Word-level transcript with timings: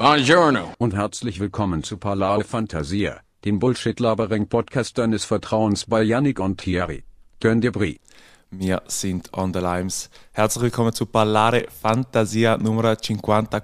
Buongiorno. 0.00 0.72
Und 0.78 0.94
herzlich 0.94 1.40
willkommen 1.40 1.82
zu 1.82 1.98
Parlare 1.98 2.42
Fantasia, 2.42 3.20
dem 3.44 3.58
Bullshit-Labering-Podcast 3.58 4.96
deines 4.96 5.26
Vertrauens 5.26 5.84
bei 5.84 6.02
Yannick 6.02 6.40
und 6.40 6.58
Thierry. 6.58 7.04
Turn 7.38 7.60
dir 7.60 7.70
Brie. 7.70 8.00
Wir 8.50 8.80
sind 8.86 9.30
on 9.34 9.52
the 9.52 9.60
limes. 9.60 10.08
Herzlich 10.32 10.62
willkommen 10.62 10.94
zu 10.94 11.04
Parlare 11.04 11.66
Fantasia 11.82 12.56
Nummer 12.56 12.96
54. 12.96 13.62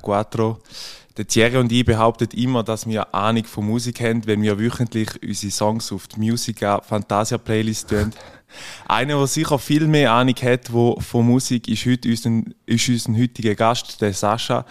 Der 1.16 1.26
Thierry 1.26 1.56
und 1.56 1.72
ich 1.72 1.86
behaupten 1.86 2.28
immer, 2.34 2.62
dass 2.62 2.86
wir 2.86 3.14
Ahnung 3.14 3.44
von 3.44 3.66
Musik 3.66 4.02
haben, 4.02 4.26
wenn 4.26 4.42
wir 4.42 4.58
wöchentlich 4.58 5.08
unsere 5.22 5.50
Songs 5.50 5.90
auf 5.90 6.06
die 6.06 6.20
Musica 6.20 6.82
Fantasia 6.82 7.38
Playlist 7.38 7.88
tun. 7.88 8.12
Einer, 8.86 9.16
der 9.16 9.26
sicher 9.26 9.58
viel 9.58 9.86
mehr 9.86 10.12
Ahnung 10.12 10.36
hat 10.42 10.70
wo, 10.70 11.00
von 11.00 11.26
Musik, 11.26 11.66
ist 11.66 11.86
heute 11.86 12.10
unser, 12.10 12.42
ist 12.66 12.88
unser 12.90 13.18
heutiger 13.18 13.54
Gast, 13.54 14.02
der 14.02 14.12
Sascha. 14.12 14.66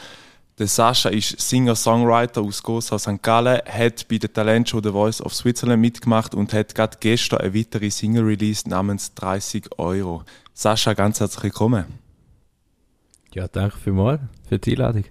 Der 0.58 0.68
Sascha 0.68 1.10
ist 1.10 1.38
Singer-Songwriter 1.38 2.42
aus 2.42 2.64
Gosa 2.64 2.98
St. 2.98 3.22
Gallen, 3.22 3.60
hat 3.68 4.08
bei 4.08 4.18
der 4.18 4.32
Talentshow 4.32 4.80
The 4.82 4.92
Voice 4.92 5.22
of 5.22 5.34
Switzerland 5.36 5.82
mitgemacht 5.82 6.34
und 6.34 6.54
hat 6.54 6.74
gerade 6.74 6.96
gestern 7.02 7.40
eine 7.42 7.54
weitere 7.54 7.90
Single 7.90 8.24
released 8.24 8.66
namens 8.66 9.14
30 9.16 9.78
Euro. 9.80 10.24
Sascha, 10.54 10.94
ganz 10.94 11.20
herzlich 11.20 11.44
willkommen. 11.44 11.84
Ja, 13.34 13.50
danke 13.50 13.76
vielmals 13.78 14.22
für 14.48 14.58
die 14.58 14.72
Einladung. 14.72 15.04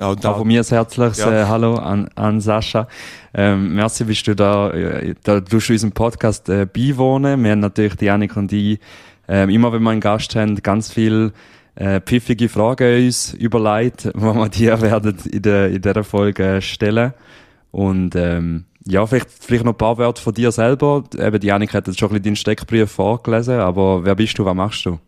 Ja, 0.00 0.08
und 0.08 0.24
Auch 0.24 0.38
von 0.38 0.46
mir 0.46 0.62
ein 0.62 0.66
herzliches 0.66 1.18
Ja. 1.18 1.42
äh, 1.42 1.44
Hallo 1.44 1.74
an, 1.74 2.08
an 2.14 2.40
Sascha. 2.40 2.88
Ähm, 3.34 3.74
merci, 3.74 4.04
bist 4.04 4.26
du 4.26 4.34
da, 4.34 4.70
äh, 4.70 5.14
da 5.22 5.40
du 5.40 5.56
unserem 5.56 5.92
Podcast 5.92 6.48
äh, 6.48 6.64
beiwohnen. 6.64 7.44
Wir 7.44 7.50
haben 7.50 7.60
natürlich, 7.60 7.96
die 7.96 8.06
Janik 8.06 8.38
und 8.38 8.50
ich, 8.52 8.80
ähm, 9.28 9.50
immer 9.50 9.70
wenn 9.70 9.82
wir 9.82 9.90
einen 9.90 10.00
Gast 10.00 10.34
haben, 10.34 10.56
ganz 10.62 10.90
viel 10.90 11.34
äh, 11.74 12.00
pfiffige 12.00 12.48
Fragen 12.48 13.06
uns 13.06 13.34
überlegt, 13.34 14.04
die 14.14 14.20
wir 14.20 14.48
dir 14.48 14.80
werden 14.80 15.16
in, 15.30 15.42
der, 15.42 15.70
in 15.70 15.82
dieser 15.82 16.04
Folge 16.04 16.60
stellen. 16.60 17.14
Und 17.70 18.14
ähm, 18.16 18.66
ja, 18.84 19.06
vielleicht, 19.06 19.30
vielleicht 19.30 19.64
noch 19.64 19.72
ein 19.72 19.78
paar 19.78 19.98
Worte 19.98 20.20
von 20.20 20.34
dir 20.34 20.52
selber. 20.52 21.04
Eben, 21.16 21.40
die 21.40 21.46
Janik 21.46 21.72
hat 21.74 21.86
jetzt 21.86 21.98
schon 21.98 22.08
ein 22.08 22.12
bisschen 22.12 22.24
deinen 22.24 22.36
Steckbrief 22.36 22.90
vorgelesen, 22.90 23.60
aber 23.60 24.04
wer 24.04 24.14
bist 24.14 24.38
du, 24.38 24.44
was 24.44 24.54
machst 24.54 24.84
du? 24.86 24.98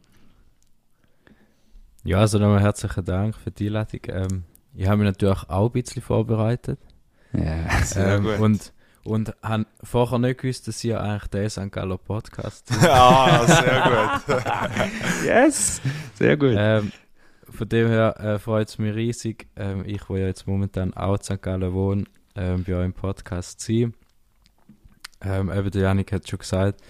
Ja, 2.05 2.19
also 2.19 2.39
nochmal 2.39 2.61
herzlichen 2.61 3.05
Dank 3.05 3.35
für 3.35 3.51
die 3.51 3.67
Einladung. 3.67 4.01
Ähm, 4.09 4.43
ich 4.75 4.87
habe 4.87 4.99
mich 4.99 5.07
natürlich 5.07 5.49
auch 5.49 5.67
ein 5.67 5.73
bisschen 5.73 6.03
vorbereitet. 6.03 6.79
Ja. 7.33 7.83
Sehr 7.83 8.17
ähm, 8.17 8.25
gut. 8.25 8.39
Und, 8.41 8.73
und 9.05 9.35
habe 9.43 9.67
vorher 9.83 10.19
nicht 10.19 10.41
gewusst, 10.41 10.69
dass 10.69 10.83
ihr 10.85 11.01
eigentlich 11.01 11.27
der 11.29 11.51
St. 11.51 11.73
Gallo 11.73 11.99
Podcast 11.99 12.71
ah, 12.83 13.47
sehr 13.47 14.23
gut. 14.27 14.45
Yes! 15.27 15.81
Sehr 16.15 16.37
gut. 16.37 16.55
ähm, 16.57 16.93
Von 17.49 17.69
dem 17.69 17.89
her 17.89 18.19
äh, 18.21 18.39
freut 18.39 18.69
es 18.69 18.79
mich 18.79 18.95
riesig. 18.95 19.47
Ähm, 19.57 19.85
ich, 19.87 20.09
wo 20.09 20.17
ja 20.17 20.27
jetzt 20.27 20.47
momentan 20.47 20.95
auch 20.95 21.17
in 21.17 21.23
St. 21.23 21.43
Gallen 21.43 21.73
wohne, 21.73 22.05
ähm, 22.37 22.65
bei 22.65 22.75
euch 22.75 22.85
im 22.85 22.93
Podcast 22.93 23.61
sein. 23.61 23.95
Ähm, 25.21 25.51
eben 25.51 25.71
der 25.71 25.83
Janik 25.83 26.13
hat 26.13 26.29
schon 26.29 26.39
gesagt, 26.39 26.81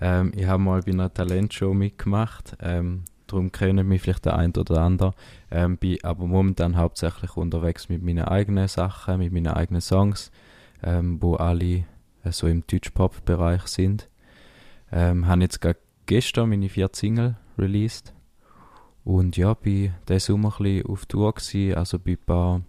ähm, 0.00 0.32
ich 0.34 0.46
habe 0.46 0.62
mal 0.62 0.82
bei 0.82 0.92
einer 0.92 1.12
Talentshow 1.12 1.74
mitgemacht. 1.74 2.56
Ähm, 2.60 3.04
darum 3.26 3.52
kennen 3.52 3.86
mich 3.86 4.02
vielleicht 4.02 4.24
der 4.24 4.36
ein 4.36 4.54
oder 4.54 4.80
andere. 4.80 5.14
Ähm, 5.50 5.76
bin 5.76 5.98
aber 6.02 6.26
momentan 6.26 6.76
hauptsächlich 6.76 7.36
unterwegs 7.36 7.88
mit 7.88 8.02
meinen 8.02 8.24
eigenen 8.24 8.68
Sachen, 8.68 9.18
mit 9.18 9.32
meinen 9.32 9.48
eigenen 9.48 9.80
Songs, 9.80 10.30
ähm, 10.82 11.20
wo 11.20 11.34
alle 11.34 11.84
äh, 12.24 12.30
so 12.30 12.46
im 12.46 12.64
Deutsch-Pop-Bereich 12.66 13.66
sind. 13.66 14.08
Ähm, 14.90 15.26
habe 15.26 15.42
jetzt 15.42 15.60
gerade 15.60 15.78
gestern 16.06 16.50
meine 16.50 16.68
vier 16.68 16.90
Single 16.92 17.36
released. 17.58 18.12
Und 19.04 19.36
ja, 19.36 19.54
bin 19.54 19.92
diesen 20.08 20.20
Sommer 20.20 20.54
ein 20.58 20.62
bisschen 20.62 20.86
auf 20.86 21.06
Tour 21.06 21.34
gewesen, 21.34 21.74
also 21.74 21.98
bei 21.98 22.12
ein 22.12 22.18
paar 22.18 22.60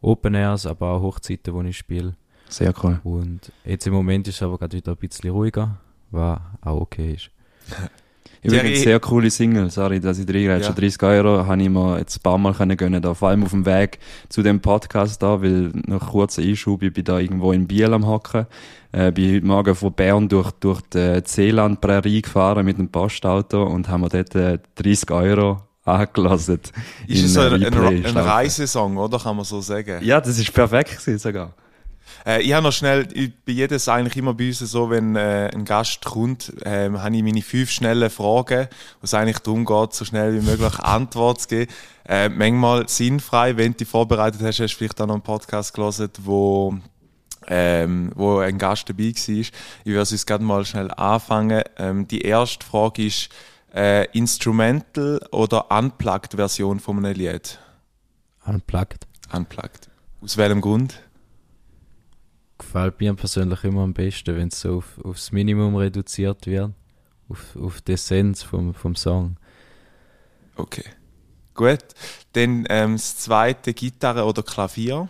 Open 0.00 0.34
Airs, 0.34 0.66
aber 0.66 0.90
auch 0.90 1.02
Hochzeiten, 1.02 1.54
wo 1.54 1.62
ich 1.62 1.76
spiele. 1.76 2.14
Sehr 2.48 2.74
cool. 2.82 3.00
Und 3.04 3.52
jetzt 3.64 3.86
im 3.86 3.94
Moment 3.94 4.28
ist 4.28 4.36
es 4.36 4.42
aber 4.42 4.58
gerade 4.58 4.76
wieder 4.76 4.92
ein 4.92 4.98
bisschen 4.98 5.30
ruhiger, 5.30 5.80
was 6.10 6.40
auch 6.60 6.82
okay 6.82 7.14
ist. 7.14 7.30
Übrigens, 8.42 8.62
Thierry- 8.64 8.76
sehr 8.82 9.00
coole 9.00 9.30
Single, 9.30 9.70
sorry, 9.70 10.00
dass 10.00 10.18
ich 10.18 10.26
drin 10.26 10.42
Ja. 10.44 10.58
ja. 10.58 10.70
30 10.72 11.02
Euro 11.04 11.46
habe 11.46 11.62
ich 11.62 11.68
mir 11.68 11.98
jetzt 11.98 12.16
ein 12.16 12.22
paar 12.22 12.38
Mal 12.38 12.52
können 12.54 12.76
gönnen, 12.76 13.00
da, 13.00 13.14
vor 13.14 13.28
allem 13.28 13.44
auf 13.44 13.50
dem 13.50 13.64
Weg 13.64 13.98
zu 14.28 14.42
dem 14.42 14.60
Podcast 14.60 15.22
da, 15.22 15.40
weil 15.40 15.70
noch 15.86 16.10
kurzer 16.10 16.42
Einschub, 16.42 16.82
ich 16.82 16.92
bin 16.92 17.04
da 17.04 17.18
irgendwo 17.20 17.52
in 17.52 17.66
Biel 17.68 17.92
am 17.92 18.06
Hocken, 18.06 18.46
äh, 18.90 19.12
bin 19.12 19.36
heute 19.36 19.46
Morgen 19.46 19.74
von 19.76 19.92
Bern 19.92 20.28
durch, 20.28 20.50
durch 20.52 20.80
die 20.92 21.20
Seeland-Prärie 21.24 22.22
gefahren 22.22 22.64
mit 22.64 22.78
dem 22.78 22.88
Postauto 22.88 23.62
und 23.64 23.88
haben 23.88 24.00
mir 24.00 24.08
dort 24.08 24.34
äh, 24.34 24.58
30 24.74 25.10
Euro 25.12 25.62
angelassen. 25.84 26.60
Ist 27.06 27.24
es 27.24 27.36
äh, 27.36 27.40
ein, 27.42 27.64
ein, 27.64 28.06
ein. 28.06 28.16
Reisesong, 28.16 28.96
oder? 28.96 29.18
Kann 29.18 29.36
man 29.36 29.44
so 29.44 29.60
sagen? 29.60 29.98
Ja, 30.02 30.20
das 30.20 30.38
ist 30.38 30.52
perfekt 30.52 31.00
sogar. 31.00 31.54
Äh, 32.26 32.42
ich 32.42 32.52
habe 32.52 32.64
noch 32.64 32.72
schnell, 32.72 33.08
ich, 33.12 33.32
bei 33.44 33.52
jedes 33.52 33.88
eigentlich 33.88 34.16
immer 34.16 34.34
bei 34.34 34.48
uns 34.48 34.58
so, 34.58 34.90
wenn 34.90 35.16
äh, 35.16 35.50
ein 35.52 35.64
Gast 35.64 36.04
kommt, 36.04 36.52
ähm, 36.64 37.02
habe 37.02 37.16
ich 37.16 37.22
meine 37.22 37.42
fünf 37.42 37.70
schnellen 37.70 38.10
Fragen, 38.10 38.68
wo 39.00 39.04
es 39.04 39.14
eigentlich 39.14 39.38
darum 39.38 39.64
geht, 39.64 39.94
so 39.94 40.04
schnell 40.04 40.34
wie 40.34 40.44
möglich 40.44 40.78
Antwort 40.78 41.40
zu 41.42 41.48
geben. 41.48 41.72
Äh, 42.06 42.28
manchmal 42.28 42.88
sinnfrei, 42.88 43.56
wenn 43.56 43.72
du 43.72 43.78
dich 43.78 43.88
vorbereitet 43.88 44.40
hast, 44.42 44.60
hast 44.60 44.72
du 44.72 44.78
vielleicht 44.78 45.00
auch 45.00 45.06
noch 45.06 45.14
einen 45.14 45.22
Podcast 45.22 45.74
gelesen, 45.74 46.10
wo, 46.22 46.74
ähm, 47.46 48.12
wo 48.14 48.38
ein 48.38 48.58
Gast 48.58 48.88
dabei 48.88 49.04
war. 49.04 49.34
Ich 49.34 49.52
würde 49.84 50.00
uns 50.00 50.26
gerade 50.26 50.44
mal 50.44 50.64
schnell 50.64 50.90
anfangen. 50.92 51.62
Ähm, 51.76 52.08
die 52.08 52.22
erste 52.22 52.64
Frage 52.64 53.06
ist, 53.06 53.28
äh, 53.74 54.06
Instrumental 54.16 55.20
oder 55.30 55.70
Unplugged 55.70 56.34
Version 56.34 56.80
von 56.80 56.98
einem 56.98 57.16
Lied? 57.16 57.58
Unplugged. 58.44 59.06
Unplugged. 59.32 59.88
Aus 60.20 60.36
welchem 60.36 60.60
Grund? 60.60 61.00
Gefällt 62.62 63.00
mir 63.00 63.14
persönlich 63.14 63.64
immer 63.64 63.82
am 63.82 63.92
besten, 63.92 64.36
wenn 64.36 64.48
es 64.48 64.60
so 64.60 64.78
auf, 64.78 64.98
aufs 65.04 65.32
Minimum 65.32 65.76
reduziert 65.76 66.46
wird, 66.46 66.72
auf, 67.28 67.56
auf 67.56 67.80
die 67.82 67.92
Essenz 67.92 68.42
vom, 68.42 68.72
vom 68.72 68.94
Song. 68.94 69.36
Okay. 70.56 70.84
Gut. 71.54 71.84
Dann 72.32 72.64
ähm, 72.70 72.92
das 72.92 73.18
zweite 73.18 73.74
Gitarre 73.74 74.24
oder 74.24 74.42
Klavier. 74.42 75.08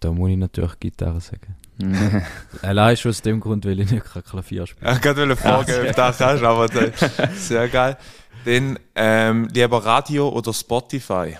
Da 0.00 0.12
muss 0.12 0.30
ich 0.30 0.36
natürlich 0.36 0.78
Gitarre 0.78 1.20
sagen. 1.20 1.56
Allein 2.62 2.96
schon 2.96 3.10
aus 3.10 3.22
dem 3.22 3.40
Grund, 3.40 3.64
weil 3.64 3.80
ich 3.80 3.90
nicht 3.90 4.04
kein 4.04 4.24
Klavier 4.24 4.66
spiele. 4.66 4.92
Ich 4.92 5.04
wollte 5.04 5.36
fragen, 5.36 5.60
ob 5.60 5.86
du 5.86 5.92
das 5.92 6.20
hast, 6.20 6.42
aber 6.42 6.68
das, 6.68 7.48
sehr 7.48 7.68
geil. 7.68 7.96
Dann 8.44 8.78
ähm, 8.94 9.48
lieber 9.52 9.84
Radio 9.84 10.28
oder 10.28 10.52
Spotify. 10.52 11.36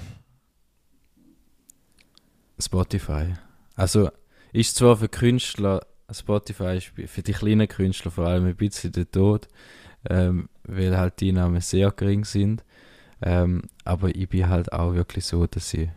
Spotify. 2.59 3.35
Also 3.75 4.11
ist 4.59 4.77
zwar 4.77 4.97
für 4.97 5.09
Künstler, 5.09 5.87
Spotify 6.11 6.79
ist 6.79 6.93
für 7.11 7.23
die 7.23 7.33
kleinen 7.33 7.69
Künstler 7.69 8.11
vor 8.11 8.27
allem 8.27 8.47
ein 8.47 8.57
bisschen 8.57 8.93
der 8.93 9.11
Tod, 9.11 9.47
ähm, 10.09 10.49
weil 10.65 10.97
halt 10.97 11.21
die 11.21 11.29
Einnahmen 11.29 11.61
sehr 11.61 11.93
gering 11.93 12.25
sind. 12.25 12.65
Ähm, 13.23 13.63
aber 13.85 14.15
ich 14.15 14.29
bin 14.29 14.49
halt 14.49 14.73
auch 14.73 14.95
wirklich 14.95 15.25
so, 15.25 15.47
dass 15.47 15.75
ich 15.75 15.89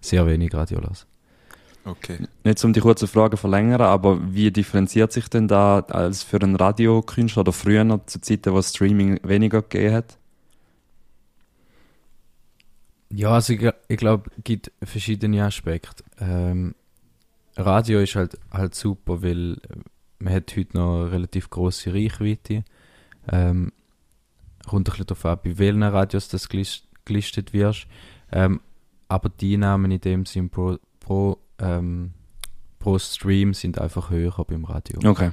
sehr 0.00 0.26
wenig 0.26 0.54
Radio 0.54 0.80
lasse. 0.80 1.06
Okay. 1.84 2.18
Nicht 2.42 2.64
um 2.64 2.72
die 2.72 2.80
kurze 2.80 3.06
Frage 3.06 3.36
zu 3.36 3.42
verlängern, 3.42 3.80
aber 3.80 4.18
wie 4.34 4.50
differenziert 4.50 5.12
sich 5.12 5.28
denn 5.28 5.46
da 5.46 5.80
als 5.80 6.22
für 6.22 6.40
einen 6.40 6.56
Radiokünstler 6.56 7.42
oder 7.42 7.52
früher 7.52 8.00
zu 8.06 8.20
Zeiten, 8.20 8.52
wo 8.52 8.62
Streaming 8.62 9.20
weniger 9.22 9.62
gegeben 9.62 9.94
hat? 9.94 10.18
Ja, 13.10 13.30
also 13.30 13.52
ich, 13.52 13.70
ich 13.88 13.96
glaube, 13.96 14.30
es 14.36 14.44
gibt 14.44 14.72
verschiedene 14.82 15.44
Aspekte. 15.44 16.02
Ähm, 16.18 16.74
Radio 17.56 18.00
ist 18.00 18.14
halt, 18.16 18.38
halt 18.50 18.74
super, 18.74 19.22
weil 19.22 19.54
äh, 19.54 19.76
man 20.18 20.32
hat 20.34 20.54
heute 20.56 20.76
noch 20.76 21.02
eine 21.02 21.12
relativ 21.12 21.50
grosse 21.50 21.92
Reichweite. 21.92 22.64
Ähm, 23.30 23.72
kommt 24.66 24.88
ein 24.88 24.90
bisschen 24.92 25.06
darauf 25.06 25.24
an, 25.26 25.38
bei 25.44 25.58
welchen 25.58 25.82
Radios 25.82 26.28
das 26.28 26.48
gelis- 26.50 26.82
gelistet 27.04 27.52
wirst. 27.52 27.86
Ähm, 28.32 28.60
aber 29.08 29.28
die 29.28 29.54
Einnahmen 29.54 29.90
in 29.90 30.00
dem 30.00 30.26
Sinn 30.26 30.50
pro, 30.50 30.78
pro, 31.00 31.38
ähm, 31.58 32.12
pro 32.78 32.98
Stream 32.98 33.54
sind 33.54 33.80
einfach 33.80 34.10
höher 34.10 34.44
beim 34.46 34.64
Radio. 34.64 34.98
Okay. 35.08 35.30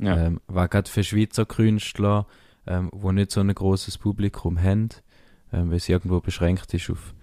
Ja. 0.00 0.16
Ähm, 0.26 0.40
weil 0.46 0.68
gerade 0.68 0.90
für 0.90 1.04
Schweizer 1.04 1.46
Künstler, 1.46 2.26
ähm, 2.66 2.90
wo 2.92 3.12
nicht 3.12 3.30
so 3.30 3.40
ein 3.40 3.54
großes 3.54 3.98
Publikum 3.98 4.60
haben, 4.60 4.88
ähm, 5.52 5.70
weil 5.70 5.76
es 5.76 5.88
irgendwo 5.88 6.20
beschränkt 6.20 6.74
ist 6.74 6.90
auf, 6.90 7.14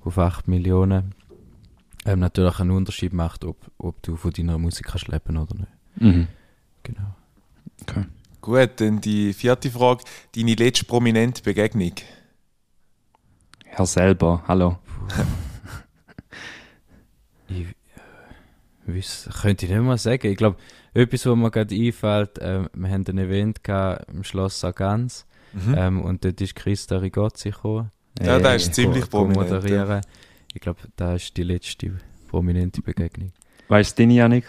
auf 0.00 0.18
8 0.18 0.46
Millionen, 0.48 1.14
ähm, 2.12 2.20
natürlich 2.20 2.58
einen 2.60 2.70
Unterschied 2.70 3.12
macht, 3.12 3.44
ob, 3.44 3.56
ob 3.78 4.02
du 4.02 4.16
von 4.16 4.30
deiner 4.32 4.58
Musik 4.58 4.86
kannst 4.86 5.08
leben 5.08 5.36
oder 5.36 5.54
nicht. 5.54 5.68
Mhm. 5.96 6.28
Genau. 6.82 7.14
Okay. 7.82 8.04
Gut, 8.40 8.70
dann 8.80 9.00
die 9.00 9.32
vierte 9.32 9.70
Frage. 9.70 10.04
Deine 10.34 10.54
letzte 10.54 10.84
prominente 10.84 11.42
Begegnung. 11.42 11.92
Herr 13.64 13.86
selber, 13.86 14.42
hallo. 14.48 14.78
Ich, 17.48 17.62
äh, 17.66 17.74
wiss, 18.86 19.28
könnte 19.40 19.64
ich 19.66 19.72
nicht 19.72 19.80
mal 19.80 19.96
sagen. 19.98 20.26
Ich 20.30 20.36
glaube, 20.36 20.56
etwas, 20.94 21.24
was 21.26 21.36
mir 21.36 21.50
gerade 21.50 21.74
einfällt, 21.74 22.38
ähm, 22.40 22.68
wir 22.74 22.90
haben 22.90 23.04
ein 23.08 23.18
Event 23.18 23.64
gehabt 23.64 24.06
im 24.10 24.24
Schloss 24.24 24.60
Sargans 24.60 25.24
Mhm. 25.54 25.74
ähm, 25.78 26.02
und 26.02 26.24
dort 26.26 26.38
ist 26.42 26.54
Christa 26.54 26.98
Rigozzi 26.98 27.50
gekommen. 27.50 27.90
Ja, 28.20 28.38
der 28.38 28.50
Äh, 28.52 28.56
ist 28.56 28.74
ziemlich 28.74 29.08
prominent. 29.08 29.64
Ja. 29.64 30.00
Ich 30.54 30.60
glaube, 30.60 30.80
da 30.96 31.14
ist 31.14 31.36
die 31.36 31.42
letzte 31.42 31.92
prominente 32.28 32.82
Begegnung. 32.82 33.32
Weißt 33.68 33.98
du 33.98 34.02
deine, 34.02 34.14
Janik? 34.14 34.44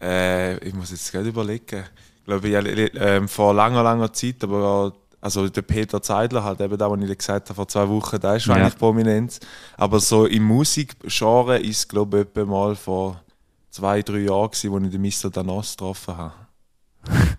Äh, 0.00 0.58
ich 0.66 0.74
muss 0.74 0.90
jetzt 0.90 1.10
gerade 1.12 1.28
überlegen. 1.28 1.84
Ich 2.18 2.24
glaube, 2.24 2.48
ja, 2.48 2.60
äh, 2.60 3.26
vor 3.28 3.54
langer, 3.54 3.82
langer 3.82 4.12
Zeit, 4.12 4.42
aber 4.44 4.94
also 5.20 5.48
der 5.48 5.62
Peter 5.62 6.02
Zeidler 6.02 6.42
hat 6.42 6.60
eben 6.60 6.76
da, 6.76 6.90
was 6.90 7.00
ich 7.00 7.18
gesagt 7.18 7.48
habe, 7.48 7.54
vor 7.56 7.68
zwei 7.68 7.88
Wochen, 7.88 8.18
da 8.20 8.34
ist 8.36 8.42
schon 8.44 8.56
Ja. 8.56 8.62
eigentlich 8.62 8.78
Prominenz. 8.78 9.38
Aber 9.76 10.00
so 10.00 10.26
im 10.26 10.42
Musikgenre 10.44 11.58
ist 11.58 11.88
glaube 11.88 12.18
ich 12.20 12.26
etwa 12.26 12.44
mal 12.44 12.74
vor 12.74 13.22
zwei, 13.70 14.02
drei 14.02 14.18
Jahren 14.18 14.50
gewesen, 14.50 14.70
wo 14.72 14.78
ich 14.78 14.90
den 14.90 15.00
Mr. 15.02 15.30
Danos 15.30 15.72
getroffen 15.72 16.16
habe. 16.16 16.34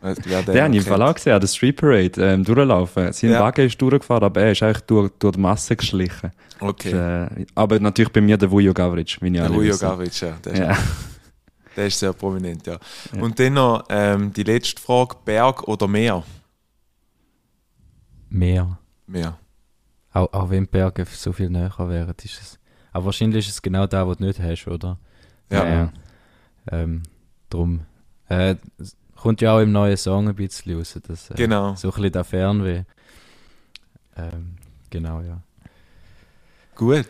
Äh, 0.01 0.15
den 0.15 0.23
Der 0.23 0.63
habe 0.63 0.75
noch 0.75 0.81
ich 0.81 0.87
im 0.87 0.93
auch 1.01 1.13
gesehen, 1.13 1.33
an 1.33 1.39
der 1.41 1.47
Street 1.47 1.77
Parade 1.77 2.11
ähm, 2.33 2.43
durchlaufen. 2.43 3.13
Sein 3.13 3.31
Ja. 3.31 3.39
Wagen 3.39 3.65
ist 3.65 3.81
durchgefahren, 3.81 4.23
aber 4.23 4.41
er 4.41 4.51
ist 4.51 4.61
eigentlich 4.61 4.81
durch, 4.81 5.11
durch 5.19 5.35
die 5.35 5.39
Masse 5.39 5.75
geschlichen. 5.75 6.31
Okay. 6.59 6.91
Äh, 6.91 7.45
aber 7.55 7.79
natürlich 7.79 8.11
bei 8.11 8.19
mir 8.21 8.37
der 8.37 8.51
Vujo 8.51 8.73
Gavric, 8.73 9.17
wie 9.21 9.27
ich 9.27 9.33
Der 9.33 9.53
wissen. 9.53 9.79
Gavic, 9.87 10.21
ja. 10.21 10.31
Der 10.43 10.53
ist, 10.53 10.59
Ja. 10.59 10.77
der 11.77 11.87
ist 11.87 11.99
sehr 11.99 12.13
prominent, 12.13 12.67
ja. 12.67 12.77
Ja. 13.15 13.21
Und 13.21 13.39
dann 13.39 13.53
noch 13.53 13.85
ähm, 13.89 14.33
die 14.33 14.43
letzte 14.43 14.81
Frage: 14.81 15.15
Berg 15.23 15.65
oder 15.67 15.87
Meer? 15.87 16.23
Mehr. 18.29 18.77
Meer. 19.07 19.37
Auch, 20.11 20.31
auch 20.33 20.49
wenn 20.49 20.67
Berge 20.67 21.05
so 21.09 21.31
viel 21.31 21.49
näher 21.49 21.73
wären, 21.77 22.13
ist 22.23 22.41
es. 22.41 22.59
Aber 22.91 23.05
wahrscheinlich 23.05 23.47
ist 23.47 23.53
es 23.55 23.61
genau 23.61 23.87
da, 23.87 24.07
was 24.07 24.17
du 24.17 24.25
nicht 24.25 24.39
hast, 24.39 24.67
oder? 24.67 24.99
Ja. 25.51 25.63
Ja, 25.65 25.73
ja. 25.73 25.93
Ähm, 26.71 27.03
drum. 27.49 27.81
Äh, 28.29 28.55
kommt 29.23 29.39
ja 29.39 29.55
auch 29.55 29.61
im 29.61 29.71
neuen 29.71 29.95
Song 29.95 30.27
ein 30.27 30.35
bisschen 30.35 30.75
raus. 30.77 30.99
Das, 31.07 31.29
äh, 31.29 31.35
Genau. 31.35 31.75
So 31.75 31.87
ein 31.87 31.93
bisschen 31.93 32.11
der 32.11 32.23
Fernweh. 32.25 32.83
Ähm, 34.17 34.55
genau, 34.89 35.21
ja. 35.21 35.41
Gut. 36.75 37.07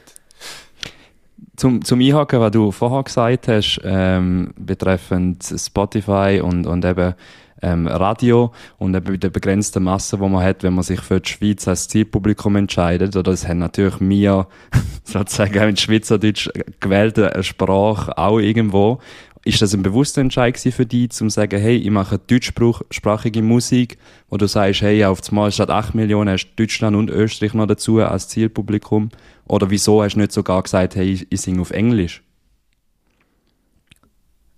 Zum, 1.55 1.83
zum 1.83 1.99
Einhaken, 1.99 2.39
was 2.39 2.51
du 2.51 2.71
vorher 2.71 3.01
gesagt 3.01 3.47
hast, 3.47 3.81
ähm, 3.83 4.53
betreffend 4.55 5.43
Spotify 5.43 6.39
und, 6.43 6.67
und 6.67 6.85
eben 6.85 7.15
ähm, 7.63 7.87
Radio 7.87 8.51
und 8.77 8.93
eben 8.93 9.19
der 9.19 9.31
begrenzten 9.31 9.83
Masse, 9.83 10.17
die 10.17 10.29
man 10.29 10.43
hat, 10.43 10.61
wenn 10.61 10.75
man 10.75 10.83
sich 10.83 11.01
für 11.01 11.19
die 11.19 11.29
Schweiz 11.29 11.67
als 11.67 11.87
Zielpublikum 11.87 12.55
entscheidet, 12.57 13.15
oder 13.15 13.31
das 13.31 13.47
haben 13.47 13.57
natürlich 13.57 13.99
wir 13.99 14.47
sozusagen 15.03 15.57
auch 15.57 15.67
in 15.67 15.77
Schweizerdeutsch 15.77 16.49
gewählte 16.79 17.41
Sprache 17.41 18.15
auch 18.19 18.37
irgendwo. 18.37 18.99
Ist 19.45 19.61
das 19.61 19.73
ein 19.73 19.83
bewusster 19.83 20.21
Entscheid 20.21 20.57
für 20.57 20.85
dich, 20.85 21.09
zum 21.11 21.29
zu 21.29 21.35
sagen, 21.35 21.59
hey, 21.59 21.75
ich 21.75 21.89
mache 21.89 22.17
deutschsprachige 22.17 23.41
Musik, 23.41 23.97
wo 24.29 24.37
du 24.37 24.47
sagst, 24.47 24.81
hey, 24.81 25.03
auf 25.03 25.21
einmal 25.27 25.51
statt 25.51 25.69
8 25.69 25.95
Millionen 25.95 26.31
hast 26.31 26.45
du 26.45 26.63
Deutschland 26.63 26.95
und 26.95 27.09
Österreich 27.09 27.53
noch 27.53 27.67
dazu 27.67 27.99
als 27.99 28.29
Zielpublikum? 28.29 29.09
Oder 29.45 29.69
wieso 29.69 30.01
hast 30.01 30.13
du 30.13 30.19
nicht 30.19 30.31
sogar 30.31 30.63
gesagt, 30.63 30.95
hey, 30.95 31.27
ich, 31.29 31.41
singe 31.41 31.61
auf 31.61 31.71
Englisch? 31.71 32.23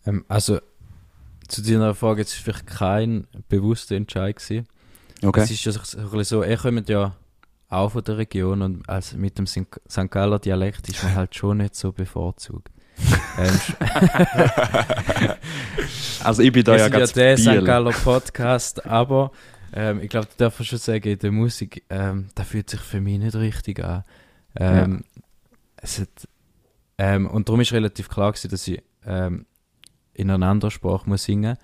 Ähm, 0.05 0.23
also, 0.27 0.59
zu 1.47 1.63
deiner 1.63 1.95
Frage, 1.95 2.21
jetzt 2.21 2.33
ist 2.33 2.43
vielleicht 2.43 2.67
kein 2.67 3.25
bewusster 3.49 3.95
Entscheid 3.95 4.35
gewesen. 4.35 4.67
Okay. 5.23 5.41
Es 5.41 5.51
ist 5.51 5.65
ja 5.65 5.71
so 5.71 5.81
so 5.83 6.23
so, 6.23 6.41
er 6.41 6.57
kommt 6.57 6.89
ja 6.89 7.15
auch 7.69 7.89
von 7.89 8.03
der 8.03 8.17
Region 8.17 8.61
und 8.61 8.87
als 8.87 9.13
mit 9.13 9.37
dem 9.37 9.47
St. 9.47 9.65
St. 9.89 10.11
Galler 10.11 10.39
Dialekt 10.39 10.87
ist 10.89 11.03
man 11.03 11.15
halt 11.15 11.35
schon 11.35 11.57
nicht 11.57 11.75
so 11.75 11.91
bevorzugt. 11.91 12.69
Also 16.23 16.41
ich 16.41 16.51
bin 16.51 16.63
da 16.63 16.73
ja 16.73 16.83
sind 16.85 16.93
ja 16.93 16.99
ganz 16.99 17.13
der 17.13 17.37
St. 17.37 17.49
Biel. 17.49 17.63
Galler 17.63 17.91
Podcast, 17.91 18.85
aber 18.85 19.31
ähm, 19.73 19.99
ich 20.01 20.09
glaube, 20.09 20.27
da 20.37 20.45
darf 20.45 20.59
man 20.59 20.65
schon 20.65 20.79
sagen, 20.79 21.07
in 21.07 21.19
der 21.19 21.31
Musik, 21.31 21.83
ähm, 21.89 22.27
da 22.35 22.43
fühlt 22.43 22.69
sich 22.69 22.79
für 22.79 23.01
mich 23.01 23.19
nicht 23.19 23.35
richtig 23.35 23.83
an. 23.83 24.03
Ähm, 24.55 25.03
es 25.77 25.99
hat, 25.99 26.27
ähm, 26.97 27.27
und 27.27 27.49
darum 27.49 27.61
ist 27.61 27.73
relativ 27.73 28.09
klar 28.09 28.31
gewesen, 28.31 28.49
dass 28.49 28.67
ich 28.67 28.81
ähm, 29.05 29.45
in 30.13 30.31
einer 30.31 30.47
anderen 30.47 30.71
Sprache 30.71 31.07
muss 31.09 31.25
singen 31.25 31.57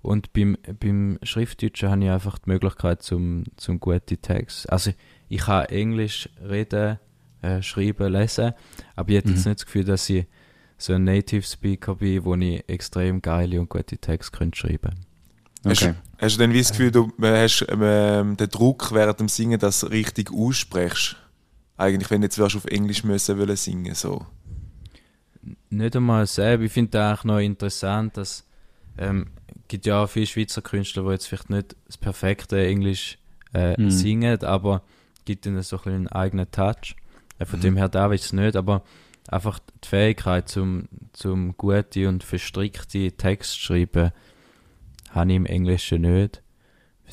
und 0.00 0.32
beim, 0.32 0.56
beim 0.78 1.18
Schriftdeutschen 1.22 1.90
habe 1.90 2.04
ich 2.04 2.10
einfach 2.10 2.38
die 2.38 2.50
Möglichkeit 2.50 3.02
zum, 3.02 3.44
zum 3.56 3.80
gute 3.80 4.16
Text. 4.18 4.70
Also 4.70 4.92
ich 5.28 5.40
kann 5.40 5.64
Englisch 5.66 6.28
reden, 6.40 6.98
äh, 7.42 7.60
schreiben, 7.62 8.12
lesen, 8.12 8.52
aber 8.94 9.08
ich 9.10 9.14
jetzt 9.16 9.26
Mhm. 9.26 9.32
nicht 9.34 9.46
das 9.46 9.66
Gefühl, 9.66 9.84
dass 9.84 10.08
ich 10.08 10.26
so 10.78 10.92
ein 10.94 11.04
Native 11.04 11.42
Speaker 11.42 11.96
bin, 11.96 12.24
wo 12.24 12.34
ich 12.36 12.64
extrem 12.68 13.20
geile 13.20 13.60
und 13.60 13.68
gute 13.68 13.98
Texte 13.98 14.36
könnte 14.36 14.58
schreiben 14.58 14.94
Okay. 15.64 15.94
Hast 16.18 16.36
du 16.36 16.38
denn 16.38 16.52
wie 16.52 16.58
das 16.60 16.70
Gefühl, 16.70 16.92
du 16.92 17.12
äh, 17.20 17.42
hast 17.44 17.66
ähm, 17.68 18.36
den 18.36 18.48
Druck 18.48 18.92
während 18.92 19.18
dem 19.20 19.28
Singen, 19.28 19.58
dass 19.58 19.80
du 19.80 19.86
richtig 19.88 20.32
aussprichst? 20.32 21.16
Eigentlich, 21.76 22.10
wenn 22.10 22.20
du 22.20 22.26
jetzt 22.26 22.38
wärst 22.38 22.56
auf 22.56 22.64
Englisch 22.66 23.02
müssen 23.04 23.38
wollen 23.38 23.56
singen, 23.56 23.94
so. 23.94 24.24
Nicht 25.70 25.96
einmal 25.96 26.26
selber. 26.26 26.64
Ich 26.64 26.72
finde 26.72 27.04
eigentlich 27.04 27.24
noch 27.24 27.38
interessant, 27.38 28.16
dass 28.16 28.44
ähm, 28.98 29.28
gibt 29.68 29.86
ja 29.86 30.02
auch 30.02 30.08
viele 30.08 30.26
Schweizer 30.26 30.62
Künstler, 30.62 31.04
die 31.04 31.10
jetzt 31.10 31.26
vielleicht 31.26 31.50
nicht 31.50 31.76
das 31.86 31.96
perfekte 31.96 32.64
Englisch 32.64 33.18
äh, 33.54 33.80
Mhm. 33.80 33.90
singen, 33.90 34.42
aber 34.44 34.82
gibt 35.24 35.46
ihnen 35.46 35.62
so 35.62 35.78
ein 35.84 35.92
einen 35.92 36.08
eigenen 36.08 36.50
Touch. 36.50 36.96
Äh, 37.38 37.46
von 37.46 37.58
Mhm. 37.58 37.62
dem 37.62 37.76
her 37.76 37.88
darf 37.88 38.12
ich 38.12 38.22
es 38.22 38.32
nicht, 38.32 38.56
aber 38.56 38.82
einfach 39.28 39.58
die 39.84 39.88
Fähigkeit 39.88 40.48
zum, 40.48 40.88
zum 41.12 41.56
gute 41.56 42.08
und 42.08 42.24
verstrickte 42.24 43.12
Text 43.12 43.60
schreiben, 43.60 44.10
habe 45.10 45.30
ich 45.30 45.36
im 45.36 45.46
Englischen 45.46 46.02
nicht. 46.02 46.42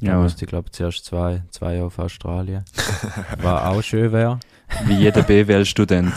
Da 0.01 0.07
Ja. 0.07 0.19
musste 0.21 0.43
ich 0.43 0.49
glaube 0.49 0.71
zuerst 0.71 1.05
zwei, 1.05 1.43
zwei 1.51 1.75
Jahre 1.75 1.85
auf 1.87 1.99
Australien. 1.99 2.65
Was 3.41 3.63
auch 3.63 3.81
schön 3.81 4.11
wäre. 4.11 4.39
Wie 4.85 4.95
jeder 4.95 5.23
BWL-Student. 5.23 6.11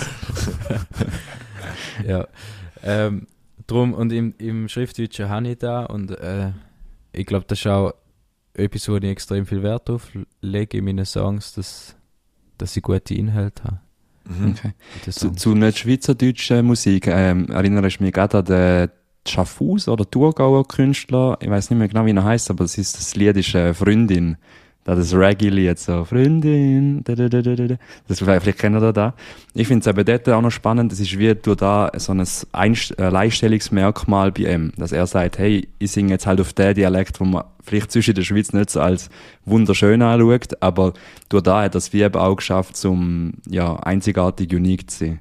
ja. 2.06 2.26
Ähm, 2.82 3.26
drum, 3.66 3.94
und 3.94 4.12
im, 4.12 4.34
im 4.38 4.68
Schriftdeutschen 4.68 5.28
habe 5.28 5.48
ich 5.50 5.58
da 5.58 5.84
und 5.84 6.10
äh, 6.12 6.52
ich 7.12 7.26
glaube, 7.26 7.44
das 7.48 7.60
ist 7.60 7.66
auch 7.66 7.92
etwas, 8.54 8.88
wo 8.88 8.96
ich 8.96 9.04
extrem 9.04 9.46
viel 9.46 9.62
Wert 9.62 9.88
drauf 9.88 10.08
lege 10.40 10.78
in 10.78 10.84
meinen 10.84 11.04
Songs, 11.04 11.52
dass, 11.54 11.94
dass 12.56 12.76
ich 12.76 12.82
gute 12.82 13.14
Inhalte 13.14 13.64
habe. 13.64 13.80
Mhm. 14.28 14.54
Okay. 14.56 14.72
Zu, 15.10 15.32
zu 15.32 15.54
nicht 15.54 15.78
schweizerdeutschen 15.78 16.66
Musik 16.66 17.06
ähm, 17.06 17.48
erinnere 17.48 17.88
ich 17.88 18.00
mich 18.00 18.12
gerade 18.12 18.38
an 18.38 18.44
den 18.44 18.90
Schaffhaus 19.26 19.88
oder 19.88 20.08
Thurgauer 20.08 20.66
Künstler. 20.66 21.38
Ich 21.40 21.50
weiß 21.50 21.70
nicht 21.70 21.78
mehr 21.78 21.88
genau, 21.88 22.06
wie 22.06 22.12
er 22.12 22.24
heißt, 22.24 22.50
aber 22.50 22.64
es 22.64 22.78
ist, 22.78 22.96
das 22.96 23.16
Lied 23.16 23.36
ist 23.36 23.54
äh, 23.54 23.74
Freundin. 23.74 24.36
Da 24.88 24.94
das 24.94 25.12
Reggae-Lied 25.12 25.78
so, 25.78 26.06
Freundin, 26.06 27.04
da, 27.04 27.14
da, 27.14 27.28
da, 27.28 27.42
da, 27.42 27.54
da. 27.54 27.74
Das, 28.06 28.20
vielleicht 28.20 28.56
kennt 28.58 28.74
ihr 28.74 28.92
da. 28.94 29.12
Ich 29.52 29.68
finde 29.68 29.82
es 29.82 29.86
eben 29.86 30.02
dort 30.02 30.26
auch 30.30 30.40
noch 30.40 30.50
spannend, 30.50 30.90
es 30.94 30.98
ist 30.98 31.18
wie 31.18 31.34
du 31.34 31.54
da 31.54 31.90
so 31.98 32.12
ein 32.12 32.24
äh, 32.52 33.02
Alleinstellungsmerkmal 33.02 34.32
bei 34.32 34.54
ihm, 34.54 34.72
dass 34.78 34.92
er 34.92 35.06
sagt, 35.06 35.36
hey, 35.36 35.68
ich 35.78 35.90
singe 35.90 36.12
jetzt 36.12 36.26
halt 36.26 36.40
auf 36.40 36.54
den 36.54 36.74
Dialekt, 36.74 37.20
wo 37.20 37.26
man 37.26 37.44
vielleicht 37.62 37.92
zwischen 37.92 38.14
der 38.14 38.22
Schweiz 38.22 38.54
nicht 38.54 38.70
so 38.70 38.80
als 38.80 39.10
wunderschön 39.44 40.00
anschaut, 40.00 40.56
aber 40.62 40.94
durch 41.28 41.42
da 41.42 41.64
hat 41.64 41.74
es 41.74 41.92
wie 41.92 42.00
eben 42.00 42.18
auch 42.18 42.36
geschafft, 42.36 42.74
zum 42.74 43.34
ja, 43.46 43.76
einzigartig 43.80 44.54
unique 44.54 44.90
zu 44.90 45.04
sein. 45.04 45.20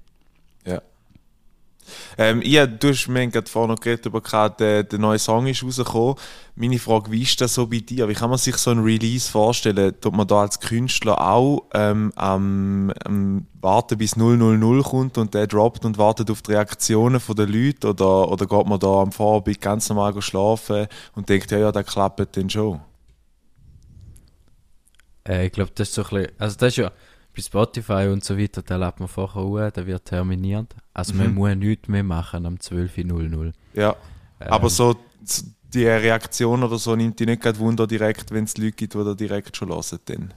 Ähm, 2.17 2.41
ja, 2.43 2.67
du 2.67 2.89
hast 2.89 3.07
mir 3.07 3.27
gerade 3.27 3.49
vorhin 3.49 3.71
noch 3.71 3.79
geredet, 3.79 4.11
gerade 4.23 4.55
der, 4.57 4.83
der 4.83 4.99
neue 4.99 5.19
Song 5.19 5.47
ist 5.47 5.63
rausgekommen. 5.63 6.15
Meine 6.55 6.79
Frage, 6.79 7.11
wie 7.11 7.21
ist 7.21 7.39
das 7.39 7.53
so 7.53 7.67
bei 7.67 7.79
dir? 7.79 8.07
Wie 8.09 8.13
kann 8.13 8.29
man 8.29 8.39
sich 8.39 8.57
so 8.57 8.71
ein 8.71 8.79
Release 8.79 9.29
vorstellen? 9.29 9.93
Tut 10.01 10.15
man 10.15 10.27
da 10.27 10.41
als 10.41 10.59
Künstler 10.59 11.21
auch 11.21 11.65
ähm, 11.73 12.11
am, 12.15 12.91
am 13.05 13.45
warten, 13.61 13.97
bis 13.97 14.15
000 14.15 14.83
kommt 14.83 15.17
und 15.17 15.33
der 15.33 15.47
droppt 15.47 15.85
und 15.85 15.97
wartet 15.97 16.31
auf 16.31 16.41
die 16.41 16.53
Reaktionen 16.53 17.21
der 17.29 17.45
Leute? 17.45 17.89
Oder, 17.89 18.31
oder 18.31 18.45
geht 18.45 18.67
man 18.67 18.79
da 18.79 19.01
am 19.01 19.11
Vorabend 19.11 19.61
ganz 19.61 19.89
normal 19.89 20.19
schlafen 20.21 20.87
und 21.15 21.29
denkt, 21.29 21.51
ja, 21.51 21.59
ja, 21.59 21.71
das 21.71 21.85
klappt 21.85 22.35
dann 22.35 22.49
schon? 22.49 22.79
Äh, 25.27 25.47
ich 25.47 25.51
glaube, 25.51 25.71
das 25.75 25.89
ist 25.89 25.95
so 25.95 26.03
ein 26.03 26.09
bisschen, 26.09 26.31
also 26.39 26.57
das 26.57 26.67
ist 26.69 26.77
ja 26.77 26.91
bei 27.37 27.41
Spotify 27.43 28.09
und 28.11 28.23
so 28.23 28.37
weiter, 28.37 28.61
da 28.63 28.75
lädt 28.77 28.99
man 28.99 29.07
vorher 29.07 29.43
hoch, 29.43 29.71
da 29.71 29.85
wird 29.85 30.05
terminiert. 30.05 30.75
Also 30.93 31.13
man 31.13 31.27
Mhm. 31.29 31.35
muss 31.35 31.55
nichts 31.55 31.87
mehr 31.87 32.03
machen 32.03 32.45
am 32.45 32.55
12.00. 32.55 33.53
Ja, 33.73 33.95
Ähm, 34.41 34.47
aber 34.49 34.69
so 34.69 34.95
die 35.73 35.85
Reaktion 35.85 36.63
oder 36.63 36.77
so 36.77 36.95
nimmt 36.95 37.19
die 37.19 37.25
nicht 37.25 37.41
gerade 37.41 37.59
Wunder 37.59 37.85
direkt, 37.87 38.31
wenn 38.31 38.45
es 38.45 38.57
Leute 38.57 38.71
gibt, 38.73 38.93
die 38.95 39.03
da 39.03 39.13
direkt 39.13 39.55
schon 39.57 39.69
hören. 39.69 39.99
Dann. 40.05 40.33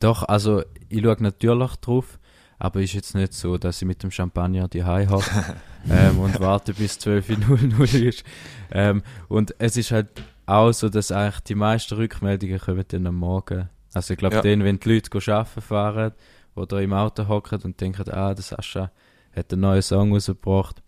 Doch, 0.00 0.22
also 0.24 0.62
ich 0.88 1.02
schaue 1.02 1.16
natürlich 1.22 1.76
drauf, 1.76 2.18
aber 2.58 2.80
ist 2.80 2.92
jetzt 2.92 3.14
nicht 3.14 3.32
so, 3.32 3.56
dass 3.58 3.80
ich 3.80 3.88
mit 3.88 4.02
dem 4.02 4.10
Champagner 4.10 4.68
die 4.68 4.84
hocke 4.84 5.56
ähm, 5.90 6.18
und 6.18 6.38
warte 6.40 6.74
bis 6.74 6.98
12.00 6.98 8.02
ist. 8.08 8.24
Ähm, 8.70 9.02
und 9.28 9.54
es 9.58 9.76
ist 9.76 9.90
halt 9.92 10.08
auch 10.44 10.72
so, 10.72 10.88
dass 10.88 11.12
eigentlich 11.12 11.40
die 11.40 11.54
meisten 11.54 11.94
Rückmeldungen 11.94 12.58
kommen 12.58 12.84
dann 12.88 13.06
am 13.06 13.16
Morgen. 13.16 13.68
Also 13.96 14.12
ich 14.12 14.18
glaube, 14.18 14.36
Ja. 14.36 14.42
dann, 14.42 14.62
wenn 14.62 14.78
die 14.78 14.92
Leute 14.92 15.32
arbeiten 15.32 15.60
fahren 15.62 16.12
oder 16.54 16.82
im 16.82 16.92
Auto 16.92 17.26
hocken 17.28 17.62
und 17.62 17.80
denken, 17.80 18.08
ah, 18.10 18.34
der 18.34 18.42
Sascha 18.42 18.90
hat 19.34 19.52
einen 19.52 19.62
neuen 19.62 19.80
Song 19.82 20.12
rausgebracht, 20.12 20.82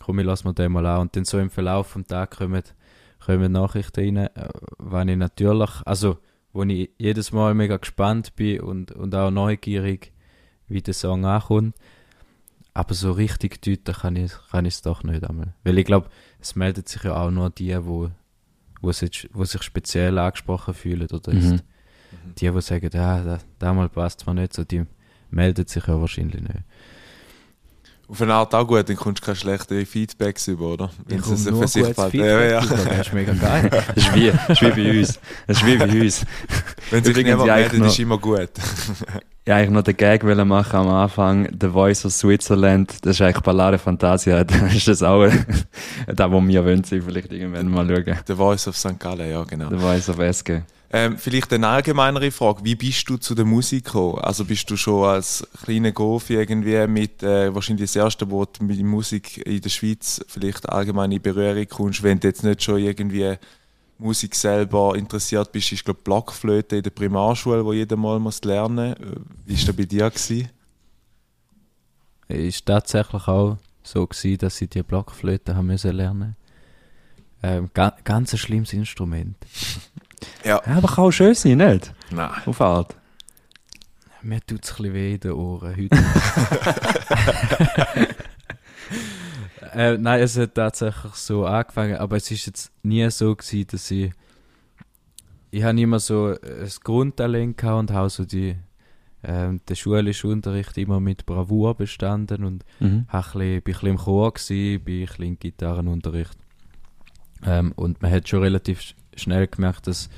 komm, 0.00 0.18
ich 0.18 0.26
lass 0.26 0.42
mir 0.44 0.54
den 0.54 0.72
mal 0.72 0.84
an. 0.86 1.02
Und 1.02 1.14
dann 1.16 1.24
so 1.24 1.38
im 1.38 1.50
Verlauf 1.50 1.94
des 1.94 2.06
Tages 2.08 2.36
kommen, 2.38 2.62
kommen 3.24 3.52
Nachrichten 3.52 4.00
rein, 4.18 4.26
äh, 4.34 4.48
wenn 4.78 5.08
ich 5.08 5.16
natürlich, 5.16 5.70
also 5.84 6.18
wo 6.52 6.64
ich 6.64 6.90
jedes 6.98 7.30
Mal 7.30 7.54
mega 7.54 7.76
gespannt 7.76 8.34
bin 8.34 8.60
und, 8.60 8.90
und 8.90 9.14
auch 9.14 9.30
neugierig, 9.30 10.12
wie 10.66 10.82
der 10.82 10.94
Song 10.94 11.24
ankommt. 11.26 11.76
Aber 12.74 12.94
so 12.94 13.12
richtig 13.12 13.62
deuten 13.62 13.94
kann 13.94 14.16
ich 14.16 14.32
kann 14.50 14.66
es 14.66 14.82
doch 14.82 15.02
nicht 15.04 15.22
einmal. 15.24 15.54
Weil 15.64 15.78
ich 15.78 15.84
glaube, 15.84 16.08
es 16.40 16.56
meldet 16.56 16.88
sich 16.88 17.02
ja 17.04 17.16
auch 17.20 17.30
nur 17.30 17.50
die, 17.50 17.76
wo, 17.86 18.10
wo, 18.80 18.90
sich, 18.92 19.28
wo 19.32 19.44
sich 19.44 19.62
speziell 19.62 20.18
angesprochen 20.18 20.74
fühlen. 20.74 21.08
Oder 21.12 21.32
Mhm. 21.32 21.38
ist 21.38 21.64
die, 22.38 22.50
die 22.50 22.60
sagen, 22.60 22.90
ja, 22.92 23.22
da, 23.22 23.38
da 23.58 23.72
mal 23.72 23.88
passt 23.88 24.26
mir 24.26 24.34
nicht 24.34 24.54
so, 24.54 24.64
die 24.64 24.84
melden 25.30 25.66
sich 25.66 25.86
ja 25.86 26.00
wahrscheinlich 26.00 26.40
nicht. 26.40 26.62
Auf 28.10 28.22
eine 28.22 28.32
Art 28.32 28.54
auch 28.54 28.66
gut, 28.66 28.88
dann 28.88 28.96
kommst 28.96 29.20
du 29.20 29.26
keine 29.26 29.36
schlechten 29.36 29.84
Feedbacks 29.84 30.48
über, 30.48 30.72
oder? 30.72 30.90
Wenn 31.06 31.18
es 31.18 31.44
nur 31.44 31.60
für 31.60 31.68
sich. 31.68 31.84
Feedback 31.84 32.14
Ja, 32.14 32.60
Das 32.60 33.06
ist 33.06 33.12
mega 33.12 33.34
geil. 33.34 33.68
Das 33.94 33.96
ist 33.96 34.14
wie, 34.14 34.30
das 34.30 34.48
ist 34.48 34.62
wie 34.62 34.70
bei 34.70 34.98
uns. 34.98 35.20
Das 35.46 35.56
ist 35.58 35.66
wie 35.66 35.76
bei 35.76 36.00
uns. 36.00 36.26
Wenn 36.90 37.04
sich 37.04 37.16
niemand 37.16 37.46
meldet, 37.46 37.84
ist 37.84 37.98
immer 37.98 38.16
gut. 38.16 38.48
Ja, 39.46 39.56
eigentlich 39.56 39.70
noch 39.70 39.82
den 39.82 39.96
Gag 39.96 40.24
wollen 40.24 40.48
machen 40.48 40.76
am 40.76 40.88
Anfang. 40.88 41.48
The 41.60 41.68
Voice 41.68 42.06
of 42.06 42.12
Switzerland. 42.12 43.04
Das 43.04 43.16
ist 43.16 43.20
eigentlich 43.20 43.42
Ballare 43.42 43.78
Fantasia. 43.78 44.42
Das 44.44 44.74
ist 44.74 44.88
das 44.88 45.02
auch, 45.02 45.26
da, 46.06 46.32
wo 46.32 46.40
wir 46.40 46.64
wollen, 46.64 46.84
vielleicht 46.84 47.30
irgendwann 47.30 47.68
mal 47.68 47.86
schauen. 47.86 48.18
The 48.26 48.34
Voice 48.34 48.68
of 48.68 48.76
St. 48.76 48.98
Gallen, 48.98 49.30
ja, 49.30 49.44
genau. 49.44 49.68
The 49.68 49.76
Voice 49.76 50.08
of 50.08 50.18
SG. 50.18 50.62
Ähm, 50.90 51.18
vielleicht 51.18 51.52
eine 51.52 51.68
allgemeinere 51.68 52.30
Frage. 52.30 52.64
Wie 52.64 52.74
bist 52.74 53.08
du 53.10 53.18
zu 53.18 53.34
der 53.34 53.44
Musik 53.44 53.84
gekommen? 53.84 54.18
Also 54.20 54.46
bist 54.46 54.70
du 54.70 54.76
schon 54.76 55.04
als 55.04 55.46
kleiner 55.62 55.92
Gofi 55.92 56.34
irgendwie 56.34 56.86
mit, 56.86 57.22
äh, 57.22 57.54
wahrscheinlich 57.54 57.90
das 57.90 57.96
erste, 57.96 58.30
wo 58.30 58.46
du 58.46 58.64
mit 58.64 58.82
Musik 58.82 59.46
in 59.46 59.60
der 59.60 59.68
Schweiz 59.68 60.24
vielleicht 60.28 60.66
allgemein 60.66 61.12
in 61.12 61.20
Berührung 61.20 61.68
kommst, 61.68 62.02
wenn 62.02 62.18
du 62.18 62.28
jetzt 62.28 62.42
nicht 62.42 62.62
schon 62.62 62.78
irgendwie 62.78 63.36
Musik 63.98 64.34
selber 64.34 64.94
interessiert 64.96 65.52
bist, 65.52 65.72
ist 65.72 65.84
glaube 65.84 66.00
Blockflöte 66.02 66.76
in 66.76 66.82
der 66.82 66.90
Primarschule, 66.90 67.64
wo 67.64 67.72
jeder 67.74 67.96
mal 67.96 68.18
muss 68.18 68.42
lernen. 68.44 68.94
Äh, 68.94 69.16
Wie 69.44 69.58
war 69.58 69.66
das 69.66 69.76
bei 69.76 69.84
dir 69.84 70.10
gewesen? 70.10 70.48
ist 72.28 72.66
tatsächlich 72.66 73.26
auch 73.26 73.58
so 73.82 74.06
gewesen, 74.06 74.38
dass 74.38 74.60
ich 74.60 74.70
die 74.70 74.82
Blockflöte 74.82 75.54
haben 75.54 75.66
müssen 75.66 75.92
lernen. 75.92 76.36
Ähm, 77.42 77.70
ga, 77.74 77.94
ganz 78.04 78.32
ein 78.32 78.38
schlimmes 78.38 78.72
Instrument. 78.72 79.36
Ja. 80.44 80.60
Ja, 80.66 80.76
aber 80.76 80.88
kann 80.88 81.04
auch 81.04 81.10
schön 81.10 81.34
sein, 81.34 81.58
nicht? 81.58 81.92
Nein. 82.10 82.30
Auf 82.46 82.60
Art. 82.60 82.94
Mir 84.22 84.40
tut 84.44 84.64
es 84.64 84.70
ein 84.72 84.76
bisschen 84.78 84.94
weh 84.94 85.14
in 85.14 85.20
den 85.20 85.32
Ohren 85.32 85.76
heute. 85.76 85.96
äh, 89.74 89.96
nein, 89.98 90.20
es 90.22 90.36
hat 90.36 90.54
tatsächlich 90.54 91.14
so 91.14 91.44
angefangen, 91.46 91.96
aber 91.96 92.16
es 92.16 92.30
ist 92.30 92.46
jetzt 92.46 92.72
nie 92.82 93.08
so 93.10 93.34
gewesen, 93.34 93.66
dass 93.70 93.90
ich 93.90 94.12
ich 95.50 95.62
habe 95.62 95.80
immer 95.80 95.98
so 95.98 96.34
ein 96.42 96.70
Grundtalent 96.84 97.56
gehabt 97.56 97.78
und 97.78 97.90
habe 97.92 98.10
so 98.10 98.24
die 98.26 98.54
ähm, 99.24 99.60
den 99.68 99.74
schulischen 99.76 100.30
Unterricht 100.30 100.76
immer 100.78 101.00
mit 101.00 101.26
Bravour 101.26 101.74
bestanden 101.74 102.44
und 102.44 102.64
Mhm. 102.80 103.06
ein 103.08 103.22
bisschen, 103.22 103.40
bin 103.40 103.56
ein 103.56 103.62
bisschen 103.62 103.88
im 103.88 103.96
Chor 103.96 104.32
gewesen, 104.32 104.84
bin 104.84 105.00
ein 105.00 105.06
bisschen 105.06 105.24
im 105.24 105.38
Gitarrenunterricht. 105.38 106.36
Ähm, 107.44 107.72
und 107.76 108.00
man 108.02 108.10
hat 108.12 108.28
schon 108.28 108.42
relativ 108.42 108.94
schnell 109.18 109.46
gemerkt, 109.46 109.86
dass 109.86 110.08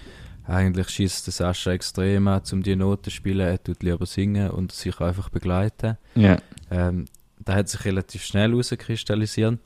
eigentlich 0.47 0.89
schießt 0.89 1.27
der 1.27 1.33
Sascha 1.33 1.73
extrem 1.73 2.27
an, 2.29 2.43
um 2.53 2.63
die 2.63 2.77
Noten 2.77 3.05
zu 3.05 3.11
spielen. 3.11 3.47
Er 3.47 3.63
tut 3.63 3.83
lieber 3.83 4.07
singen 4.07 4.51
und 4.51 4.73
sich 4.73 5.01
einfach 5.01 5.29
begleiten. 5.29 5.97
Ja. 6.15 6.39
Ähm, 6.71 7.07
da 7.39 7.55
hat 7.55 7.69
sich 7.69 7.85
relativ 7.85 8.25
schnell 8.25 8.51
herauskristallisiert 8.51 9.59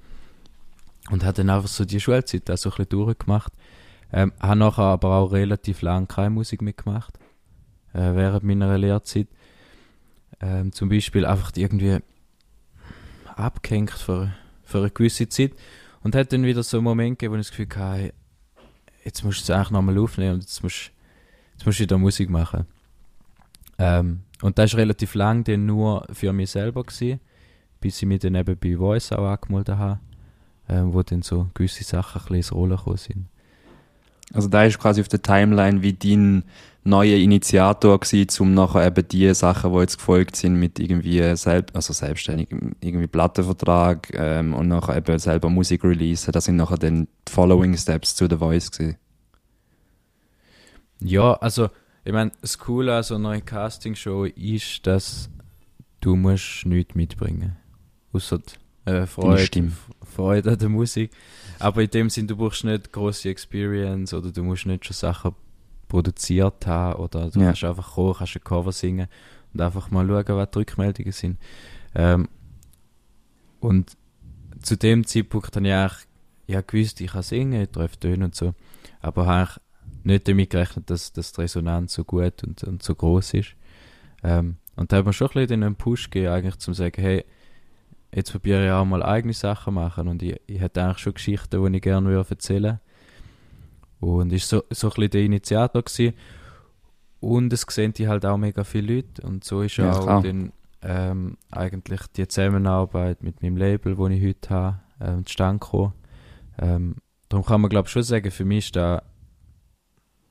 und 1.11 1.25
hat 1.25 1.38
dann 1.38 1.50
einfach 1.50 1.69
so 1.69 1.85
die 1.85 2.00
Schulzeit 2.00 2.50
auch 2.50 2.57
so 2.57 2.71
ein 2.71 2.76
bisschen 2.76 2.88
durchgemacht. 2.91 3.53
Ähm, 4.12 4.33
habe 4.41 4.57
nachher 4.57 4.85
aber 4.85 5.17
auch 5.17 5.33
relativ 5.33 5.83
lange 5.83 6.07
keine 6.07 6.31
Musik 6.31 6.62
mitgemacht, 6.62 7.19
äh, 7.95 8.14
während 8.14 8.45
meiner 8.45 8.76
Lehrzeit. 8.79 9.29
Ähm, 10.41 10.73
zum 10.73 10.88
Beispiel 10.88 11.25
einfach 11.25 11.53
irgendwie 11.57 11.99
abgehängt 13.35 13.91
für, 13.91 14.33
für 14.64 14.79
eine 14.79 14.91
gewisse 14.91 15.29
Zeit 15.29 15.53
und 16.03 16.14
hat 16.14 16.33
dann 16.33 16.45
wieder 16.45 16.62
so 16.62 16.76
einen 16.76 16.85
Moment 16.85 17.19
gegeben, 17.19 17.35
wo 17.35 17.38
ich 17.38 17.49
das 17.49 17.57
Gefühl 17.57 17.83
hatte, 17.83 18.14
jetzt 19.05 19.23
musst 19.25 19.41
du 19.41 19.43
es 19.43 19.51
eigentlich 19.51 19.71
nochmal 19.71 19.99
aufnehmen 19.99 20.35
und 20.35 20.41
jetzt 20.41 20.63
musst, 20.63 20.91
jetzt 21.53 21.67
musst 21.67 21.79
du 21.79 21.83
wieder 21.83 21.99
Musik 21.99 22.31
machen. 22.31 22.67
Ähm, 23.79 24.21
und 24.43 24.59
das 24.59 24.73
war 24.73 24.81
relativ 24.81 25.15
lang 25.15 25.45
dann 25.45 25.67
nur 25.67 26.07
für 26.13 26.33
mich 26.33 26.51
selber, 26.51 26.83
gewesen, 26.85 27.21
bis 27.81 28.01
ich 28.01 28.09
mich 28.09 28.21
dann 28.21 28.35
eben 28.35 28.57
bei 28.57 28.77
Voice 28.77 29.13
auch 29.13 29.27
angemeldet 29.27 29.77
habe, 29.77 30.01
ähm, 30.69 30.93
wo 30.93 31.03
dann 31.03 31.23
so 31.23 31.49
gewisse 31.55 31.85
Sachen 31.85 32.21
ein 32.21 32.23
bisschen 32.23 32.37
ins 32.37 32.53
Rollen 32.53 32.77
gekommen 32.77 32.97
sind. 32.97 33.27
Also 34.33 34.49
da 34.49 34.65
ist 34.65 34.79
quasi 34.79 35.01
auf 35.01 35.09
der 35.09 35.23
Timeline 35.23 35.83
wie 35.83 35.93
dein 35.93 36.45
neuer 36.85 37.17
Initiator 37.17 37.99
gewesen, 37.99 38.43
um 38.43 38.55
nachher 38.55 38.87
eben 38.87 39.09
die 39.09 39.33
Sachen, 39.35 39.73
die 39.73 39.79
jetzt 39.79 39.97
gefolgt 39.97 40.37
sind, 40.37 40.57
mit 40.57 40.79
irgendwie 40.79 41.35
selb 41.37 41.71
also 41.75 41.93
selbstständig, 41.93 42.49
irgendwie 42.81 43.07
Plattenvertrag 43.07 44.11
ähm, 44.14 44.55
und 44.55 44.69
nachher 44.69 44.97
eben 44.97 45.19
selber 45.19 45.49
Musik 45.49 45.83
releasen. 45.83 46.33
Das 46.33 46.45
sind 46.45 46.57
nachher 46.57 46.76
dann 46.76 47.09
die 47.26 47.33
Following 47.33 47.76
Steps 47.76 48.14
zu 48.14 48.29
The 48.29 48.37
Voice 48.37 48.71
gewesen. 48.71 48.99
Ja, 51.00 51.35
also, 51.35 51.71
ich 52.05 52.12
meine, 52.12 52.33
das 52.41 52.59
Coole 52.59 52.97
an 52.97 53.03
so 53.03 53.14
einer 53.14 53.31
neuen 53.31 53.45
Castingshow 53.45 54.25
ist, 54.25 54.87
dass 54.87 55.31
du 56.00 56.17
musst 56.17 56.67
nichts 56.67 56.95
mitbringen 56.95 57.57
Außer 58.12 58.41
äh, 58.85 59.07
Freude. 59.07 59.73
Freude 60.03 60.53
an 60.53 60.59
der 60.59 60.69
Musik. 60.69 61.11
Aber 61.59 61.83
in 61.83 61.91
dem 61.91 62.11
Sinn, 62.11 62.29
du 62.29 62.37
brauchst 62.37 62.64
nicht 62.64 62.93
große 62.93 63.29
Experience 63.29 64.12
oder 64.14 64.31
du 64.31 64.43
musst 64.45 64.67
nicht 64.67 64.85
schon 64.85 64.95
Sachen 64.95 65.35
produziert 65.95 66.67
haben 66.67 66.99
oder 67.01 67.31
du 67.31 67.39
Ja. 67.39 67.47
kannst 67.47 67.63
einfach 67.63 67.95
kommen, 67.95 68.15
kannst 68.15 68.35
ein 68.35 68.43
Cover 68.43 68.73
singen 68.73 69.07
und 69.53 69.61
einfach 69.61 69.93
mal 69.93 70.05
schauen, 70.05 70.37
was 70.37 70.51
die 70.51 70.59
Rückmeldungen 70.59 71.13
sind. 71.13 71.39
Ähm, 71.95 72.29
und 73.61 73.97
zu 74.61 74.77
dem 74.77 75.07
Zeitpunkt 75.07 75.55
habe 75.55 75.69
ich 75.69 75.73
eigentlich 75.73 76.07
ja, 76.49 76.61
gewusst, 76.63 77.01
ich 77.01 77.13
kann 77.13 77.23
singen, 77.23 77.63
ich 77.63 77.69
treffe 77.69 77.97
Töne 78.01 78.25
und 78.25 78.35
so, 78.35 78.55
aber 79.03 79.27
habe 79.27 79.61
nicht 80.03 80.27
damit 80.27 80.51
gerechnet, 80.51 80.91
dass, 80.91 81.13
dass 81.13 81.33
die 81.33 81.43
Resonanz 81.43 81.95
so 81.95 82.03
gut 82.03 82.43
und, 82.43 82.65
und 82.65 82.83
so 82.83 82.97
groß 82.97 83.35
ist. 83.35 83.55
Ähm, 84.25 84.57
und 84.75 84.91
da 84.91 84.97
hat 84.97 85.05
man 85.05 85.13
schon 85.13 85.29
ein 85.29 85.35
bisschen 85.35 85.63
einen 85.63 85.77
Push 85.77 86.11
gegeben, 86.11 86.33
eigentlich 86.33 86.57
zum 86.57 86.75
sagen, 86.75 87.01
hey, 87.01 87.25
jetzt 88.13 88.33
probiere 88.33 88.67
ich 88.67 88.73
auch 88.73 88.85
mal 88.85 89.05
eigene 89.05 89.33
Sachen 89.33 89.75
machen 89.75 90.09
und 90.09 90.25
ich, 90.25 90.41
ich 90.49 90.61
hätte 90.61 90.83
eigentlich 90.83 90.99
schon 90.99 91.15
Geschichten, 91.15 91.65
die 91.65 91.77
ich 91.77 91.83
gerne 91.83 92.09
würde 92.09 92.29
erzählen 92.31 92.81
und 94.01 94.33
ist 94.33 94.49
so, 94.49 94.63
so 94.71 94.89
ein 94.89 94.91
bisschen 94.95 95.11
der 95.11 95.23
Initiator 95.23 95.83
gewesen. 95.83 96.15
und 97.21 97.53
es 97.53 97.63
sehen 97.69 97.93
die 97.95 98.07
halt 98.09 98.27
auch 98.27 98.37
mega 98.37 98.65
viele 98.65 98.97
Leute 98.97 99.23
und 99.23 99.45
so 99.45 99.63
ist 99.63 99.77
Ja, 99.77 99.93
auch 99.93 100.03
klar. 100.03 100.23
dann 100.23 100.53
ähm, 100.83 101.37
eigentlich 101.51 102.01
die 102.17 102.29
Zusammenarbeit 102.29 103.23
mit 103.23 103.43
meinem 103.43 103.57
Label, 103.57 103.97
das 103.97 104.11
ich 104.11 104.25
heute 104.27 104.51
habe, 104.51 104.81
ähm, 105.01 105.25
zustande 105.27 105.61
gekommen. 105.61 105.93
Ähm, 106.59 106.97
darum 107.31 107.47
kann 107.47 107.61
man 107.63 107.71
glaube 107.71 107.87
ich 107.87 107.93
schon 107.93 108.03
sagen, 108.03 108.31
für 108.31 108.45
mich 108.45 108.67
ist 108.67 108.77
da 108.77 109.03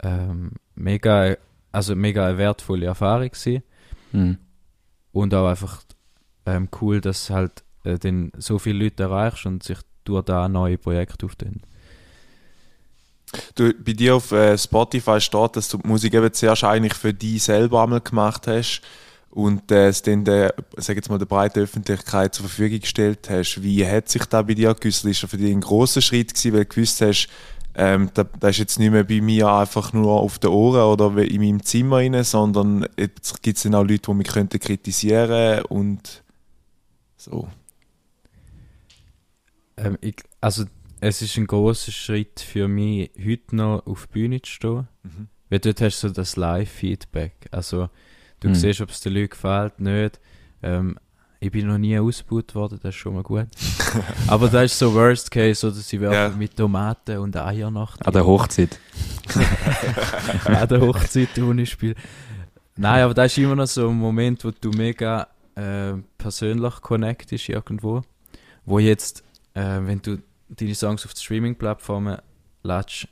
ähm, 0.01 0.51
mega, 0.75 1.35
also 1.71 1.95
mega 1.95 2.27
eine 2.27 2.37
wertvolle 2.37 2.85
Erfahrung 2.85 3.29
gewesen. 3.29 3.63
Mhm. 4.11 4.37
Und 5.11 5.33
auch 5.33 5.47
einfach 5.47 5.81
ähm, 6.45 6.69
cool, 6.81 7.01
dass 7.01 7.29
halt 7.29 7.63
äh, 7.83 7.97
dann 7.97 8.31
so 8.37 8.59
viele 8.59 8.83
Leute 8.83 9.03
erreichst 9.03 9.45
und 9.45 9.63
sich 9.63 9.79
durch 10.03 10.25
da 10.25 10.47
neue 10.49 10.77
Projekte 10.77 11.25
auftun. 11.25 11.61
Du, 13.55 13.73
bei 13.73 13.93
dir 13.93 14.15
auf 14.15 14.31
äh, 14.31 14.57
Spotify 14.57 15.19
steht, 15.19 15.55
dass 15.55 15.69
du 15.69 15.77
die 15.77 15.87
Musik 15.87 16.13
eben 16.13 16.33
zuerst 16.33 16.63
eigentlich 16.63 16.93
für 16.93 17.13
dich 17.13 17.43
selber 17.43 17.83
einmal 17.83 18.01
gemacht 18.01 18.47
hast 18.47 18.81
und 19.29 19.71
äh, 19.71 19.87
es 19.87 20.03
dann 20.03 20.23
der, 20.23 20.53
sag 20.77 20.95
jetzt 20.95 21.09
mal, 21.09 21.17
der 21.17 21.25
breiten 21.25 21.63
Öffentlichkeit 21.63 22.35
zur 22.35 22.47
Verfügung 22.47 22.79
gestellt 22.79 23.29
hast. 23.29 23.63
Wie 23.63 23.85
hat 23.87 24.09
sich 24.09 24.25
da 24.25 24.43
bei 24.43 24.53
dir 24.53 24.73
gewusst? 24.73 25.05
Ist 25.05 25.23
das 25.23 25.29
für 25.29 25.37
dich 25.37 25.51
ein 25.51 25.61
großer 25.61 26.01
Schritt 26.01 26.33
gewesen, 26.33 26.53
weil 26.53 26.65
du 26.65 26.75
gewusst 26.75 27.01
hast, 27.01 27.27
ähm, 27.75 28.11
da, 28.13 28.23
da 28.23 28.49
ist 28.49 28.59
jetzt 28.59 28.77
nicht 28.77 28.91
mehr 28.91 29.03
bei 29.03 29.19
mir 29.21 29.47
einfach 29.47 29.93
nur 29.93 30.19
auf 30.19 30.37
den 30.37 30.51
Ohren 30.51 30.83
oder 30.83 31.17
in 31.23 31.41
meinem 31.41 31.63
Zimmer 31.63 31.97
rein, 31.97 32.23
sondern 32.23 32.85
jetzt 32.97 33.41
gibt 33.41 33.57
es 33.57 33.63
dann 33.63 33.73
auch 33.73 33.83
Leute, 33.83 34.03
die 34.07 34.13
mich 34.13 34.27
könnten 34.27 34.59
kritisieren 34.59 35.65
und 35.65 36.23
so. 37.17 37.47
Ähm, 39.77 39.97
ich, 40.01 40.17
also 40.39 40.65
es 41.05 41.21
ist 41.21 41.37
ein 41.37 41.47
großer 41.47 41.91
Schritt 41.91 42.39
für 42.39 42.67
mich, 42.67 43.11
heute 43.23 43.55
noch 43.55 43.85
auf 43.85 44.07
die 44.07 44.13
Bühne 44.13 44.41
zu 44.41 44.51
stehen. 44.51 44.87
Mhm. 45.03 45.27
Weil 45.49 45.59
dort 45.59 45.81
hast 45.81 46.01
du 46.03 46.07
so 46.07 46.13
das 46.13 46.35
Live-Feedback. 46.37 47.33
Also 47.51 47.89
du 48.39 48.49
Mhm. 48.49 48.55
siehst, 48.55 48.81
ob 48.81 48.89
es 48.89 49.01
den 49.01 49.13
Leuten 49.13 49.29
gefällt, 49.29 49.79
nicht. 49.79 50.19
Ähm, 50.61 50.97
ich 51.39 51.51
bin 51.51 51.67
noch 51.67 51.77
nie 51.77 51.99
ausgebaut 51.99 52.55
worden, 52.55 52.79
das 52.81 52.95
ist 52.95 53.01
schon 53.01 53.15
mal 53.15 53.23
gut. 53.23 53.47
Aber 54.27 54.47
das 54.47 54.71
ist 54.71 54.79
so 54.79 54.93
Worst 54.93 55.29
Case, 55.29 55.67
oder 55.67 55.75
sie 55.75 55.99
werfen 55.99 56.13
Ja. 56.15 56.29
mit 56.29 56.55
Tomaten 56.55 57.17
und 57.17 57.35
Eier 57.35 57.69
nach. 57.69 57.99
An 57.99 58.13
der 58.13 58.25
Hochzeit. 58.25 58.79
an 60.45 60.67
der 60.67 60.81
Hochzeit, 60.81 61.29
wo 61.41 61.51
ich 61.51 61.69
spiele. 61.69 61.95
Nein, 62.75 63.03
aber 63.03 63.13
das 63.13 63.31
ist 63.31 63.37
immer 63.37 63.55
noch 63.55 63.67
so 63.67 63.89
ein 63.89 63.95
Moment, 63.97 64.43
wo 64.45 64.51
du 64.51 64.69
mega 64.71 65.27
äh, 65.55 65.93
persönlich 66.17 66.75
connectest 66.81 67.49
irgendwo. 67.49 68.01
Wo 68.65 68.79
jetzt, 68.79 69.23
äh, 69.53 69.79
wenn 69.81 70.01
du 70.01 70.17
deine 70.55 70.75
Songs 70.75 71.05
auf 71.05 71.13
die 71.13 71.21
Streaming-Plattformen 71.21 72.17
lädst 72.63 73.07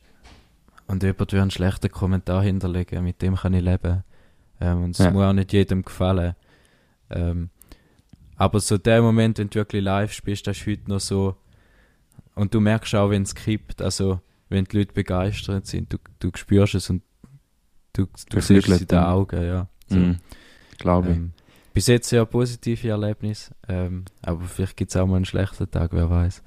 und 0.87 1.03
jemand 1.03 1.31
will 1.31 1.39
einen 1.41 1.51
schlechten 1.51 1.89
Kommentar 1.91 2.43
hinterlegen, 2.43 3.03
mit 3.03 3.21
dem 3.21 3.35
kann 3.35 3.53
ich 3.53 3.63
leben. 3.63 4.03
Ähm, 4.59 4.83
und 4.83 4.91
es 4.91 4.99
Ja. 4.99 5.11
muss 5.11 5.23
auch 5.25 5.33
nicht 5.33 5.53
jedem 5.53 5.83
gefallen. 5.83 6.35
Ähm, 7.09 7.49
aber 8.37 8.59
so 8.59 8.77
der 8.77 9.01
Moment, 9.01 9.37
wenn 9.39 9.49
du 9.49 9.55
wirklich 9.55 9.83
live 9.83 10.13
spielst, 10.13 10.47
das 10.47 10.57
ist 10.57 10.67
heute 10.67 10.89
noch 10.89 10.99
so. 10.99 11.35
Und 12.35 12.53
du 12.53 12.59
merkst 12.59 12.95
auch, 12.95 13.09
wenn 13.09 13.23
es 13.23 13.35
kippt, 13.35 13.81
also 13.81 14.19
wenn 14.49 14.65
die 14.65 14.77
Leute 14.79 14.93
begeistert 14.93 15.67
sind, 15.67 15.91
du, 15.93 15.97
du 16.19 16.31
spürst 16.35 16.75
es 16.75 16.89
und 16.89 17.03
du, 17.93 18.07
du 18.29 18.41
siehst 18.41 18.67
es 18.69 18.81
in 18.81 18.87
den 18.87 18.99
Augen, 18.99 19.43
ja. 19.43 19.67
So, 19.87 19.97
Mhm. 19.97 20.17
Glaube 20.77 21.11
ich. 21.11 21.15
ähm, 21.17 21.33
bis 21.73 21.87
jetzt 21.87 22.09
sehr 22.09 22.25
positive 22.25 22.89
Erlebnisse, 22.89 23.51
ähm, 23.67 24.05
aber 24.21 24.41
vielleicht 24.45 24.75
gibt 24.75 24.91
es 24.91 24.97
auch 24.97 25.05
mal 25.07 25.17
einen 25.17 25.25
schlechten 25.25 25.69
Tag, 25.69 25.91
wer 25.93 26.09
weiß. 26.09 26.41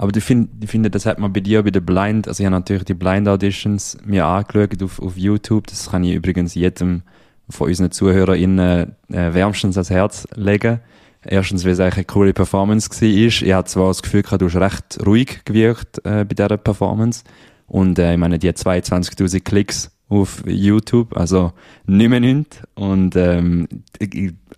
Aber 0.00 0.16
ich 0.16 0.24
finde, 0.24 0.48
ich 0.62 0.70
finde, 0.70 0.88
das 0.88 1.04
hat 1.04 1.18
man 1.18 1.30
bei 1.30 1.40
dir 1.40 1.62
bei 1.62 1.70
den 1.70 1.84
Blind, 1.84 2.26
also 2.26 2.42
ich 2.42 2.46
habe 2.46 2.56
natürlich 2.56 2.84
die 2.84 2.94
Blind 2.94 3.28
Auditions 3.28 3.98
mir 4.02 4.24
angeschaut 4.24 4.82
auf, 4.82 4.98
auf 4.98 5.18
YouTube, 5.18 5.66
das 5.66 5.90
kann 5.90 6.04
ich 6.04 6.14
übrigens 6.14 6.54
jedem 6.54 7.02
von 7.50 7.68
unseren 7.68 7.90
ZuhörerInnen 7.90 8.96
äh, 9.10 9.34
wärmstens 9.34 9.76
ans 9.76 9.90
Herz 9.90 10.26
legen. 10.34 10.80
Erstens, 11.22 11.66
weil 11.66 11.72
es 11.72 11.80
eigentlich 11.80 11.96
eine 11.96 12.04
coole 12.06 12.32
Performance 12.32 12.88
war. 12.90 13.02
Ich 13.02 13.52
hatte 13.52 13.70
zwar 13.70 13.88
das 13.88 14.02
Gefühl, 14.02 14.22
gehabt, 14.22 14.40
du 14.40 14.46
hast 14.46 14.56
recht 14.56 15.06
ruhig 15.06 15.44
gewirkt 15.44 15.98
äh, 15.98 16.24
bei 16.24 16.34
dieser 16.34 16.56
Performance. 16.56 17.24
Und 17.66 17.98
äh, 17.98 18.14
ich 18.14 18.18
meine, 18.18 18.38
die 18.38 18.48
hat 18.48 18.56
22'000 18.56 19.40
Klicks 19.40 19.90
auf 20.08 20.42
YouTube, 20.46 21.14
also 21.14 21.52
nicht 21.84 22.08
mehr 22.08 22.20
nichts. 22.20 22.62
Und 22.74 23.16
ähm, 23.16 23.68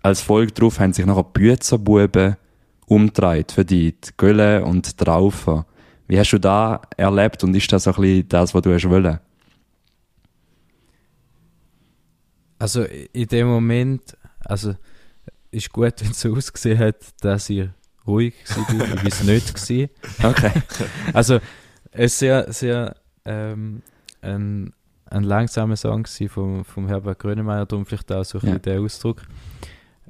als 0.01 0.21
Folge 0.21 0.53
darauf 0.53 0.79
haben 0.79 0.93
sich 0.93 1.05
nachher 1.05 1.25
Büzerbuben 1.25 2.37
umgedreht 2.87 3.51
für 3.51 3.65
die, 3.65 3.93
die 3.99 4.09
Gülle 4.17 4.63
und 4.65 4.99
die 4.99 5.03
Raufen. 5.03 5.63
Wie 6.07 6.19
hast 6.19 6.31
du 6.31 6.39
da 6.39 6.81
erlebt 6.97 7.43
und 7.43 7.55
ist 7.55 7.71
das 7.71 7.87
ein 7.87 7.93
bisschen 7.95 8.27
das, 8.29 8.53
was 8.53 8.61
du 8.61 8.73
hast 8.73 8.89
wollen? 8.89 9.19
Also 12.59 12.83
in 12.83 13.27
dem 13.27 13.47
Moment, 13.47 14.17
also 14.39 14.75
ist 15.51 15.71
gut, 15.71 15.93
wenn 16.01 16.11
es 16.11 16.21
so 16.21 16.33
ausgesehen 16.35 16.79
hat, 16.79 16.95
dass 17.21 17.49
ich 17.49 17.69
ruhig 18.07 18.33
war, 18.55 18.69
ich 18.69 18.79
war 18.97 19.05
es 19.05 19.23
nicht. 19.23 19.53
Gewesen. 19.53 19.89
Okay. 20.23 20.51
Also 21.13 21.39
es 21.91 22.17
sehr, 22.19 22.51
sehr 22.51 22.95
ähm, 23.25 23.81
ein, 24.21 24.73
ein 25.05 25.23
langsamer 25.23 25.75
Song 25.75 26.05
vom, 26.27 26.65
vom 26.65 26.87
Herbert 26.87 27.19
Grönemeyer, 27.19 27.65
darum 27.65 27.85
vielleicht 27.85 28.11
auch 28.11 28.23
so 28.25 28.39
ein 28.39 28.47
Ja. 28.47 28.53
bisschen 28.57 28.61
der 28.63 28.81
Ausdruck. 28.81 29.21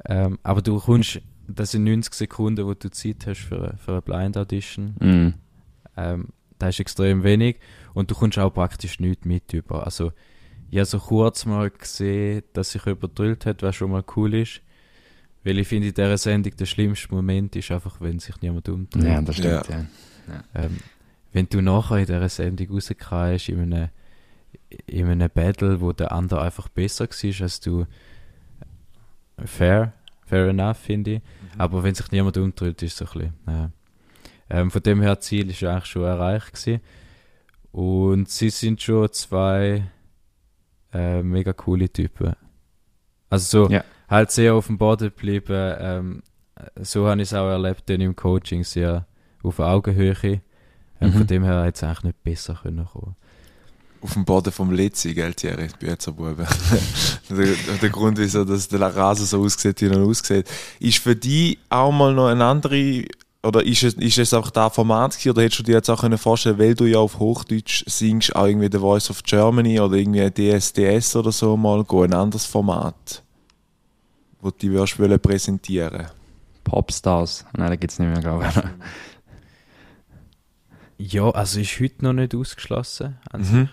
Ähm, 0.06 0.39
aber 0.44 0.62
du 0.62 0.80
kommst, 0.80 1.20
das 1.48 1.72
sind 1.72 1.84
90 1.84 2.14
Sekunden, 2.14 2.66
wo 2.66 2.74
du 2.74 2.90
Zeit 2.90 3.26
hast 3.28 3.40
für, 3.42 3.58
eine- 3.70 3.78
für 3.78 3.92
eine 3.94 4.02
Blind 4.02 4.38
Audition. 4.38 4.96
mm. 5.00 5.34
Ähm, 5.98 6.28
das 6.60 6.70
ist 6.76 6.80
extrem 6.80 7.24
wenig 7.24 7.58
und 7.94 8.10
du 8.10 8.16
kommst 8.16 8.40
auch 8.40 8.50
praktisch 8.54 9.00
nichts 9.00 9.26
mit 9.26 9.52
über. 9.54 9.84
Also 9.86 10.14
ich 10.72 10.78
habe 10.78 10.86
so 10.86 10.98
kurz 11.00 11.46
mal 11.46 11.70
gesehen, 11.70 12.44
dass 12.54 12.72
sich 12.72 12.86
jemand 12.86 13.20
hat, 13.46 13.62
was 13.62 13.76
schon 13.76 13.92
mal 13.92 14.04
cool 14.16 14.34
ist. 14.36 14.62
Weil 15.44 15.60
ich 15.60 15.68
finde, 15.68 15.90
in 15.90 15.94
dieser 15.94 16.18
Sendung 16.18 16.56
der 16.56 16.66
schlimmste 16.66 17.14
Moment 17.14 17.56
ist 17.58 17.70
einfach, 17.70 18.00
wenn 18.00 18.18
sich 18.20 18.40
niemand 18.42 18.70
umdreht. 18.70 19.04
Ja, 19.04 19.22
das 19.22 19.36
stimmt, 19.36 19.68
ja. 19.70 20.44
Ähm, 20.56 20.78
wenn 21.34 21.50
du 21.50 21.62
nachher 21.62 21.98
in 21.98 22.06
dieser 22.06 22.30
Sendung 22.30 22.70
rauskommst, 22.72 23.50
in 23.50 23.60
einem, 23.74 23.90
in 24.88 25.08
einem 25.10 25.30
Battle, 25.34 25.82
wo 25.82 25.92
der 25.92 26.12
andere 26.14 26.42
einfach 26.42 26.70
besser 26.70 27.08
war 27.10 27.42
als 27.42 27.60
du, 27.60 27.86
fair, 29.46 29.94
fair 30.34 30.48
enough, 30.50 30.78
finde 30.78 31.12
ich. 31.16 31.22
Aber 31.58 31.84
wenn 31.84 31.94
sich 31.96 32.12
niemand 32.12 32.38
umdreht, 32.38 32.82
ist 32.82 32.94
es 32.94 32.98
so 32.98 33.06
ein 33.06 33.12
bisschen, 33.20 33.34
naja. 33.46 33.72
Ähm, 34.50 34.72
von 34.72 34.82
dem 34.84 35.02
her, 35.02 35.20
Ziel 35.20 35.50
ist 35.50 35.63
eigentlich 35.63 35.86
schon 35.86 36.04
erreicht 36.04 36.54
gewesen. 36.54 36.82
Und 37.72 38.30
sie 38.30 38.50
sind 38.50 38.82
schon 38.82 39.12
zwei 39.12 39.84
äh, 40.94 41.24
mega 41.24 41.54
coole 41.54 41.90
Typen. 41.92 42.36
Also 43.30 43.66
so, 43.66 43.72
Ja. 43.74 43.84
halt 44.10 44.32
sehr 44.32 44.54
auf 44.54 44.68
dem 44.68 44.78
Boden 44.78 45.06
geblieben. 45.10 45.75
Ähm, 45.80 46.24
so 46.82 47.08
habe 47.08 47.22
ich 47.22 47.30
es 47.30 47.34
auch 47.34 47.48
erlebt, 47.50 47.90
dann 47.90 48.02
im 48.02 48.16
Coaching 48.16 48.63
sehr 48.63 49.07
auf 49.44 49.60
Augenhöhe. 49.60 50.16
Ähm, 50.24 50.42
Mhm. 51.00 51.12
Von 51.14 51.27
dem 51.27 51.44
her 51.44 51.64
hätte 51.64 51.77
es 51.77 51.84
eigentlich 51.84 52.03
nicht 52.03 52.24
besser 52.24 52.60
können 52.62 52.86
kommen. 52.86 53.16
Auf 54.03 54.13
dem 54.13 54.25
Boden 54.25 54.51
vom 54.51 54.72
Litzi, 54.72 55.13
gell, 55.13 55.33
Thierry, 55.33 55.70
die 55.70 55.85
Büzerbuben. 55.85 56.46
der, 57.29 57.55
der 57.81 57.89
Grund, 57.89 58.18
wieso 58.18 58.44
dass 58.44 58.68
der 58.68 58.81
Rasen 58.81 59.25
so 59.25 59.42
aussieht, 59.42 59.81
wie 59.81 59.85
er 59.85 60.01
aussieht. 60.01 60.46
Ist 60.81 60.98
für 60.98 61.16
dich 61.16 61.57
auch 61.70 61.92
mal 61.92 62.13
noch 62.13 62.27
eine 62.27 62.44
andere, 62.44 63.05
oder 63.44 63.66
ist 63.66 63.83
es, 63.83 63.94
ist 63.94 64.18
es 64.18 64.33
einfach 64.33 64.51
das 64.51 64.75
Format 64.75 65.13
gewesen, 65.13 65.29
oder 65.29 65.44
hättest 65.44 65.59
du 65.59 65.63
dir 65.63 65.75
jetzt 65.75 65.89
auch 65.89 66.01
können 66.01 66.18
vorstellen, 66.18 66.59
weil 66.59 66.75
du 66.75 66.83
ja 66.83 66.98
auf 66.98 67.18
Hochdeutsch 67.18 67.85
singst, 67.87 68.35
auch 68.35 68.46
irgendwie 68.46 68.68
The 68.70 68.79
Voice 68.79 69.09
of 69.09 69.24
Germany 69.24 69.79
oder 69.79 69.96
irgendwie 69.96 70.29
DSDS 70.29 71.16
oder 71.16 71.31
so 71.31 71.55
mal 71.55 71.85
gehen, 71.85 72.03
ein 72.03 72.13
anderes 72.13 72.46
Format, 72.46 73.24
wo 74.42 74.50
du 74.50 74.57
dich 74.57 74.72
würdest 74.72 75.00
wollen 75.00 75.18
präsentieren 75.18 76.07
Popstars. 76.66 77.46
Nein, 77.55 77.70
da 77.70 77.75
gibt's 77.77 78.00
nicht 78.00 78.09
mehr, 78.09 78.22
glaube 78.22 78.50
ich. 78.50 78.63
Ja, 81.13 81.29
also 81.31 81.59
ist 81.59 81.79
heute 81.79 82.03
noch 82.03 82.13
nicht 82.13 82.35
ausgeschlossen, 82.35 83.18
an 83.29 83.42
Mhm. 83.42 83.70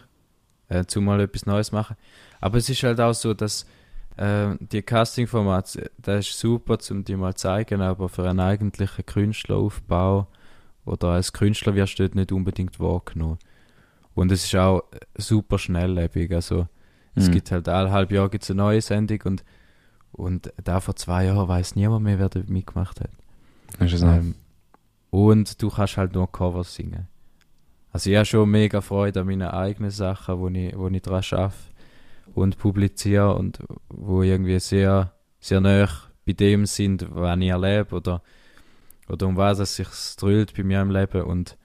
Äh, 0.70 0.86
zumal 0.86 1.20
etwas 1.20 1.44
Neues 1.44 1.70
machen. 1.72 1.96
Aber 2.40 2.56
es 2.56 2.68
ist 2.70 2.82
halt 2.82 2.98
auch 3.00 3.12
so, 3.12 3.34
dass 3.34 3.66
äh, 4.16 4.56
die 4.58 4.80
Casting-Formate, 4.82 5.90
das 5.98 6.28
ist 6.28 6.38
super, 6.38 6.78
um 6.90 7.04
die 7.04 7.16
mal 7.16 7.34
zu 7.34 7.42
zeigen, 7.42 7.82
aber 7.82 8.08
für 8.08 8.28
einen 8.28 8.40
eigentlichen 8.40 9.04
Künstleraufbau 9.04 10.26
oder 10.86 11.08
als 11.08 11.32
Künstler 11.32 11.74
wirst 11.74 11.98
du 11.98 12.04
dort 12.04 12.14
nicht 12.14 12.32
unbedingt 12.32 12.80
wahrgenommen. 12.80 13.38
Und 14.14 14.32
es 14.32 14.44
ist 14.44 14.54
auch 14.56 14.80
äh, 14.92 14.98
super 15.20 15.58
schnelllebig, 15.58 16.32
also 16.32 16.66
es 17.14 17.28
Mhm. 17.28 17.32
gibt 17.32 17.50
halt 17.50 17.68
alle 17.68 17.90
halb 17.90 18.12
Jahr 18.12 18.28
gibt's 18.28 18.50
eine 18.50 18.58
neue 18.62 18.80
Sendung 18.80 19.20
und, 19.24 19.44
und 20.12 20.52
da 20.62 20.80
vor 20.80 20.96
zwei 20.96 21.26
Jahren 21.26 21.48
weiß 21.48 21.74
niemand 21.76 22.04
mehr, 22.04 22.18
wer 22.18 22.28
da 22.28 22.40
mitgemacht 22.46 23.00
hat. 23.00 23.10
Ähm, 24.18 24.34
und 25.10 25.60
du 25.60 25.70
kannst 25.70 25.96
halt 25.96 26.14
nur 26.14 26.30
Covers 26.30 26.74
singen. 26.74 27.08
Also 27.92 28.10
ich 28.10 28.16
habe 28.16 28.24
schon 28.26 28.50
mega 28.50 28.80
Freude 28.80 29.20
an 29.20 29.26
meinen 29.26 29.48
eigenen 29.48 29.90
Sachen, 29.90 30.38
wo 30.38 30.48
ich, 30.48 30.76
wo 30.76 30.88
ich 30.88 31.02
dran 31.02 31.24
arbeite 31.32 31.54
und 32.34 32.58
publiziere 32.58 33.34
und 33.34 33.58
wo 33.88 34.22
irgendwie 34.22 34.58
sehr, 34.60 35.12
sehr 35.40 35.60
nah 35.60 35.88
bei 36.24 36.32
dem 36.32 36.66
sind, 36.66 37.06
was 37.10 37.38
ich 37.38 37.48
erlebe 37.48 37.96
oder, 37.96 38.22
oder 39.08 39.26
um 39.26 39.36
was 39.36 39.58
es 39.58 39.74
sich 39.76 39.88
drüllt 40.18 40.54
bei 40.56 40.62
mir 40.62 40.80
im 40.82 40.90
Leben 40.90 41.22
und 41.22 41.56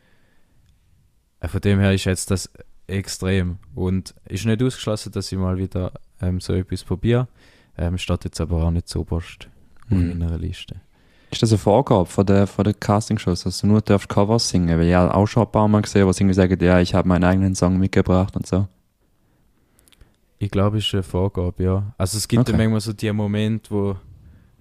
äh, 1.42 1.48
von 1.48 1.62
dem 1.62 1.80
her 1.80 1.94
ist 1.94 2.06
jetzt 2.06 2.32
das 2.32 2.50
extrem 2.88 3.60
und 3.76 4.16
ist 4.26 4.46
nicht 4.46 4.64
ausgeschlossen, 4.64 5.12
dass 5.12 5.32
ich 5.32 5.38
mal 5.38 5.58
wieder 5.58 5.92
ähm, 6.22 6.40
so 6.40 6.54
etwas 6.54 6.84
probiere. 6.84 7.28
Ähm, 7.78 7.98
steht 7.98 8.24
jetzt 8.24 8.40
aber 8.40 8.64
auch 8.64 8.72
nicht 8.72 8.88
so 8.88 9.02
oberst 9.02 9.50
auf 9.86 9.90
Mhm. 9.92 10.18
meiner 10.18 10.38
Liste. 10.38 10.82
Ist 11.36 11.42
das 11.42 11.52
eine 11.52 11.58
Vorgabe 11.58 12.06
von 12.06 12.26
der, 12.26 12.48
von 12.48 12.64
der 12.64 12.74
Castingshows, 12.74 13.44
dass 13.44 13.60
du 13.60 13.68
nur 13.68 13.82
darfst 13.82 14.08
Covers 14.08 14.48
singen? 14.48 14.80
Weil 14.80 14.88
ich 14.88 14.94
habe 14.94 15.14
auch 15.14 15.28
schon 15.28 15.44
ein 15.44 15.52
paar 15.52 15.68
Mal 15.68 15.82
gesehen, 15.82 16.08
wo 16.08 16.14
sie 16.14 16.24
irgendwie 16.24 16.34
sagen, 16.34 16.58
ja, 16.64 16.80
ich 16.80 16.96
habe 16.96 17.10
meinen 17.10 17.26
eigenen 17.26 17.56
Song 17.56 17.78
mitgebracht 17.78 18.38
und 18.38 18.48
so. 18.48 18.70
Ich 20.40 20.50
glaube, 20.50 20.78
es 20.78 20.86
ist 20.86 20.94
eine 20.94 21.04
Vorgabe, 21.04 21.62
ja. 21.62 21.94
Also 21.98 22.18
es 22.18 22.30
gibt 22.30 22.40
Okay. 22.40 22.54
ja 22.54 22.58
manchmal 22.58 22.80
so 22.80 22.94
die 22.94 23.12
Momente, 23.12 23.70
wo, 23.70 23.98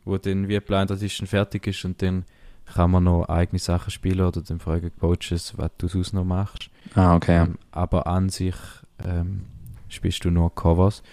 wo 0.04 0.18
dann 0.18 0.48
wie 0.48 0.58
Blind 0.58 0.90
Audition 0.90 1.28
fertig 1.28 1.64
ist 1.68 1.84
und 1.84 2.02
dann 2.02 2.24
kann 2.64 2.90
man 2.90 3.04
noch 3.04 3.26
eigene 3.28 3.60
Sachen 3.60 3.92
spielen 3.92 4.26
oder 4.26 4.42
dann 4.42 4.58
fragen 4.58 4.90
Coaches, 4.98 5.56
was 5.56 5.70
du 5.78 5.87
sonst 5.87 6.12
noch 6.12 6.24
machst. 6.24 6.70
Ah, 6.96 7.14
okay. 7.14 7.42
Ähm, 7.44 7.58
aber 7.70 8.08
an 8.08 8.30
sich 8.30 8.56
ähm, 9.04 9.44
spielst 9.88 10.24
du 10.24 10.30
nur 10.30 10.52
Covers. 10.52 11.04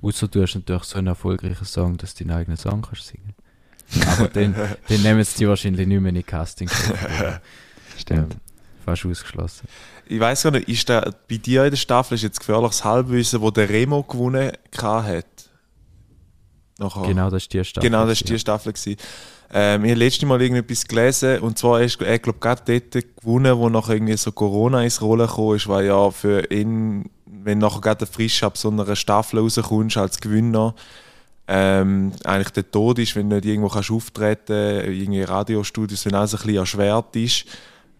Außer 0.00 0.28
du 0.28 0.40
hast 0.40 0.54
natürlich 0.54 0.84
so 0.84 0.96
einen 0.96 1.08
erfolgreichen 1.08 1.66
Song, 1.66 1.98
dass 1.98 2.14
du 2.14 2.24
deinen 2.24 2.38
eigenen 2.38 2.56
Song 2.56 2.80
kannst 2.80 3.08
singen. 3.08 3.34
Aber 4.18 4.28
dann, 4.28 4.54
dann 4.88 5.02
nehmen 5.02 5.24
sie 5.24 5.48
wahrscheinlich 5.48 5.86
nicht 5.86 6.00
mehr 6.00 6.08
in 6.08 6.16
die 6.16 6.22
Casting. 6.22 6.68
Stimmt. 7.98 8.34
ähm, 8.34 8.40
fast 8.84 9.06
ausgeschlossen. 9.06 9.68
Ich 10.08 10.20
weiß 10.20 10.44
gar 10.44 10.52
nicht, 10.52 10.68
ist 10.68 10.88
der, 10.88 11.14
bei 11.28 11.36
dir 11.36 11.64
in 11.64 11.70
der 11.70 11.76
Staffel 11.76 12.14
ist 12.14 12.22
jetzt 12.22 12.38
gefährliches 12.38 12.84
Halbwissen, 12.84 13.40
wo 13.40 13.50
der 13.50 13.68
Remo 13.68 14.02
gewonnen 14.02 14.52
hat? 14.82 15.26
Nachher. 16.78 17.02
Genau, 17.02 17.30
das 17.30 17.44
ist 17.44 17.52
die 17.52 17.64
Staffel. 17.64 17.88
Genau, 17.88 18.06
das 18.06 18.20
war 18.20 18.26
die 18.26 18.38
Staffel. 18.38 18.72
Gewesen. 18.72 18.96
Ähm, 19.52 19.84
ich 19.84 19.92
habe 19.92 20.00
letztes 20.00 20.28
Mal 20.28 20.42
irgendetwas 20.42 20.86
gelesen 20.86 21.40
und 21.40 21.56
zwar 21.56 21.80
ist 21.80 22.00
er, 22.02 22.18
glaube 22.18 22.40
gerade 22.40 22.62
dort 22.80 23.04
gewonnen, 23.16 23.56
wo 23.56 23.68
nachher 23.68 23.94
irgendwie 23.94 24.16
so 24.16 24.32
Corona 24.32 24.82
ins 24.82 25.00
Rollen 25.00 25.26
gekommen 25.26 25.56
ist, 25.56 25.68
weil 25.68 25.86
ja 25.86 26.10
für 26.10 26.50
ihn, 26.50 27.08
wenn 27.26 27.58
nachher 27.58 27.80
gerade 27.80 28.06
frisch 28.06 28.42
ab 28.42 28.58
so 28.58 28.68
einer 28.68 28.96
Staffel 28.96 29.38
rauskommst 29.38 29.96
als 29.96 30.20
Gewinner, 30.20 30.74
ähm, 31.48 32.12
eigentlich 32.24 32.50
der 32.50 32.70
Tod 32.70 32.98
ist, 32.98 33.14
wenn 33.16 33.30
du 33.30 33.36
nicht 33.36 33.46
irgendwo 33.46 33.68
kannst 33.68 33.90
auftreten 33.90 34.80
irgendwie 34.92 35.22
Radiostudios, 35.22 36.04
wenn 36.04 36.14
alles 36.14 36.34
ein 36.34 36.38
bisschen 36.38 36.56
erschwert 36.56 37.14
ist, 37.16 37.44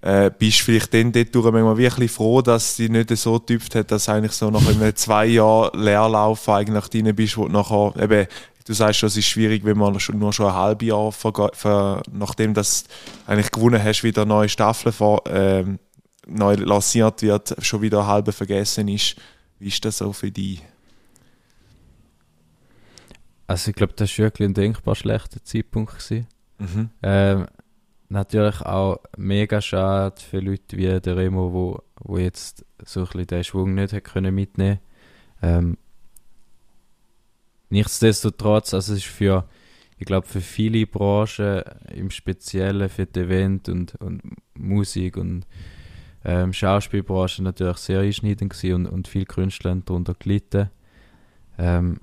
äh, 0.02 0.30
bist 0.36 0.60
du 0.60 0.64
vielleicht 0.64 0.94
dann 0.94 1.12
dort 1.12 1.34
manchmal 1.34 1.76
wirklich 1.76 2.10
froh, 2.10 2.42
dass 2.42 2.76
sie 2.76 2.88
nicht 2.88 3.16
so 3.16 3.38
getüpft 3.38 3.74
hat, 3.74 3.90
dass 3.90 4.08
eigentlich 4.08 4.32
so 4.32 4.50
nach 4.50 4.66
einem 4.66 4.94
zwei 4.96 5.26
Jahren 5.26 5.80
Leerlauf 5.80 6.48
eigentlich 6.48 6.88
drin 6.88 7.14
bist, 7.14 7.36
wo 7.36 7.46
du 7.46 7.52
nachher 7.52 7.92
eben 8.02 8.26
Du 8.66 8.72
sagst 8.72 8.98
schon, 8.98 9.06
es 9.06 9.16
ist 9.16 9.26
schwierig, 9.26 9.64
wenn 9.64 9.78
man 9.78 10.00
schon, 10.00 10.18
nur 10.18 10.32
schon 10.32 10.46
ein 10.46 10.54
halbes 10.54 10.88
Jahr, 10.88 11.10
verge- 11.10 11.54
ver, 11.54 12.02
nachdem 12.10 12.52
du 12.52 12.62
eigentlich 13.28 13.52
gewonnen 13.52 13.80
hast, 13.82 14.02
wieder 14.02 14.22
eine 14.22 14.28
neue 14.28 14.48
Staffel 14.48 14.90
vor, 14.90 15.22
ähm, 15.28 15.78
neu 16.26 16.54
lanciert 16.54 17.22
wird, 17.22 17.54
schon 17.64 17.82
wieder 17.82 18.08
halbe 18.08 18.32
vergessen 18.32 18.88
ist. 18.88 19.14
Wie 19.60 19.68
ist 19.68 19.84
das 19.84 19.98
so 19.98 20.12
für 20.12 20.32
dich? 20.32 20.62
Also 23.46 23.70
ich 23.70 23.76
glaube, 23.76 23.94
das 23.94 24.10
war 24.18 24.24
wirklich 24.24 24.48
ein 24.48 24.54
denkbar 24.54 24.94
schlechter 24.94 25.42
Zeitpunkt. 25.42 25.98
Gewesen. 25.98 26.26
Mhm. 26.58 26.90
Ähm, 27.02 27.46
natürlich 28.08 28.60
auch 28.62 29.00
mega 29.16 29.60
schade 29.60 30.20
für 30.20 30.40
Leute 30.40 30.76
wie 30.76 31.00
der 31.00 31.16
Remo, 31.16 31.52
wo, 31.52 31.82
wo 32.00 32.18
jetzt 32.18 32.64
so 32.84 33.00
ein 33.00 33.06
bisschen 33.06 33.26
den 33.26 33.44
Schwung 33.44 33.74
nicht 33.74 33.92
hat 33.92 34.04
können 34.04 34.34
mitnehmen 34.34 34.78
ähm, 35.42 35.76
Nichtsdestotrotz, 37.68 38.74
also 38.74 38.92
es 38.92 39.00
ist 39.00 39.06
für, 39.06 39.44
ich 39.98 40.06
glaube, 40.06 40.26
für 40.26 40.40
viele 40.40 40.86
Branchen, 40.86 41.62
im 41.92 42.10
Speziellen 42.10 42.88
für 42.88 43.06
die 43.06 43.20
Event 43.20 43.68
und, 43.68 43.96
und 43.96 44.22
Musik 44.54 45.16
und 45.16 45.46
ähm, 46.24 46.52
Schauspielbranche 46.52 47.42
natürlich 47.42 47.78
sehr 47.78 48.00
einschneidend 48.00 48.52
gewesen 48.52 48.74
und, 48.74 48.86
und 48.86 49.08
viele 49.08 49.26
Künstler 49.26 49.72
haben 49.72 49.84
darunter 49.84 50.14
gelitten. 50.14 50.70
Ähm, 51.58 52.00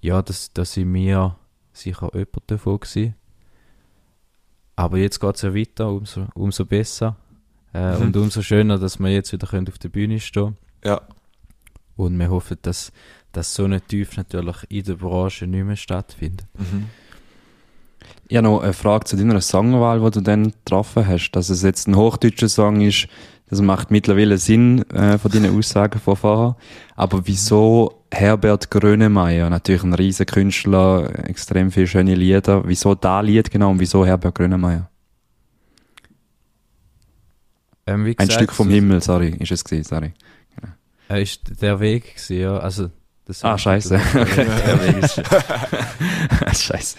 ja, 0.00 0.22
das, 0.22 0.52
das 0.52 0.72
sind 0.72 0.92
wir 0.94 1.36
sicher 1.72 2.10
jemand 2.12 2.42
davon 2.46 2.80
gewesen. 2.80 3.14
Aber 4.76 4.98
jetzt 4.98 5.20
geht 5.20 5.36
es 5.36 5.42
ja 5.42 5.54
weiter, 5.54 5.88
umso, 5.90 6.26
umso 6.34 6.64
besser. 6.64 7.16
Äh, 7.74 7.96
Mhm. 7.96 8.02
Und 8.02 8.16
umso 8.16 8.42
schöner, 8.42 8.78
dass 8.78 8.98
wir 8.98 9.10
jetzt 9.10 9.32
wieder 9.32 9.46
können 9.46 9.68
auf 9.68 9.78
der 9.78 9.90
Bühne 9.90 10.18
stehen 10.20 10.56
Ja. 10.84 11.00
Und 11.96 12.18
wir 12.18 12.30
hoffen, 12.30 12.56
dass, 12.62 12.92
dass 13.32 13.54
so 13.54 13.64
eine 13.64 13.80
Tief 13.80 14.16
natürlich 14.16 14.56
in 14.70 14.84
der 14.84 14.94
Branche 14.94 15.46
nicht 15.46 15.64
mehr 15.64 15.76
stattfindet. 15.76 16.46
Mhm. 16.58 16.86
Ich 18.28 18.36
habe 18.36 18.48
noch 18.48 18.62
eine 18.62 18.72
Frage 18.72 19.04
zu 19.04 19.16
deiner 19.16 19.40
Songwahl, 19.40 20.00
die 20.00 20.10
du 20.10 20.20
dann 20.20 20.52
getroffen 20.52 21.06
hast. 21.06 21.32
Dass 21.32 21.50
es 21.50 21.62
jetzt 21.62 21.86
ein 21.88 21.96
hochdeutscher 21.96 22.48
Song 22.48 22.80
ist, 22.80 23.08
das 23.48 23.60
macht 23.60 23.90
mittlerweile 23.90 24.38
Sinn 24.38 24.88
äh, 24.90 25.18
von 25.18 25.30
deinen 25.30 25.58
Aussagen 25.58 26.00
von 26.00 26.16
vorher. 26.16 26.56
Aber 26.96 27.26
wieso 27.26 27.99
Herbert 28.12 28.70
Grönemeyer, 28.70 29.48
natürlich 29.50 29.82
ein 29.84 29.94
riesen 29.94 30.26
Künstler, 30.26 31.28
extrem 31.28 31.70
viele 31.70 31.86
schöne 31.86 32.14
Lieder. 32.14 32.66
Wieso 32.66 32.94
da 32.94 33.20
Lied 33.20 33.50
genau 33.50 33.70
und 33.70 33.78
wieso 33.80 34.04
Herbert 34.04 34.34
Grönemeyer? 34.34 34.90
Ähm, 37.86 38.04
wie 38.04 38.10
Ein 38.10 38.26
gesagt, 38.28 38.32
Stück 38.32 38.52
vom 38.52 38.68
Himmel, 38.68 39.00
sorry, 39.00 39.30
ist 39.38 39.52
es 39.52 39.64
gewesen, 39.64 39.84
sorry. 39.84 40.12
Äh, 41.08 41.22
ist 41.22 41.60
der 41.60 41.80
Weg 41.80 42.14
gewesen, 42.14 42.38
ja. 42.40 42.58
Also, 42.58 42.90
das 43.24 43.44
Ah, 43.44 43.56
scheiße. 43.58 43.94
Okay, 44.14 44.44
der 44.66 44.82
Weg 44.86 45.02
ist- 45.04 45.22
scheiße. 46.66 46.96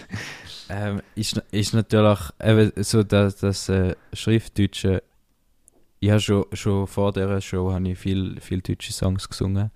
ähm, 0.70 1.02
ist, 1.16 1.42
ist 1.52 1.74
natürlich 1.74 2.20
eben 2.44 2.72
so 2.84 3.04
das, 3.04 3.36
das 3.38 3.70
äh, 3.70 3.96
Schriftdeutsche. 4.14 5.04
Ich 6.00 6.10
habe 6.10 6.20
schon, 6.20 6.46
schon 6.54 6.88
vor 6.88 7.14
dieser 7.14 7.40
Show 7.42 7.72
habe 7.72 7.88
ich 7.90 8.00
viel, 8.00 8.40
viel 8.42 8.62
deutsche 8.62 8.92
Songs 8.92 9.30
gesungen. 9.30 9.72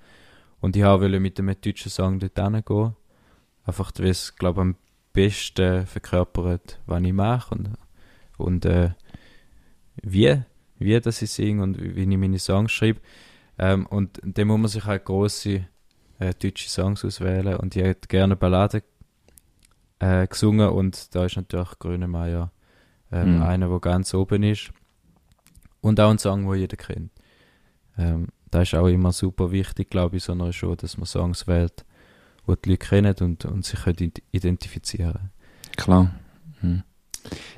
Und 0.61 0.75
ich 0.75 0.83
wollte 0.83 1.19
mit 1.19 1.39
einem 1.39 1.55
deutschen 1.59 1.91
Song 1.91 2.19
dort 2.19 2.37
hingehen. 2.39 2.95
Einfach, 3.65 3.91
weil 3.97 4.07
es, 4.07 4.35
glaube 4.35 4.61
ich, 4.61 4.61
am 4.61 4.75
besten 5.13 5.85
verkörpert, 5.85 6.79
was 6.85 7.01
ich 7.03 7.13
mache 7.13 7.55
und, 7.55 7.69
und 8.37 8.65
äh, 8.65 8.91
wie, 10.01 10.41
wie 10.77 10.99
das 10.99 11.21
ich 11.21 11.31
singe 11.31 11.63
und 11.63 11.81
wie, 11.81 11.95
wie 11.95 12.01
ich 12.01 12.17
meine 12.17 12.39
Songs 12.39 12.71
schreibe. 12.71 12.99
Ähm, 13.57 13.85
und 13.87 14.19
dann 14.23 14.47
muss 14.47 14.59
man 14.59 14.67
sich 14.67 14.85
halt 14.85 15.05
grosse 15.05 15.65
äh, 16.19 16.33
deutsche 16.33 16.69
Songs 16.69 17.05
auswählen. 17.05 17.55
Und 17.57 17.75
ich 17.75 17.83
hätte 17.83 18.07
gerne 18.07 18.35
Balladen 18.35 18.81
äh, 19.99 20.27
gesungen 20.27 20.69
und 20.69 21.15
da 21.15 21.25
ist 21.25 21.37
natürlich 21.37 21.79
Grönemeyer 21.79 22.51
ähm, 23.11 23.37
Mhm. 23.37 23.41
einer, 23.43 23.69
der 23.69 23.79
ganz 23.79 24.13
oben 24.13 24.43
ist. 24.43 24.71
Und 25.81 25.99
auch 25.99 26.09
ein 26.09 26.17
Song, 26.17 26.45
den 26.49 26.59
jeder 26.59 26.77
kennt. 26.77 27.11
Ähm, 27.97 28.27
das 28.55 28.69
ist 28.69 28.75
auch 28.75 28.87
immer 28.87 29.11
super 29.11 29.51
wichtig, 29.51 29.89
glaube 29.89 30.17
ich, 30.17 30.23
so 30.23 30.31
einer 30.31 30.53
Show, 30.53 30.75
dass 30.75 30.97
man 30.97 31.05
Songs 31.05 31.47
wählt, 31.47 31.85
die 32.47 32.53
die 32.63 32.69
Leute 32.69 32.85
kennen 32.85 33.15
und, 33.21 33.45
und 33.45 33.65
sich 33.65 33.79
können 33.83 33.97
ident- 33.97 34.21
identifizieren 34.31 35.31
Klar. 35.75 36.11
Hm. 36.61 36.83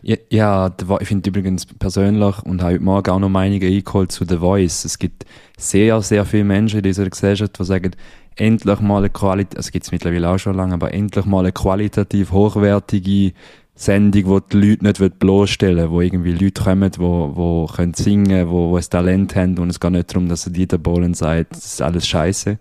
Ja, 0.02 0.16
ja 0.30 0.76
ich 1.00 1.08
finde 1.08 1.30
übrigens 1.30 1.66
persönlich 1.66 2.40
und 2.44 2.62
habe 2.62 2.74
heute 2.74 2.84
Morgen 2.84 3.12
auch 3.12 3.20
noch 3.20 3.30
Meinungen 3.30 3.64
eingeholt 3.64 4.12
zu 4.12 4.26
The 4.26 4.38
Voice. 4.38 4.86
Es 4.86 4.98
gibt 4.98 5.26
sehr, 5.58 6.02
sehr 6.02 6.26
viele 6.26 6.46
Menschen 6.46 6.78
in 6.78 6.84
dieser 6.84 7.10
Gesellschaft, 7.10 7.60
die 7.60 7.66
sagen, 7.66 7.92
endlich 8.36 8.80
mal 8.80 9.00
eine 9.00 9.10
Qualität, 9.10 9.58
also 9.58 9.72
gibt 9.72 9.86
es 9.86 9.92
mittlerweile 9.92 10.30
auch 10.30 10.38
schon 10.38 10.56
lange, 10.56 10.74
aber 10.74 10.94
endlich 10.94 11.26
mal 11.26 11.40
eine 11.40 11.52
qualitativ 11.52 12.32
hochwertige 12.32 13.34
Sendung, 13.80 14.26
wo 14.26 14.40
die 14.40 14.58
Leute 14.58 14.84
nicht 14.84 15.20
bloßstellen 15.20 15.92
wo 15.92 16.02
irgendwie 16.02 16.32
Leute 16.32 16.64
kommen, 16.64 16.92
wo, 16.98 17.32
wo 17.36 17.66
können 17.68 17.94
singen, 17.94 18.50
wo, 18.50 18.72
wo 18.72 18.78
ein 18.78 18.84
Talent 18.84 19.36
haben 19.36 19.58
und 19.60 19.70
es 19.70 19.80
geht 19.80 19.92
nicht 19.92 20.10
darum, 20.10 20.28
dass 20.28 20.46
Dieter 20.46 20.80
Bohlen 20.80 21.14
sagt, 21.14 21.52
das 21.52 21.66
ist 21.66 21.82
alles 21.82 22.08
scheiße. 22.08 22.58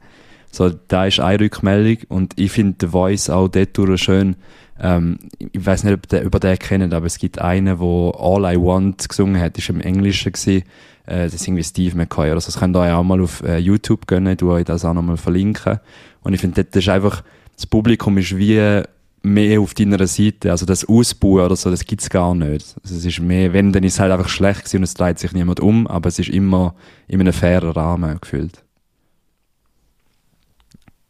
So, 0.53 0.71
da 0.89 1.07
ist 1.07 1.21
eine 1.21 1.41
Rückmeldung 1.41 2.05
und 2.09 2.35
ich 2.37 2.53
finde 2.53 2.77
The 2.81 2.89
Voice 2.89 3.31
auch 3.31 3.49
dort 3.49 3.99
schön, 3.99 4.37
ähm, 4.79 5.19
ich 5.39 5.65
weiß 5.65 5.85
nicht, 5.85 5.95
ob 5.95 6.07
der, 6.09 6.23
über 6.23 6.39
den 6.39 6.59
kennt, 6.59 6.93
aber 6.93 7.07
es 7.07 7.19
gibt 7.19 7.41
einen, 7.41 7.79
wo 7.79 8.11
All 8.11 8.55
I 8.55 8.61
Want 8.61 9.09
gesungen 9.09 9.41
hat, 9.41 9.57
ist 9.57 9.71
im 9.71 9.81
Englischen 9.81 10.33
gewesen. 10.33 10.65
Äh, 11.07 11.25
das 11.25 11.35
ist 11.35 11.47
irgendwie 11.47 11.65
Steve 11.65 11.97
McCoy 11.97 12.31
oder 12.31 12.41
so. 12.41 12.47
Das 12.47 12.61
könnt 12.61 12.77
ihr 12.77 12.81
euch 12.81 12.93
auch 12.93 13.03
mal 13.03 13.23
auf 13.23 13.43
äh, 13.43 13.57
YouTube 13.59 14.07
gönnen, 14.07 14.37
du 14.37 14.53
euch 14.53 14.65
das 14.65 14.85
auch 14.85 14.93
nochmal 14.93 15.17
verlinken. 15.17 15.81
Und 16.23 16.35
ich 16.35 16.41
finde, 16.41 16.63
dort 16.63 16.77
ist 16.77 16.89
einfach, 16.89 17.23
das 17.55 17.67
Publikum 17.67 18.19
ist 18.19 18.37
wie 18.37 18.83
mehr 19.27 19.61
auf 19.61 19.75
deiner 19.75 20.07
Seite. 20.07 20.51
Also 20.51 20.65
das 20.67 20.85
Ausbauen 20.85 21.45
oder 21.45 21.57
so, 21.57 21.71
das 21.71 21.85
gibt's 21.85 22.09
gar 22.09 22.35
nicht. 22.35 22.77
Also 22.83 22.97
es 22.97 23.05
ist 23.05 23.21
mehr, 23.21 23.53
wenn, 23.53 23.73
dann 23.73 23.83
ist 23.85 23.95
es 23.95 24.01
halt 24.01 24.13
einfach 24.13 24.29
schlecht 24.29 24.61
gewesen 24.61 24.79
und 24.79 24.83
es 24.85 24.95
dreht 24.95 25.19
sich 25.19 25.33
niemand 25.33 25.61
um, 25.61 25.87
aber 25.87 26.09
es 26.09 26.19
ist 26.19 26.29
immer 26.31 26.75
in 27.09 27.21
einem 27.21 27.33
fairen 27.33 27.71
Rahmen 27.71 28.21
gefühlt. 28.21 28.65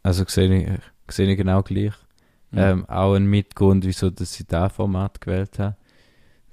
Also 0.03 0.25
sehe 0.27 0.79
ich, 1.07 1.13
sehe 1.13 1.29
ich 1.29 1.37
genau 1.37 1.61
gleich. 1.61 1.93
Ja. 2.51 2.71
Ähm, 2.71 2.85
auch 2.89 3.13
ein 3.13 3.25
Mitgrund, 3.25 3.85
wieso 3.85 4.09
dass 4.09 4.39
ich 4.39 4.47
das 4.47 4.73
Format 4.73 5.21
gewählt 5.21 5.59
habe. 5.59 5.75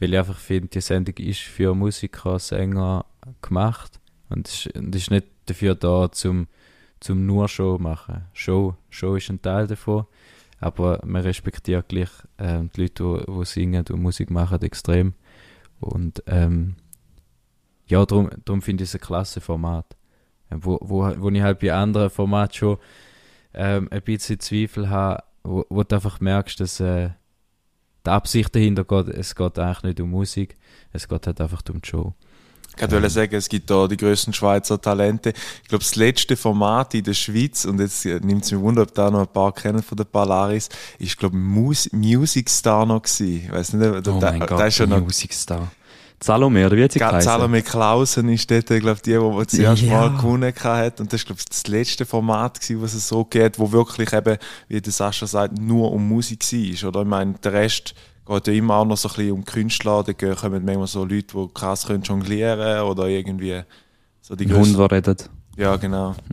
Weil 0.00 0.12
ich 0.12 0.18
einfach 0.18 0.38
finde, 0.38 0.68
die 0.68 0.80
Sendung 0.80 1.16
ist 1.18 1.40
für 1.40 1.74
Musiker, 1.74 2.38
Sänger 2.38 3.06
gemacht 3.40 4.00
und 4.28 4.48
ist, 4.48 4.66
und 4.76 4.94
ist 4.94 5.10
nicht 5.10 5.26
dafür 5.46 5.76
da, 5.76 6.10
zum, 6.10 6.48
zum 7.00 7.26
nur 7.26 7.48
Show 7.48 7.78
machen. 7.78 8.24
Show, 8.32 8.74
Show 8.90 9.14
ist 9.14 9.30
ein 9.30 9.40
Teil 9.40 9.68
davon, 9.68 10.06
aber 10.64 11.00
man 11.04 11.20
respektiert 11.20 11.88
gleich 11.88 12.08
ähm, 12.38 12.70
die 12.74 12.82
Leute, 12.82 13.24
die, 13.26 13.32
die 13.32 13.44
singen 13.44 13.84
und 13.90 14.00
Musik 14.00 14.30
machen, 14.30 14.62
extrem. 14.62 15.12
Und 15.78 16.22
ähm, 16.26 16.76
ja, 17.86 18.06
darum, 18.06 18.30
darum 18.46 18.62
finde 18.62 18.82
ich 18.82 18.88
es 18.88 18.94
ein 18.94 19.02
klasse 19.02 19.42
Format. 19.42 19.94
Ähm, 20.50 20.64
Wo, 20.64 20.78
wo, 20.80 21.02
wo 21.18 21.28
ich 21.28 21.42
halt 21.42 21.58
bei 21.58 21.70
anderen 21.74 22.08
Formaten 22.08 22.54
schon 22.54 22.78
ähm, 23.52 23.88
ein 23.90 24.00
bisschen 24.00 24.40
Zweifel 24.40 24.88
habe, 24.88 25.22
wo, 25.42 25.66
wo 25.68 25.82
du 25.82 25.94
einfach 25.94 26.20
merkst, 26.20 26.58
dass 26.60 26.80
äh, 26.80 27.10
die 28.06 28.10
Absicht 28.10 28.54
dahinter 28.54 28.84
geht, 28.84 29.08
es 29.08 29.34
geht 29.34 29.58
eigentlich 29.58 29.82
nicht 29.82 30.00
um 30.00 30.10
Musik, 30.10 30.56
es 30.94 31.06
geht 31.06 31.26
halt 31.26 31.42
einfach 31.42 31.62
um 31.68 31.82
die 31.82 31.88
Show. 31.88 32.14
Ich 32.76 32.82
wollte 32.82 32.96
Ähm. 32.96 33.08
sagen, 33.08 33.34
es 33.36 33.48
gibt 33.48 33.70
da 33.70 33.86
die 33.86 33.96
grössten 33.96 34.32
Schweizer 34.32 34.80
Talente. 34.80 35.32
Ich 35.62 35.68
glaube, 35.68 35.84
das 35.84 35.94
letzte 35.96 36.36
Format 36.36 36.94
in 36.94 37.04
der 37.04 37.14
Schweiz, 37.14 37.64
und 37.64 37.80
jetzt 37.80 38.04
nimmt 38.04 38.44
es 38.44 38.52
mich 38.52 38.60
wunder, 38.60 38.82
ob 38.82 38.94
da 38.94 39.10
noch 39.10 39.20
ein 39.20 39.28
paar 39.28 39.52
kennen 39.52 39.82
von 39.82 39.96
den 39.96 40.06
Polaris, 40.06 40.68
ist, 40.98 41.16
glaube 41.18 41.36
ich, 41.36 41.42
Mus 41.42 41.88
Music 41.92 42.50
Star 42.50 42.84
noch 42.86 43.02
gewesen. 43.02 43.42
Ich 43.46 43.52
weiss 43.52 43.72
nicht, 43.72 43.86
Oh 43.88 44.00
da, 44.18 44.30
mein 44.30 44.40
da 44.40 44.46
Gott, 44.46 44.66
ist 44.68 44.74
schon 44.76 44.88
noch 44.90 45.00
Music 45.00 45.32
Star. 45.32 45.68
Salome, 46.20 46.64
oder 46.64 46.76
wie 46.76 46.84
hat 46.84 46.92
sie 46.92 47.00
geheißen? 47.00 47.20
Salome 47.30 47.60
Klausen 47.60 48.28
ist 48.30 48.50
dort, 48.50 48.66
glaube 48.66 48.92
ich, 48.92 49.02
die, 49.02 49.10
die 49.12 49.38
die 49.40 49.46
zuerst 49.46 49.82
Ja. 49.82 50.08
mal 50.08 50.16
gewonnen 50.16 50.54
hat. 50.62 51.00
Und 51.00 51.12
das 51.12 51.20
ist, 51.20 51.26
glaube 51.26 51.40
ich, 51.40 51.44
das 51.44 51.66
letzte 51.66 52.06
Format 52.06 52.60
gewesen, 52.60 52.80
was 52.80 52.94
es 52.94 53.06
so 53.08 53.24
geht, 53.26 53.58
wo 53.58 53.70
wirklich 53.72 54.10
eben, 54.14 54.38
wie 54.68 54.80
der 54.80 54.92
Sascha 54.92 55.26
sagt, 55.26 55.58
nur 55.60 55.92
um 55.92 56.08
Musik 56.08 56.40
war. 56.42 56.88
Oder 56.88 57.00
ich 57.02 57.06
meine, 57.06 57.34
der 57.34 57.52
Rest 57.52 57.94
geht 58.26 58.46
ja 58.46 58.52
immer 58.52 58.76
auch 58.76 58.84
noch 58.84 58.96
so 58.96 59.08
ein 59.08 59.14
bisschen 59.14 59.32
um 59.32 59.44
Künstler. 59.44 60.02
Da 60.02 60.12
kommen 60.12 60.64
manchmal 60.64 60.86
so 60.86 61.04
Leute, 61.04 61.36
die 61.36 61.48
krass 61.54 61.86
können 61.86 62.02
jonglieren 62.02 62.82
oder 62.82 63.06
irgendwie 63.06 63.62
so 64.20 64.34
die 64.34 64.46
Die 64.46 64.54
Hund, 64.54 64.78
der 64.78 64.90
redet. 64.90 65.30
ja, 65.56 65.76
genau. 65.76 66.14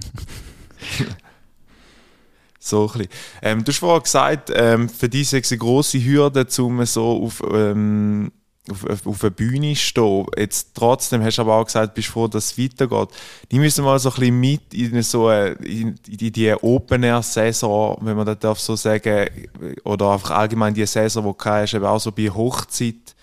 so 2.59 2.83
ein 2.83 2.87
bisschen. 2.99 3.07
Ähm, 3.41 3.63
du 3.63 3.71
hast 3.71 3.79
vorhin 3.79 4.03
gesagt, 4.03 4.51
ähm, 4.53 4.87
für 4.89 5.09
dich 5.09 5.33
ist 5.33 5.51
eine 5.51 5.57
grosse 5.59 6.03
Hürde, 6.03 6.47
um 6.59 6.85
so 6.85 7.23
auf, 7.25 7.43
ähm, 7.51 8.31
auf, 8.69 8.85
auf, 8.85 9.07
auf 9.07 9.23
eine 9.23 9.31
Bühne 9.31 9.75
stehen. 9.75 10.25
Jetzt 10.37 10.71
trotzdem 10.75 11.23
hast 11.23 11.37
du 11.37 11.41
aber 11.41 11.55
auch 11.55 11.65
gesagt, 11.65 11.95
bist 11.95 12.09
froh, 12.09 12.27
dass 12.27 12.51
es 12.51 12.57
weitergeht. 12.57 13.09
Die 13.51 13.59
müssen 13.59 13.83
mal 13.83 13.97
so 13.97 14.09
ein 14.09 14.15
bisschen 14.15 14.39
mit 14.39 14.73
in 14.73 15.01
so 15.01 15.27
eine, 15.27 15.51
in 15.63 15.97
die, 16.05 16.53
Open-Air-Saison, 16.53 17.97
wenn 18.01 18.17
man 18.17 18.25
das 18.25 18.39
darf 18.39 18.59
so 18.59 18.75
sagen, 18.75 19.29
oder 19.83 20.11
einfach 20.11 20.31
allgemein 20.31 20.73
die 20.73 20.85
Saison, 20.85 21.23
die 21.23 21.43
du 21.43 21.49
hast, 21.49 21.73
eben 21.73 21.85
auch 21.85 21.99
so 21.99 22.11
bei 22.11 22.29
Hochzeit 22.29 23.15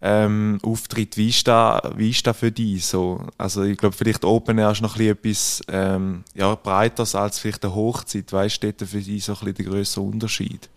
ähm, 0.00 0.60
Auftritt, 0.62 1.16
wie 1.16 1.30
ist 1.30 1.48
da, 1.48 1.92
wie 1.96 2.10
ist 2.10 2.24
da 2.24 2.32
für 2.32 2.52
dich 2.52 2.86
so? 2.86 3.20
Also 3.36 3.64
ich 3.64 3.76
glaube, 3.76 3.96
vielleicht 3.96 4.24
Open 4.24 4.58
Air 4.58 4.70
ist 4.70 4.80
noch 4.80 4.96
ein 4.96 5.16
bisschen 5.16 5.60
etwas 5.60 5.60
ähm, 5.68 6.24
ja, 6.34 6.54
breiteres 6.54 7.16
als 7.16 7.40
vielleicht 7.40 7.64
eine 7.64 7.74
Hochzeit. 7.74 8.32
Weißt 8.32 8.62
du, 8.62 8.72
dort 8.72 8.88
für 8.88 9.00
dich 9.00 9.24
so 9.24 9.32
ein 9.32 9.38
bisschen 9.38 9.54
der 9.54 9.64
größere 9.64 10.04
Unterschied? 10.04 10.68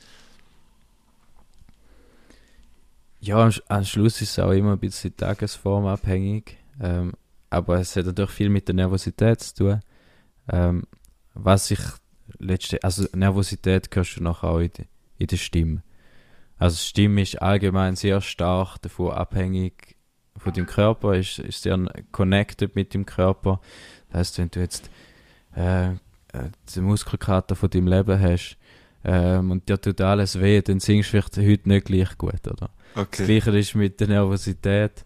Ja, 3.23 3.43
am, 3.45 3.51
am 3.67 3.83
Schluss 3.85 4.21
ist 4.21 4.31
es 4.31 4.39
auch 4.39 4.51
immer 4.51 4.73
ein 4.73 4.79
bisschen 4.79 5.15
tagesformabhängig, 5.15 6.57
ähm, 6.81 7.13
aber 7.49 7.79
es 7.79 7.95
hat 7.95 8.05
natürlich 8.05 8.31
viel 8.31 8.49
mit 8.49 8.67
der 8.67 8.75
Nervosität 8.75 9.41
zu 9.41 9.55
tun. 9.55 9.79
Ähm, 10.51 10.83
was 11.35 11.69
ich 11.69 11.79
letzte, 12.39 12.83
also 12.83 13.05
Nervosität 13.13 13.89
hörst 13.95 14.17
du 14.17 14.23
nachher 14.23 14.49
auch 14.49 14.59
in, 14.59 14.71
de- 14.73 14.85
in 15.19 15.27
der 15.27 15.37
Stimme. 15.37 15.83
Also 16.57 16.77
die 16.77 16.83
Stimme 16.87 17.21
ist 17.21 17.41
allgemein 17.41 17.95
sehr 17.95 18.21
stark 18.21 18.81
davon 18.81 19.11
abhängig 19.11 19.97
von 20.37 20.53
dem 20.53 20.65
Körper, 20.65 21.15
ist, 21.15 21.39
ist 21.39 21.61
sehr 21.63 21.77
connected 22.11 22.75
mit 22.75 22.93
dem 22.95 23.05
Körper. 23.05 23.61
Das 24.09 24.19
heißt, 24.19 24.37
wenn 24.39 24.51
du 24.51 24.59
jetzt 24.61 24.89
äh, 25.55 25.91
den 26.75 26.83
Muskelkater 26.83 27.55
von 27.55 27.69
deinem 27.69 27.87
Leben 27.87 28.19
hast 28.19 28.57
ähm, 29.03 29.51
und 29.51 29.69
dir 29.69 29.79
tut 29.79 30.01
alles 30.01 30.39
weh, 30.39 30.61
dann 30.61 30.79
singst 30.79 31.09
du 31.09 31.11
vielleicht 31.21 31.37
heute 31.37 31.69
nicht 31.69 31.85
gleich 31.85 32.17
gut, 32.17 32.47
oder? 32.47 32.71
Okay. 32.95 33.17
Das 33.17 33.27
Gleiche 33.27 33.57
ist 33.57 33.75
mit 33.75 33.99
der 33.99 34.07
Nervosität. 34.07 35.05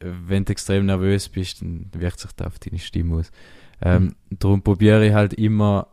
Wenn 0.00 0.44
du 0.44 0.52
extrem 0.52 0.86
nervös 0.86 1.28
bist, 1.28 1.62
dann 1.62 1.90
wirkt 1.92 2.20
sich 2.20 2.32
das 2.32 2.46
auf 2.46 2.58
deine 2.58 2.78
Stimme 2.78 3.16
aus. 3.16 3.30
Ähm, 3.80 4.04
mhm. 4.30 4.38
Darum 4.38 4.62
probiere 4.62 5.06
ich 5.06 5.14
halt 5.14 5.34
immer, 5.34 5.88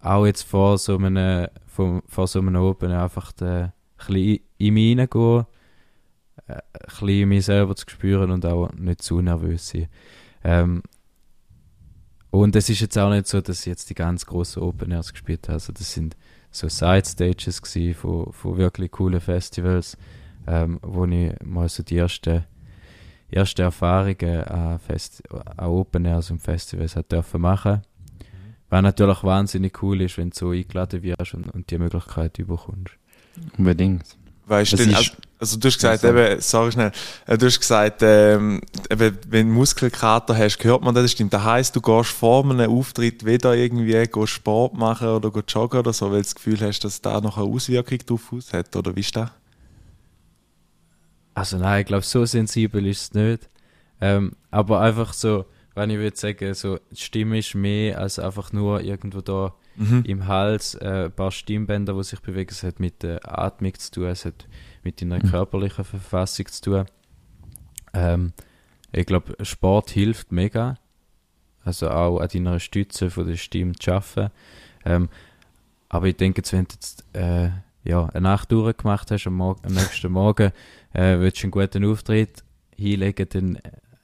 auch 0.00 0.26
jetzt 0.26 0.42
vor 0.42 0.78
so 0.78 0.96
einem, 0.96 1.48
vor, 1.66 2.02
vor 2.06 2.26
so 2.26 2.40
einem 2.40 2.56
Open, 2.56 2.92
einfach 2.92 3.32
ein 3.40 3.72
bisschen 3.96 4.40
in 4.58 4.74
mich 4.74 4.88
hineingehen, 4.88 5.46
äh, 6.46 6.52
ein 6.52 6.60
bisschen 6.86 7.28
mich 7.28 7.44
selber 7.44 7.74
zu 7.74 7.86
spüren 7.88 8.30
und 8.30 8.46
auch 8.46 8.72
nicht 8.72 9.02
zu 9.02 9.20
nervös 9.20 9.68
sein. 9.68 9.88
Ähm, 10.44 10.82
und 12.30 12.54
es 12.54 12.68
ist 12.68 12.80
jetzt 12.80 12.98
auch 12.98 13.10
nicht 13.10 13.26
so, 13.26 13.40
dass 13.40 13.60
ich 13.60 13.66
jetzt 13.66 13.90
die 13.90 13.94
ganz 13.94 14.26
großen 14.26 14.62
Open 14.62 14.92
Airs 14.92 15.12
gespielt 15.12 15.48
habe. 15.48 15.54
Also 15.54 15.72
das 15.72 15.92
sind 15.92 16.16
so 16.50 16.68
Side 16.68 17.04
Stages 17.06 17.60
von, 17.96 18.32
von 18.32 18.56
wirklich 18.56 18.90
coolen 18.90 19.20
Festivals, 19.20 19.96
ähm, 20.46 20.78
wo 20.82 21.04
ich 21.04 21.32
mal 21.44 21.68
so 21.68 21.82
die 21.82 21.98
ersten 21.98 22.44
erste 23.30 23.62
Erfahrungen 23.62 24.42
an, 24.44 24.78
Fest 24.78 25.22
an 25.30 25.66
Open 25.66 26.04
Airs 26.06 26.30
und 26.30 26.40
Festivals 26.40 26.96
hat 26.96 27.12
dürfen 27.12 27.40
machen. 27.40 27.82
Was 28.70 28.82
natürlich 28.82 29.22
wahnsinnig 29.22 29.82
cool 29.82 30.02
ist, 30.02 30.18
wenn 30.18 30.30
du 30.30 30.36
so 30.36 30.50
eingeladen 30.50 31.02
wirst 31.02 31.34
und, 31.34 31.48
und 31.50 31.70
die 31.70 31.78
Möglichkeit 31.78 32.34
bekommst. 32.34 32.94
Unbedingt. 33.56 34.16
Weißt 34.48 34.78
du, 34.78 34.94
also, 34.94 35.12
also, 35.38 35.58
du 35.58 35.68
hast 35.68 35.76
gesagt, 35.76 36.04
also. 36.04 36.18
eben, 36.18 36.40
sorry 36.40 36.72
schnell, 36.72 36.92
äh, 37.26 37.36
du 37.36 37.46
hast 37.46 37.60
gesagt, 37.60 38.00
ähm, 38.02 38.60
eben, 38.90 39.18
wenn 39.28 39.48
du 39.48 39.52
Muskelkater 39.52 40.36
hast, 40.36 40.62
hört 40.64 40.82
man 40.82 40.94
das, 40.94 41.04
das 41.04 41.12
stimmt. 41.12 41.32
Das 41.32 41.44
heisst, 41.44 41.76
du 41.76 41.80
gehst 41.80 42.10
vor 42.10 42.44
einem 42.44 42.70
Auftritt 42.70 43.24
wieder 43.26 43.54
irgendwie 43.54 44.06
gehst 44.06 44.32
Sport 44.32 44.74
machen 44.74 45.08
oder 45.08 45.30
gehst 45.30 45.50
joggen 45.52 45.80
oder 45.80 45.92
so, 45.92 46.06
weil 46.06 46.18
du 46.18 46.22
das 46.22 46.34
Gefühl 46.34 46.60
hast, 46.60 46.80
dass 46.80 47.00
da 47.02 47.20
noch 47.20 47.36
eine 47.36 47.46
Auswirkung 47.46 47.98
drauf 47.98 48.32
hat, 48.52 48.74
oder 48.74 48.96
wie 48.96 49.00
ist 49.00 49.14
das? 49.14 49.30
Also 51.34 51.58
nein, 51.58 51.82
ich 51.82 51.86
glaube, 51.86 52.04
so 52.04 52.24
sensibel 52.24 52.84
ist 52.86 53.02
es 53.02 53.14
nicht. 53.14 53.48
Ähm, 54.00 54.32
aber 54.50 54.80
einfach 54.80 55.12
so, 55.12 55.44
wenn 55.74 55.90
ich 55.90 55.98
würde 55.98 56.16
sagen, 56.16 56.54
so, 56.54 56.78
die 56.90 56.96
Stimme 56.96 57.38
ist 57.38 57.54
mehr 57.54 57.98
als 57.98 58.18
einfach 58.18 58.52
nur 58.52 58.80
irgendwo 58.80 59.20
da 59.20 59.54
mhm. 59.78 60.04
im 60.06 60.26
Hals 60.26 60.74
äh, 60.74 61.06
ein 61.06 61.12
paar 61.12 61.30
Stimmbänder, 61.30 61.94
die 61.94 62.04
sich 62.04 62.20
bewegen. 62.20 62.50
Es 62.50 62.62
hat 62.62 62.80
mit 62.80 63.02
der 63.02 63.20
Atmung 63.38 63.74
zu 63.74 63.90
tun, 63.90 64.06
es 64.06 64.24
hat 64.24 64.46
mit 64.82 65.00
deiner 65.00 65.16
mhm. 65.16 65.30
körperlichen 65.30 65.84
Verfassung 65.84 66.46
zu 66.46 66.62
tun. 66.62 66.84
Ähm, 67.94 68.32
ich 68.92 69.06
glaube, 69.06 69.36
Sport 69.44 69.90
hilft 69.90 70.32
mega. 70.32 70.78
Also 71.64 71.90
auch 71.90 72.20
an 72.20 72.28
deiner 72.28 72.60
Stütze 72.60 73.10
von 73.10 73.26
der 73.26 73.36
Stimme 73.36 73.72
zu 73.74 73.92
arbeiten. 73.92 74.30
Ähm, 74.84 75.08
aber 75.88 76.06
ich 76.06 76.16
denke, 76.16 76.40
jetzt, 76.40 76.52
wenn 76.52 76.64
du 76.64 76.74
jetzt 76.74 77.04
äh, 77.14 77.50
ja, 77.84 78.06
eine 78.06 78.20
Nacht 78.20 78.52
durchgemacht 78.52 79.10
hast, 79.10 79.26
am, 79.26 79.34
Morgen, 79.34 79.64
am 79.64 79.74
nächsten 79.74 80.12
Morgen 80.12 80.52
äh, 80.92 81.18
willst 81.18 81.38
du 81.38 81.44
einen 81.44 81.50
guten 81.50 81.84
Auftritt 81.84 82.42
hinlegen, 82.76 83.28
dann 83.30 83.56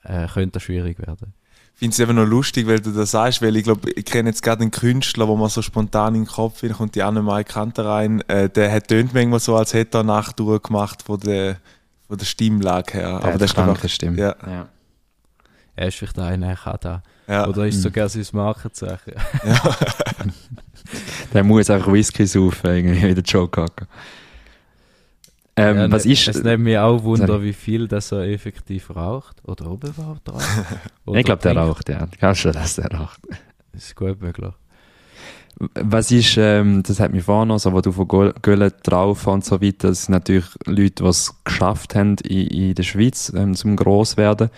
äh, 0.02 0.26
könnte 0.28 0.52
das 0.52 0.62
schwierig 0.64 0.98
werden 0.98 1.32
finde 1.74 1.92
es 1.92 1.98
eben 1.98 2.14
noch 2.14 2.26
lustig, 2.26 2.66
weil 2.66 2.80
du 2.80 2.92
das 2.92 3.10
sagst, 3.10 3.42
weil 3.42 3.56
ich 3.56 3.64
glaube, 3.64 3.90
ich 3.90 4.04
kenne 4.04 4.30
jetzt 4.30 4.42
gerade 4.42 4.62
einen 4.62 4.70
Künstler, 4.70 5.26
wo 5.28 5.36
man 5.36 5.48
so 5.48 5.60
spontan 5.60 6.14
in 6.14 6.22
den 6.22 6.28
Kopf 6.28 6.60
findet, 6.60 6.78
kommt 6.78 6.94
die 6.94 7.02
Anne-Mai 7.02 7.44
Kanter 7.44 7.86
rein, 7.86 8.20
äh, 8.28 8.48
der 8.48 8.72
hat 8.72 8.88
tönt 8.88 9.12
manchmal 9.12 9.40
so, 9.40 9.56
als 9.56 9.74
hätte 9.74 9.98
er 9.98 10.04
Nacht 10.04 10.38
durchgemacht 10.38 11.02
von 11.02 11.18
der, 11.20 11.56
von 12.06 12.16
der 12.16 12.24
Stimmlage 12.24 12.92
her. 12.92 13.18
Der 13.20 13.28
Aber 13.28 13.38
das 13.38 13.84
ist 13.84 13.92
Stimme. 13.92 14.18
Ja. 14.18 14.36
ja. 14.46 14.68
Er 15.76 15.88
ist 15.88 15.96
vielleicht 15.96 16.18
einer, 16.18 16.48
er 16.48 16.56
kann 16.56 16.78
da. 16.80 17.02
Ja. 17.26 17.48
Oder 17.48 17.66
ist 17.66 17.78
mhm. 17.78 17.82
sogar 17.82 18.08
sein 18.08 18.26
Markenzeichen. 18.32 19.14
Ja. 19.44 19.76
der 21.32 21.44
muss 21.44 21.70
einfach 21.70 21.92
Whisky 21.92 22.26
saufen, 22.26 22.70
irgendwie 22.70 23.02
wie 23.02 23.14
der 23.14 23.24
Joe 23.24 23.48
Cocker. 23.48 23.86
Ähm, 25.56 25.76
ja, 25.76 25.92
was 25.92 26.04
ne, 26.04 26.12
ist, 26.12 26.28
es 26.28 26.42
nimmt 26.42 26.64
mich 26.64 26.78
auch 26.78 27.04
Wunder, 27.04 27.26
sorry. 27.28 27.44
wie 27.44 27.52
viel 27.52 27.86
das 27.86 28.10
er 28.10 28.22
effektiv 28.22 28.94
raucht. 28.94 29.36
Oder 29.44 29.70
ob 29.70 29.84
er 29.84 29.90
überhaupt 29.90 30.28
raucht. 30.28 30.42
ich 31.14 31.24
glaube, 31.24 31.42
der 31.42 31.56
raucht, 31.56 31.88
ja. 31.88 32.08
Kannst 32.18 32.44
du 32.44 32.50
dass 32.50 32.76
der 32.76 32.90
raucht. 32.90 33.20
Das 33.72 33.84
ist 33.84 33.96
gut 33.96 34.20
möglich. 34.20 34.52
Was 35.74 36.10
ist, 36.10 36.36
ähm, 36.36 36.82
das 36.82 36.98
hat 36.98 37.12
mich 37.12 37.22
vorhin 37.22 37.48
noch, 37.48 37.60
so, 37.60 37.72
wo 37.72 37.80
du 37.80 37.92
von 37.92 38.08
Göllen 38.42 38.72
drauf 38.82 39.28
und 39.28 39.44
so 39.44 39.62
weiter, 39.62 39.88
das 39.88 40.06
sind 40.06 40.14
natürlich 40.14 40.46
Leute, 40.66 41.04
die 41.04 41.08
es 41.08 41.32
geschafft 41.44 41.94
haben 41.94 42.16
in, 42.24 42.48
in 42.48 42.74
der 42.74 42.82
Schweiz 42.82 43.32
ähm, 43.36 43.54
zum 43.54 43.76
Grosswerden. 43.76 44.50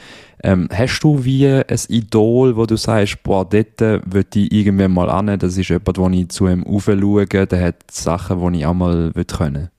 Ähm, 0.42 0.70
hast 0.72 1.00
du 1.00 1.22
wie 1.22 1.46
ein 1.46 1.64
Idol, 1.88 2.56
wo 2.56 2.64
du 2.64 2.76
sagst, 2.78 3.22
boah, 3.22 3.44
dort 3.44 3.78
würde 3.80 4.38
ich 4.38 4.50
irgendwann 4.50 4.92
mal 4.92 5.10
an, 5.10 5.38
das 5.38 5.58
ist 5.58 5.68
jemand, 5.68 5.98
wo 5.98 6.08
ich 6.08 6.30
zu 6.30 6.48
ihm 6.48 6.66
aufschaue, 6.66 7.26
der 7.26 7.62
hat 7.62 7.90
Sachen, 7.90 8.52
die 8.54 8.60
ich 8.60 8.66
auch 8.66 8.72
mal 8.72 9.12
können 9.12 9.54
würde? 9.54 9.70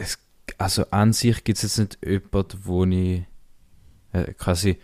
es, 0.00 0.18
also 0.60 0.84
an 0.90 1.14
sich 1.14 1.42
gibt 1.42 1.56
es 1.56 1.62
jetzt 1.62 1.78
nicht 1.78 2.06
jemanden, 2.06 2.60
wo 2.64 2.84
ich 2.84 3.24
äh, 4.12 4.34
quasi 4.34 4.78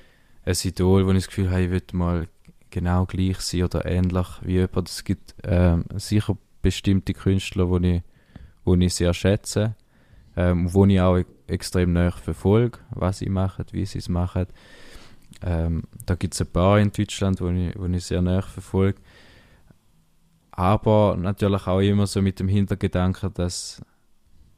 ein 0.46 0.56
Idol, 0.64 1.06
wo 1.06 1.10
ich 1.10 1.18
das 1.18 1.26
Gefühl 1.26 1.50
habe, 1.50 1.64
ich 1.64 1.70
würde 1.70 1.96
mal 1.96 2.28
genau 2.70 3.04
gleich 3.04 3.40
sein 3.40 3.64
oder 3.64 3.84
ähnlich 3.84 4.26
wie 4.40 4.54
jemand. 4.54 4.88
Es 4.88 5.04
gibt 5.04 5.34
ähm, 5.44 5.84
sicher 5.96 6.38
bestimmte 6.62 7.12
Künstler, 7.12 7.68
wo 7.68 7.76
ich, 7.76 8.00
wo 8.64 8.74
ich 8.74 8.94
sehr 8.94 9.12
schätze, 9.12 9.76
ähm, 10.34 10.72
wo 10.72 10.86
ich 10.86 10.98
auch 10.98 11.20
extrem 11.46 11.92
näher 11.92 12.12
verfolge, 12.12 12.78
was 12.90 13.18
sie 13.18 13.28
machen, 13.28 13.66
wie 13.72 13.84
sie 13.84 13.98
es 13.98 14.08
machen. 14.08 14.46
Ähm, 15.42 15.82
da 16.06 16.14
gibt 16.14 16.32
es 16.32 16.40
ein 16.40 16.46
paar 16.46 16.80
in 16.80 16.90
Deutschland, 16.90 17.42
wo 17.42 17.50
ich, 17.50 17.78
wo 17.78 17.84
ich 17.84 18.02
sehr 18.02 18.22
näher 18.22 18.40
verfolge. 18.40 18.98
Aber 20.52 21.18
natürlich 21.18 21.66
auch 21.66 21.80
immer 21.80 22.06
so 22.06 22.22
mit 22.22 22.40
dem 22.40 22.48
Hintergedanken, 22.48 23.34
dass 23.34 23.82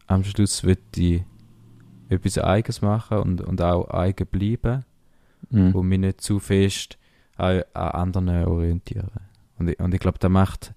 am 0.08 0.24
Schluss 0.24 0.64
will 0.64 0.78
ich 0.96 1.22
etwas 2.08 2.38
Eigenes 2.38 2.82
machen 2.82 3.18
und, 3.18 3.40
und 3.42 3.62
auch 3.62 3.88
eigen 3.90 4.26
bleiben 4.26 4.84
mhm. 5.50 5.74
und 5.74 5.88
mich 5.88 6.00
nicht 6.00 6.20
zu 6.20 6.40
fest 6.40 6.98
an, 7.36 7.62
an 7.74 7.90
anderen 7.90 8.44
orientieren. 8.46 9.10
Und 9.58 9.68
ich, 9.68 9.78
und 9.78 9.94
ich 9.94 10.00
glaube, 10.00 10.18
da 10.18 10.28
macht 10.28 10.74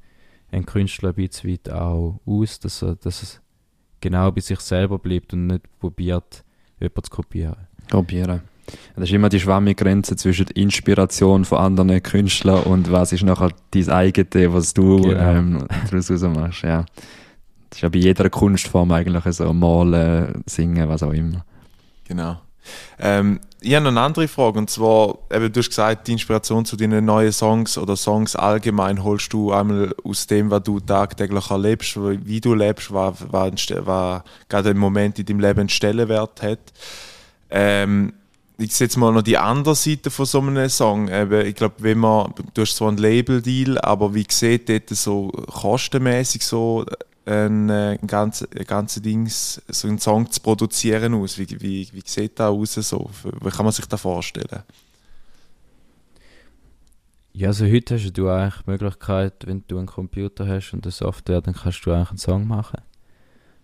ein 0.51 0.65
Künstler 0.65 1.09
ein 1.09 1.15
bisschen 1.15 1.51
weit 1.51 1.69
auch 1.71 2.19
aus, 2.25 2.59
dass 2.59 2.81
er, 2.81 2.95
dass 2.95 3.23
es 3.23 3.41
genau 4.01 4.31
bei 4.31 4.41
sich 4.41 4.59
selber 4.59 4.99
bleibt 4.99 5.33
und 5.33 5.47
nicht 5.47 5.63
probiert, 5.79 6.43
jemanden 6.79 7.03
zu 7.03 7.11
kopieren. 7.11 7.67
Kopieren. 7.89 8.41
Das 8.95 9.05
ist 9.05 9.13
immer 9.13 9.29
die 9.29 9.39
schwammige 9.39 9.83
Grenze 9.83 10.15
zwischen 10.15 10.45
der 10.45 10.55
Inspiration 10.55 11.45
von 11.45 11.57
anderen 11.59 12.03
Künstlern 12.03 12.63
und 12.63 12.91
was 12.91 13.11
ist 13.11 13.23
nachher 13.23 13.51
dein 13.71 13.89
eigene, 13.89 14.53
was 14.53 14.73
du 14.73 15.01
genau. 15.01 15.19
ähm, 15.19 15.67
daraus 15.89 16.09
machst. 16.21 16.63
Ja. 16.63 16.85
Das 17.71 17.77
ist 17.77 17.81
ja 17.83 17.89
bei 17.89 17.99
jeder 17.99 18.29
Kunstform 18.29 18.91
eigentlich 18.91 19.23
so, 19.33 19.51
malen, 19.53 20.43
singen, 20.45 20.89
was 20.89 21.03
auch 21.03 21.13
immer. 21.13 21.45
Genau. 22.05 22.37
Ähm, 22.99 23.39
ich 23.61 23.73
habe 23.73 23.85
noch 23.85 23.91
eine 23.91 24.01
andere 24.01 24.27
Frage, 24.27 24.59
und 24.59 24.69
zwar, 24.69 25.19
eben, 25.31 25.51
du 25.53 25.59
hast 25.59 25.69
gesagt, 25.69 26.07
die 26.07 26.11
Inspiration 26.11 26.65
zu 26.65 26.75
deinen 26.75 27.05
neuen 27.05 27.31
Songs 27.31 27.77
oder 27.77 27.95
Songs 27.95 28.35
allgemein 28.35 29.03
holst 29.03 29.31
du 29.31 29.53
einmal 29.53 29.95
aus 30.03 30.27
dem, 30.27 30.51
was 30.51 30.63
du 30.63 30.81
tagtäglich 30.81 31.49
erlebst, 31.49 31.97
wie 31.97 32.41
du 32.41 32.53
lebst, 32.53 32.93
was, 32.93 33.15
was, 33.31 33.53
was 33.85 34.23
gerade 34.49 34.71
im 34.71 34.77
Moment 34.77 35.17
in 35.17 35.25
deinem 35.25 35.39
Leben 35.39 35.59
einen 35.61 35.69
Stellenwert 35.69 36.41
hat. 36.41 36.59
Ähm, 37.49 38.13
ich 38.57 38.75
sehe 38.75 38.85
jetzt 38.85 38.97
mal 38.97 39.11
noch 39.11 39.21
die 39.21 39.37
andere 39.37 39.75
Seite 39.75 40.11
von 40.11 40.25
so 40.25 40.39
einem 40.39 40.69
Song. 40.69 41.07
Ich 41.07 41.55
glaube, 41.55 41.75
wenn 41.79 41.97
man, 41.97 42.33
du 42.53 42.61
hast 42.61 42.75
zwar 42.75 42.89
einen 42.89 42.97
Label-Deal, 42.97 43.79
aber 43.79 44.13
wie 44.13 44.25
sieht 44.29 44.69
dort 44.69 44.89
so 44.89 45.29
kostenmäßig 45.29 46.45
so 46.45 46.85
ein, 47.31 47.69
äh, 47.69 47.97
ein, 48.01 48.07
ganz, 48.07 48.43
ein 48.43 48.65
ganzes 48.65 49.01
Dings, 49.01 49.61
so 49.67 49.87
einen 49.87 49.99
Song 49.99 50.29
zu 50.29 50.41
produzieren 50.41 51.13
aus? 51.13 51.37
Wie, 51.37 51.49
wie, 51.49 51.87
wie 51.91 52.03
sieht 52.05 52.39
das 52.39 52.49
aus? 52.49 52.73
So? 52.73 53.09
Wie 53.23 53.49
kann 53.49 53.65
man 53.65 53.73
sich 53.73 53.85
das 53.85 54.01
vorstellen? 54.01 54.63
Ja, 57.33 57.47
also 57.47 57.65
heute 57.65 57.95
hast 57.95 58.11
du 58.11 58.29
eigentlich 58.29 58.61
die 58.65 58.71
Möglichkeit, 58.71 59.47
wenn 59.47 59.63
du 59.67 59.77
einen 59.77 59.87
Computer 59.87 60.45
hast 60.45 60.73
und 60.73 60.85
eine 60.85 60.91
Software, 60.91 61.41
dann 61.41 61.55
kannst 61.55 61.85
du 61.85 61.91
eigentlich 61.91 62.09
einen 62.09 62.17
Song 62.17 62.45
machen. 62.45 62.81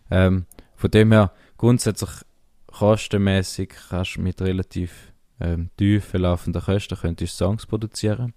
Ähm, 0.10 0.46
von 0.76 0.92
dem 0.92 1.12
her, 1.12 1.34
grundsätzlich 1.58 2.10
kostenmäßig 2.68 3.74
kannst 3.90 4.16
du 4.16 4.22
mit 4.22 4.42
relativ 4.42 5.12
ähm, 5.42 5.70
tiefen 5.76 6.22
laufenden 6.22 6.62
Kosten 6.62 6.96
könntest 6.96 7.38
Songs 7.38 7.66
produzieren. 7.66 8.34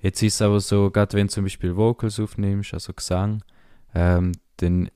Jetzt 0.00 0.22
ist 0.22 0.34
es 0.34 0.42
aber 0.42 0.60
so, 0.60 0.90
gerade 0.90 1.16
wenn 1.16 1.28
du 1.28 1.32
zum 1.32 1.44
Beispiel 1.44 1.76
Vocals 1.76 2.18
aufnimmst, 2.18 2.74
also 2.74 2.92
Gesang, 2.92 3.42
ähm, 3.94 4.32
dann 4.58 4.90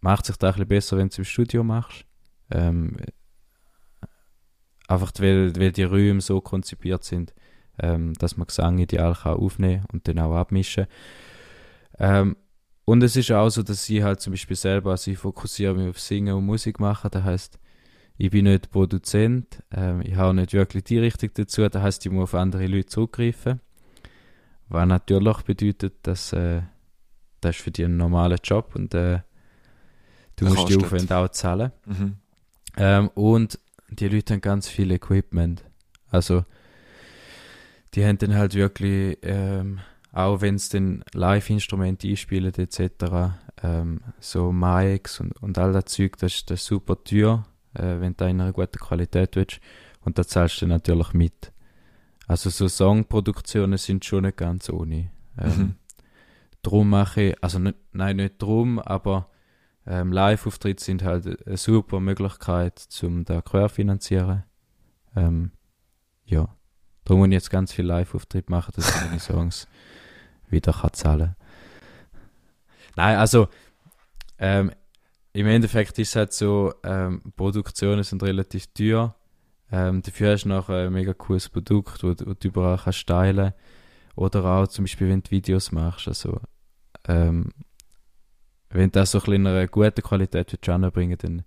macht 0.00 0.26
sich 0.26 0.36
das 0.36 0.56
ein 0.56 0.66
besser, 0.66 0.96
wenn 0.96 1.08
du 1.08 1.12
es 1.12 1.18
im 1.18 1.24
Studio 1.24 1.62
machst. 1.64 2.04
Ähm, 2.50 2.96
einfach 4.88 5.12
weil, 5.18 5.54
weil 5.56 5.72
die 5.72 5.84
Räume 5.84 6.20
so 6.20 6.40
konzipiert 6.40 7.04
sind, 7.04 7.34
ähm, 7.78 8.14
dass 8.14 8.36
man 8.36 8.46
Gesang 8.46 8.78
ideal 8.78 9.14
kann 9.14 9.34
aufnehmen 9.34 9.84
und 9.92 10.06
dann 10.06 10.18
auch 10.18 10.34
abmischen. 10.34 10.86
Ähm, 11.98 12.36
und 12.84 13.02
es 13.02 13.16
ist 13.16 13.30
auch 13.30 13.48
so, 13.48 13.62
dass 13.62 13.88
ich 13.88 14.02
halt 14.02 14.20
zum 14.20 14.32
Beispiel 14.32 14.56
selber, 14.56 14.90
also 14.90 15.10
ich 15.10 15.18
fokussiere 15.18 15.74
mich 15.74 15.88
auf 15.88 16.00
Singen 16.00 16.34
und 16.34 16.46
Musik 16.46 16.80
machen, 16.80 17.10
das 17.12 17.22
heißt, 17.22 17.58
ich 18.18 18.30
bin 18.30 18.44
nicht 18.44 18.70
Produzent, 18.70 19.62
ähm, 19.70 20.02
ich 20.02 20.16
habe 20.16 20.34
nicht 20.34 20.52
wirklich 20.52 20.84
die 20.84 20.98
Richtung 20.98 21.30
dazu, 21.34 21.66
das 21.68 21.82
heißt, 21.82 22.04
ich 22.04 22.12
muss 22.12 22.24
auf 22.24 22.34
andere 22.34 22.66
Leute 22.66 22.86
zurückgreifen, 22.86 23.60
was 24.68 24.86
natürlich 24.86 25.42
bedeutet, 25.42 25.94
dass 26.02 26.32
äh, 26.32 26.62
das 27.42 27.56
ist 27.56 27.62
für 27.62 27.70
dich 27.70 27.84
ein 27.84 27.96
normaler 27.98 28.38
Job 28.42 28.74
und 28.74 28.94
äh, 28.94 29.20
du 30.36 30.46
musst 30.46 30.68
die. 30.70 30.76
Aufwände 30.84 31.16
auch 31.16 31.28
zahlen. 31.28 31.72
Mhm. 31.86 32.16
Ähm, 32.78 33.08
und 33.14 33.58
die 33.90 34.08
Leute 34.08 34.32
haben 34.34 34.40
ganz 34.40 34.68
viel 34.68 34.90
Equipment. 34.90 35.62
Also, 36.10 36.44
die 37.94 38.04
haben 38.06 38.18
dann 38.18 38.34
halt 38.34 38.54
wirklich, 38.54 39.18
ähm, 39.22 39.80
auch 40.12 40.40
wenn 40.40 40.54
es 40.54 40.68
dann 40.70 41.04
Live-Instrumente 41.12 42.08
einspielen 42.08 42.52
etc., 42.54 42.80
ähm, 43.62 44.00
so 44.20 44.50
Mics 44.52 45.20
und, 45.20 45.32
und 45.42 45.58
all 45.58 45.72
das 45.72 45.84
Zeug, 45.86 46.16
das, 46.18 46.34
ist- 46.34 46.50
das 46.50 46.60
ist 46.60 46.66
super 46.66 47.02
teuer, 47.04 47.46
äh, 47.74 48.00
wenn 48.00 48.16
du 48.16 48.24
in 48.24 48.40
einer 48.40 48.52
guten 48.52 48.78
Qualität 48.78 49.36
willst. 49.36 49.60
Und 50.00 50.18
da 50.18 50.26
zahlst 50.26 50.60
du 50.62 50.66
natürlich 50.66 51.12
mit. 51.12 51.52
Also 52.26 52.50
so 52.50 52.66
Songproduktionen 52.68 53.78
sind 53.78 54.04
schon 54.04 54.24
nicht 54.24 54.36
ganz 54.38 54.68
ohne. 54.70 55.10
Ähm, 55.38 55.58
Mhm. 55.58 55.74
Drum 56.62 56.90
mache 56.90 57.22
ich, 57.22 57.44
also 57.44 57.58
nicht, 57.58 57.76
nein, 57.92 58.16
nicht 58.16 58.40
drum, 58.40 58.78
aber 58.78 59.28
ähm, 59.86 60.12
Live-Auftritte 60.12 60.82
sind 60.84 61.02
halt 61.02 61.46
eine 61.46 61.56
super 61.56 61.98
Möglichkeit, 62.00 62.86
um 63.02 63.24
da 63.24 63.42
querfinanzieren. 63.42 64.44
Ähm, 65.16 65.50
ja, 66.24 66.54
darum 67.04 67.20
muss 67.20 67.28
ich 67.28 67.34
jetzt 67.34 67.50
ganz 67.50 67.72
viel 67.72 67.84
Live-Auftritte 67.86 68.50
machen, 68.50 68.72
dass 68.76 68.88
ich 68.94 69.02
meine 69.08 69.18
Songs 69.20 69.66
wieder 70.48 70.72
kann 70.72 70.92
zahlen 70.92 71.36
Nein, 72.96 73.16
also 73.16 73.48
ähm, 74.38 74.72
im 75.32 75.46
Endeffekt 75.46 75.98
ist 75.98 76.10
es 76.10 76.16
halt 76.16 76.32
so, 76.32 76.74
ähm, 76.84 77.22
Produktionen 77.36 78.02
sind 78.02 78.22
relativ 78.22 78.66
teuer. 78.74 79.14
Ähm, 79.70 80.02
dafür 80.02 80.32
hast 80.32 80.44
du 80.44 80.50
nachher 80.50 80.86
ein 80.86 80.92
mega 80.92 81.14
cooles 81.14 81.48
Produkt, 81.48 82.02
wo, 82.04 82.12
du- 82.12 82.26
wo 82.26 82.34
du 82.34 82.48
überall 82.48 82.78
kannst 82.78 83.06
teilen 83.06 83.52
Oder 84.14 84.44
auch 84.44 84.66
zum 84.68 84.84
Beispiel, 84.84 85.08
wenn 85.08 85.22
du 85.22 85.30
Videos 85.30 85.72
machst. 85.72 86.08
Also, 86.08 86.38
ähm, 87.08 87.50
wenn 88.70 88.90
du 88.90 89.00
das 89.00 89.10
so 89.10 89.20
ein 89.22 89.32
in 89.32 89.46
einer 89.46 89.66
guten 89.66 90.02
Qualität 90.02 90.52
willst 90.52 90.68
anbringen 90.68 91.18
dann 91.20 91.42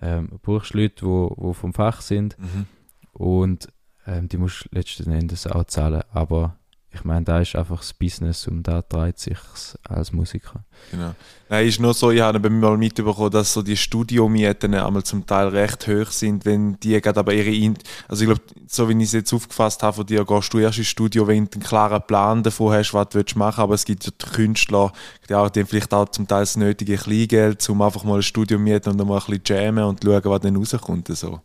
ähm, 0.00 0.38
brauchst 0.42 0.74
du 0.74 0.78
Leute, 0.78 0.94
die 0.96 1.02
wo, 1.06 1.32
wo 1.36 1.52
vom 1.52 1.72
Fach 1.72 2.00
sind 2.00 2.36
Mhm. 2.38 2.66
und 3.12 3.68
ähm, 4.06 4.28
die 4.28 4.36
musst 4.38 4.64
du 4.64 4.68
letzten 4.76 5.10
Endes 5.12 5.46
auch 5.46 5.64
zahlen. 5.64 6.02
Aber 6.12 6.58
ich 6.94 7.04
meine, 7.04 7.24
da 7.24 7.40
ist 7.40 7.56
einfach 7.56 7.78
das 7.78 7.92
Business 7.92 8.46
und 8.46 8.62
da 8.62 8.80
dreht 8.82 9.18
sich 9.18 9.36
als 9.82 10.12
Musiker. 10.12 10.64
Genau. 10.92 11.14
Nein, 11.48 11.66
ist 11.66 11.80
nur 11.80 11.92
so, 11.92 12.10
ich 12.12 12.20
habe 12.20 12.48
mal 12.48 12.76
mitbekommen, 12.76 13.30
dass 13.30 13.52
so 13.52 13.62
die 13.62 13.76
Studiomieten 13.76 14.74
einmal 14.74 15.02
zum 15.02 15.26
Teil 15.26 15.48
recht 15.48 15.88
hoch 15.88 16.10
sind, 16.10 16.44
wenn 16.44 16.78
die 16.80 17.00
gerade 17.00 17.18
aber 17.18 17.34
ihre, 17.34 17.50
In 17.50 17.76
also 18.06 18.22
ich 18.22 18.28
glaube, 18.28 18.42
so 18.68 18.88
wie 18.88 18.96
ich 18.96 19.04
es 19.04 19.12
jetzt 19.12 19.32
aufgefasst 19.32 19.82
habe 19.82 19.96
von 19.96 20.06
dir, 20.06 20.24
gehst 20.24 20.52
du 20.54 20.58
erst 20.58 20.78
ins 20.78 20.86
Studio, 20.86 21.26
wenn 21.26 21.46
du 21.46 21.54
einen 21.54 21.62
klaren 21.62 22.02
Plan 22.06 22.42
davon 22.42 22.72
hast, 22.72 22.94
was 22.94 23.08
du 23.08 23.18
willst 23.18 23.36
machen 23.36 23.62
aber 23.62 23.74
es 23.74 23.84
gibt 23.84 24.04
ja 24.04 24.12
die 24.12 24.30
Künstler, 24.30 24.92
die 25.28 25.34
haben 25.34 25.66
vielleicht 25.66 25.92
auch 25.92 26.08
zum 26.08 26.28
Teil 26.28 26.42
das 26.42 26.56
nötige 26.56 26.96
Kleingeld, 26.96 27.68
um 27.68 27.82
einfach 27.82 28.04
mal 28.04 28.16
ein 28.16 28.22
Studio 28.22 28.58
mieten 28.58 28.90
und 28.90 28.98
dann 28.98 29.08
mal 29.08 29.18
ein 29.18 29.38
bisschen 29.38 29.42
jammen 29.46 29.84
und 29.84 30.02
schauen, 30.04 30.24
was 30.24 30.40
dann 30.40 30.56
rauskommt. 30.56 31.08
So. 31.08 31.40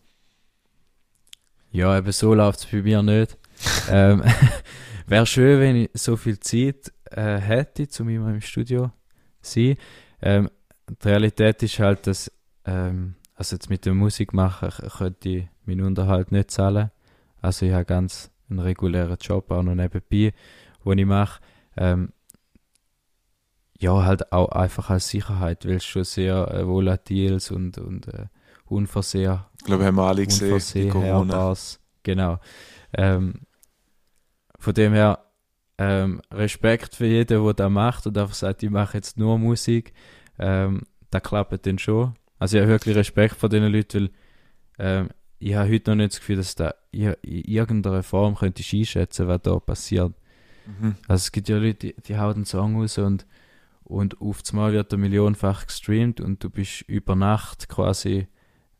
Ja, 1.72 1.98
eben 1.98 2.12
so 2.12 2.34
läuft 2.34 2.60
es 2.60 2.66
bei 2.68 2.82
mir 2.82 3.02
nicht. 3.02 3.38
ähm, 3.90 4.24
Wäre 5.10 5.26
schön, 5.26 5.60
wenn 5.60 5.76
ich 5.76 5.90
so 5.96 6.16
viel 6.16 6.40
Zeit 6.40 6.94
äh, 7.06 7.38
hätte, 7.38 7.88
um 8.00 8.10
immer 8.10 8.30
im 8.30 8.42
Studio 8.42 8.92
zu 9.42 9.60
sein. 9.60 9.78
Ähm, 10.22 10.50
die 10.88 11.08
Realität 11.08 11.64
ist 11.64 11.80
halt, 11.80 12.06
dass, 12.06 12.32
ähm, 12.66 13.16
also 13.34 13.56
jetzt 13.56 13.72
mit 13.72 13.88
der 13.88 13.96
Musik 13.96 14.36
machen, 14.36 14.70
könnte 14.70 15.30
ich 15.30 15.48
meinen 15.66 15.82
Unterhalt 15.82 16.32
nicht 16.32 16.52
zahlen. 16.52 16.92
Also 17.42 17.66
ich 17.66 17.74
habe 17.74 17.86
ganz 17.86 18.30
einen 18.52 18.60
regulären 18.60 19.18
Job 19.20 19.50
auch 19.50 19.64
noch 19.64 19.74
nebenbei, 19.74 20.32
den 20.86 20.98
ich 21.00 21.06
mache. 21.08 21.42
Ähm, 21.76 22.14
ja, 23.80 24.04
halt 24.04 24.32
auch 24.32 24.50
einfach 24.50 24.92
als 24.92 25.10
Sicherheit, 25.10 25.66
weil 25.66 25.78
es 25.78 25.86
schon 25.86 26.04
sehr 26.04 26.54
äh, 26.54 26.68
volatiles 26.68 27.50
und, 27.50 27.80
und 27.80 28.10
äh, 28.10 28.28
unversehen 28.66 29.40
Ich 29.58 29.66
glaube, 29.66 29.86
haben 29.86 29.96
wir 29.96 30.04
alle 30.04 30.28
gesehen, 30.28 30.92
Corona. 30.92 31.34
Herbares. 31.34 31.80
Genau. 32.04 32.40
Ähm, 32.94 33.34
von 34.60 34.74
dem 34.74 34.94
her 34.94 35.26
ähm, 35.78 36.22
Respekt 36.32 36.96
für 36.96 37.06
jeden, 37.06 37.28
der 37.28 37.54
das 37.54 37.72
macht 37.72 38.06
und 38.06 38.18
einfach 38.18 38.36
sagt, 38.36 38.64
ich 38.64 38.70
mache 38.70 38.98
jetzt 38.98 39.18
nur 39.18 39.40
Musik. 39.40 39.94
Ähm, 40.38 40.84
das 41.10 41.24
klappt 41.24 41.66
dann 41.66 41.80
schon. 41.80 42.16
Also 42.38 42.58
ich 42.58 42.62
habe 42.62 42.72
wirklich 42.72 42.96
Respekt 42.96 43.36
vor 43.36 43.50
diesen 43.50 43.72
Leuten, 43.72 44.10
weil 44.78 44.88
ähm, 44.88 45.10
ich 45.40 45.56
habe 45.56 45.72
heute 45.72 45.92
noch 45.92 45.96
nicht 45.96 46.14
das 46.14 46.20
Gefühl, 46.20 46.36
dass 46.36 46.56
da 46.56 46.74
in 46.92 47.14
in 47.22 47.44
irgendeiner 47.46 48.04
Form 48.04 48.36
könnte 48.36 48.62
ich 48.62 48.74
einschätzen, 48.74 49.28
was 49.28 49.42
da 49.42 49.58
passiert. 49.60 50.14
Mhm. 50.66 50.96
Also 51.08 51.24
es 51.24 51.32
gibt 51.32 51.50
ja 51.50 51.58
Leute, 51.58 51.94
die, 51.94 51.96
die 52.02 52.18
hauen 52.18 52.36
einen 52.36 52.46
Song 52.46 52.80
raus 52.80 52.98
und, 52.98 53.26
und 53.84 54.20
auf 54.22 54.42
einmal 54.52 54.74
wird 54.74 54.92
er 54.92 54.98
millionenfach 54.98 55.66
gestreamt 55.66 56.20
und 56.20 56.44
du 56.44 56.50
bist 56.50 56.82
über 56.84 57.16
Nacht 57.16 57.70
quasi 57.70 58.28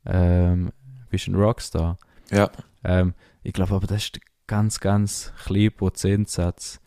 ähm, 0.06 0.72
bist 1.10 1.28
ein 1.28 1.36
Rockstar. 1.36 1.98
Ja. 2.32 2.52
Ähm, 2.84 3.14
ich 3.44 3.54
glaube 3.54 3.74
aber, 3.74 3.88
das 3.88 4.04
ist 4.04 4.20
ganz, 4.50 4.80
ganz 4.80 5.32
kleiner 5.46 5.70
Prozentsatz. 5.70 6.82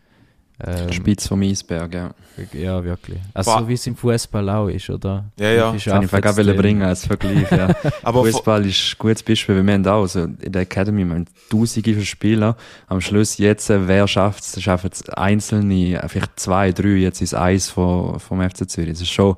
Ähm, 0.64 0.92
Spitz 0.92 1.26
vom 1.26 1.42
Eisberg, 1.42 1.92
ja. 1.92 2.10
ja, 2.52 2.84
wirklich. 2.84 3.18
Also 3.34 3.50
Boah. 3.50 3.60
so 3.60 3.68
wie 3.68 3.72
es 3.72 3.86
im 3.86 3.96
Fußball 3.96 4.48
auch 4.48 4.68
ist, 4.68 4.90
oder? 4.90 5.24
Ja, 5.38 5.50
ja. 5.50 5.76
Kann 5.84 6.04
ich 6.04 6.12
äh, 6.12 6.20
gerade 6.20 6.40
Extrem. 6.40 6.56
bringen 6.56 6.82
als 6.82 7.06
Vergleich, 7.06 7.50
ja. 7.50 7.74
Aber 8.02 8.24
Fußball 8.24 8.64
ist 8.66 8.92
ein 8.92 8.98
gutes 8.98 9.22
Beispiel, 9.24 9.64
wir 9.64 9.72
haben 9.72 9.86
auch, 9.86 10.02
also 10.02 10.24
in 10.24 10.52
der 10.52 10.62
Academy, 10.62 11.04
wir 11.04 11.14
haben 11.14 11.24
tausende 11.50 11.94
von 11.94 12.04
Spielern. 12.04 12.54
Am 12.86 13.00
Schluss 13.00 13.38
jetzt, 13.38 13.70
äh, 13.70 13.88
wer 13.88 14.06
schafft 14.06 14.44
es, 14.44 14.62
schaffen 14.62 14.90
es 14.92 15.08
einzelne, 15.08 16.00
äh, 16.00 16.08
vielleicht 16.08 16.38
zwei, 16.38 16.70
drei, 16.70 16.90
jetzt 16.90 17.22
ist 17.22 17.34
eins 17.34 17.68
vom, 17.70 18.20
vom 18.20 18.40
FC 18.40 18.68
Zürich. 18.68 18.90
Das 18.90 19.00
ist 19.00 19.10
schon 19.10 19.36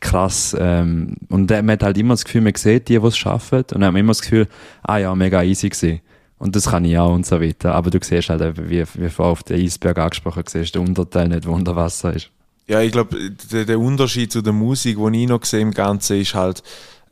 krass. 0.00 0.54
Ähm, 0.58 1.16
und 1.30 1.50
äh, 1.52 1.62
man 1.62 1.74
hat 1.74 1.84
halt 1.84 1.96
immer 1.96 2.14
das 2.14 2.24
Gefühl, 2.24 2.42
man 2.42 2.54
sieht 2.54 2.88
die, 2.88 2.98
die 2.98 3.06
es 3.06 3.16
schaffen, 3.16 3.60
und 3.60 3.72
dann 3.72 3.84
hat 3.84 3.92
man 3.92 4.00
immer 4.00 4.10
das 4.10 4.20
Gefühl, 4.20 4.46
ah 4.82 4.98
ja, 4.98 5.14
mega 5.14 5.42
easy 5.42 5.70
gewesen. 5.70 6.00
Und 6.38 6.54
das 6.54 6.70
kann 6.70 6.84
ich 6.84 6.98
auch 6.98 7.12
und 7.12 7.24
so 7.24 7.40
weiter. 7.40 7.74
Aber 7.74 7.90
du 7.90 7.98
siehst 8.02 8.28
halt, 8.28 8.42
eben, 8.42 8.68
wie, 8.68 8.84
wie 8.94 9.08
vorhin 9.08 9.32
auf 9.32 9.42
den 9.42 9.60
Eisberg 9.62 9.98
angesprochen, 9.98 10.44
siehst 10.46 10.74
der 10.74 10.82
Unterteil 10.82 11.28
nicht, 11.28 11.46
wo 11.46 11.52
unter 11.52 11.76
Wasser 11.76 12.14
ist. 12.14 12.30
Ja, 12.66 12.80
ich 12.80 12.92
glaube, 12.92 13.16
der, 13.52 13.64
der 13.64 13.78
Unterschied 13.78 14.32
zu 14.32 14.42
der 14.42 14.52
Musik, 14.52 14.98
den 14.98 15.14
ich 15.14 15.28
noch 15.28 15.44
sehe 15.44 15.60
im 15.60 15.70
Ganzen, 15.72 16.20
ist 16.20 16.34
halt, 16.34 16.62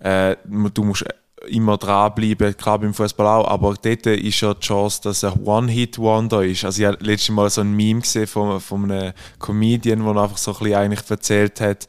äh, 0.01 0.37
du 0.45 0.85
musst 0.85 1.05
immer 1.49 1.77
dranbleiben, 1.77 2.57
klar 2.57 2.79
beim 2.79 2.95
Fußball 2.95 3.27
auch, 3.27 3.49
aber 3.49 3.75
dort 3.81 4.07
ist 4.07 4.41
ja 4.41 4.55
die 4.55 4.61
Chance, 4.61 5.01
dass 5.03 5.25
ein 5.25 5.45
One-Hit-Wonder 5.45 6.45
ist. 6.45 6.65
Also 6.65 6.83
ich 6.83 6.89
habe 6.89 7.05
letztes 7.05 7.31
Mal 7.31 7.51
so 7.51 7.61
ein 7.61 7.73
Meme 7.73 8.01
gesehen 8.01 8.27
von, 8.27 8.61
von 8.61 8.91
einem 8.91 9.13
Comedian, 9.39 10.05
der 10.05 10.17
einfach 10.17 10.39
so 10.39 10.53
ein 10.53 10.59
bisschen 10.59 10.75
eigentlich 10.75 11.11
erzählt 11.11 11.61
hat, 11.61 11.87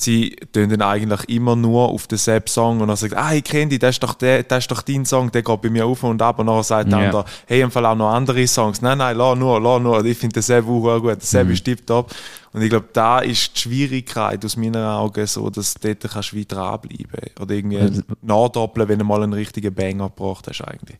sie 0.00 0.36
tun 0.52 0.68
dann 0.68 0.82
eigentlich 0.82 1.28
immer 1.28 1.56
nur 1.56 1.88
auf 1.88 2.06
denselben 2.06 2.46
Song 2.46 2.80
und 2.80 2.88
er 2.88 2.96
sagt, 2.96 3.16
ah, 3.16 3.34
ich 3.34 3.42
kenne 3.42 3.68
dich, 3.70 3.78
das 3.80 3.96
ist, 3.96 4.02
doch 4.02 4.14
der, 4.14 4.42
das 4.44 4.64
ist 4.64 4.70
doch 4.70 4.82
dein 4.82 5.04
Song, 5.04 5.30
der 5.32 5.42
geht 5.42 5.60
bei 5.62 5.70
mir 5.70 5.86
auf 5.86 6.02
und 6.04 6.22
ab 6.22 6.38
und 6.38 6.46
nachher 6.46 6.62
sagt 6.62 6.92
der 6.92 6.98
Ja. 7.00 7.04
andere, 7.06 7.24
hey, 7.46 7.60
im 7.62 7.70
Fall 7.70 7.84
auch 7.86 7.96
noch 7.96 8.10
andere 8.10 8.46
Songs. 8.46 8.80
Nein, 8.80 8.98
nein, 8.98 9.16
lass 9.16 9.36
nur, 9.38 9.60
lass 9.60 9.82
nur. 9.82 10.04
Ich 10.04 10.16
finde 10.16 10.34
denselben 10.34 10.68
auch 10.68 11.00
gut, 11.00 11.16
derselbe 11.16 11.52
ist 11.52 11.64
tipptopp. 11.64 12.14
Und 12.52 12.62
ich 12.62 12.70
glaube, 12.70 12.88
da 12.92 13.18
ist 13.18 13.54
die 13.56 13.60
Schwierigkeit 13.60 14.44
aus 14.44 14.56
meinen 14.56 14.76
Augen 14.76 15.26
so, 15.26 15.50
dass 15.50 15.74
du 15.74 15.94
dort 15.94 16.12
kannst 16.12 16.32
du 16.32 16.36
wie 16.36 16.46
dranbleiben 16.46 17.06
Oder 17.40 17.54
irgendwie 17.54 17.78
Also- 17.78 18.02
nachdoppeln, 18.22 18.88
wenn 18.88 18.98
du 19.00 19.04
mal 19.04 19.22
einen 19.22 19.32
richtigen 19.32 19.74
Banger 19.74 20.08
gebracht 20.08 20.46
hast 20.48 20.62
eigentlich. 20.62 20.98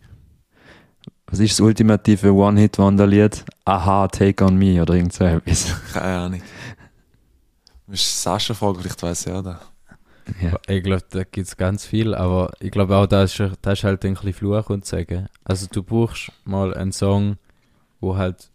Was 1.30 1.40
ist 1.40 1.52
das 1.52 1.60
ultimative 1.60 2.32
One-Hit-Wonder-Lied? 2.32 3.44
Aha, 3.66 4.08
Take 4.08 4.42
on 4.44 4.56
Me 4.56 4.80
oder 4.80 4.94
irgend 4.94 5.12
so 5.12 5.24
etwas. 5.24 5.74
Keine 5.92 6.04
Ahnung. 6.18 6.42
Musst 7.88 8.22
Sascha 8.22 8.54
fragen, 8.54 8.80
vielleicht 8.80 9.02
weiß 9.02 9.26
er 9.26 9.42
das. 9.42 9.58
Ja. 10.42 10.58
Ich 10.68 10.82
glaube, 10.82 11.04
da 11.08 11.24
gibt 11.24 11.46
es 11.48 11.56
ganz 11.56 11.86
viel, 11.86 12.14
aber 12.14 12.52
ich 12.60 12.70
glaube 12.70 12.94
auch, 12.94 13.06
das 13.06 13.40
ist, 13.40 13.56
das 13.62 13.78
ist 13.78 13.84
halt 13.84 14.04
ein 14.04 14.12
bisschen 14.12 14.34
Fluch 14.34 14.68
und 14.68 14.84
Sagen. 14.84 15.26
Also 15.42 15.66
du 15.70 15.82
brauchst 15.82 16.30
mal 16.44 16.74
einen 16.74 16.92
Song, 16.92 17.38
wo 18.00 18.16
halt 18.16 18.50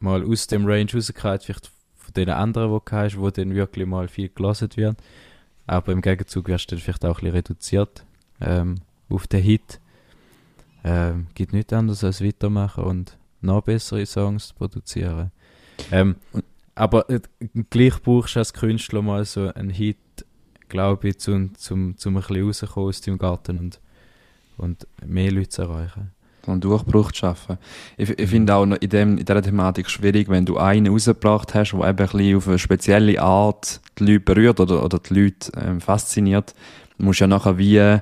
mal 0.00 0.22
aus 0.22 0.46
dem 0.48 0.66
Range 0.66 0.90
rauskommt, 0.92 1.42
vielleicht 1.42 1.70
von 1.96 2.12
den 2.14 2.28
anderen, 2.28 2.70
die 2.70 2.90
du 2.90 2.96
hast, 2.96 3.18
wo 3.18 3.30
dann 3.30 3.54
wirklich 3.54 3.86
mal 3.86 4.06
viel 4.06 4.28
gelassen 4.28 4.68
wird. 4.76 4.98
Aber 5.66 5.92
im 5.92 6.02
Gegenzug 6.02 6.48
wirst 6.48 6.70
du 6.70 6.76
dann 6.76 6.82
vielleicht 6.82 7.04
auch 7.06 7.18
ein 7.18 7.24
bisschen 7.24 7.36
reduziert 7.36 8.04
ähm, 8.42 8.76
auf 9.08 9.26
den 9.26 9.42
Hit. 9.42 9.80
Ähm, 10.84 11.28
gibt 11.34 11.54
nichts 11.54 11.72
anderes 11.72 12.04
als 12.04 12.22
weitermachen 12.22 12.84
und 12.84 13.16
noch 13.40 13.62
bessere 13.62 14.04
Songs 14.04 14.52
produzieren. 14.52 15.30
Ähm, 15.90 16.16
aber 16.74 17.08
äh, 17.10 17.20
gleich 17.70 18.02
brauchst 18.02 18.34
du 18.34 18.40
als 18.40 18.52
Künstler 18.52 19.02
mal 19.02 19.24
so 19.24 19.52
einen 19.54 19.70
Hit, 19.70 19.98
glaube 20.68 21.08
ich, 21.08 21.18
zum, 21.18 21.54
zum, 21.54 21.96
zum 21.96 22.16
ein 22.16 22.22
bisschen 22.22 22.68
rauskommen 22.68 22.88
aus 22.88 23.00
deinem 23.00 23.18
Garten 23.18 23.58
und, 23.58 23.80
und 24.56 24.86
mehr 25.04 25.30
Leute 25.30 25.50
zu 25.50 25.62
erreichen. 25.62 26.10
einen 26.46 26.60
Durchbruch 26.60 27.12
zu 27.12 27.20
schaffen. 27.20 27.58
Ich, 27.96 28.10
ich 28.10 28.28
finde 28.28 28.54
auch 28.54 28.66
noch 28.66 28.78
in, 28.78 28.88
dem, 28.88 29.18
in 29.18 29.24
dieser 29.24 29.42
Thematik 29.42 29.88
schwierig, 29.88 30.28
wenn 30.28 30.46
du 30.46 30.56
einen 30.56 30.88
rausgebracht 30.88 31.54
hast, 31.54 31.72
der 31.72 31.80
eben 31.80 31.88
ein 31.88 31.96
bisschen 31.96 32.36
auf 32.36 32.48
eine 32.48 32.58
spezielle 32.58 33.20
Art 33.20 33.80
die 33.98 34.04
Leute 34.04 34.20
berührt 34.20 34.60
oder, 34.60 34.84
oder 34.84 34.98
die 34.98 35.14
Leute 35.14 35.52
ähm, 35.56 35.80
fasziniert, 35.80 36.54
musst 36.98 37.20
du 37.20 37.24
ja 37.24 37.28
nachher 37.28 37.58
wie 37.58 37.98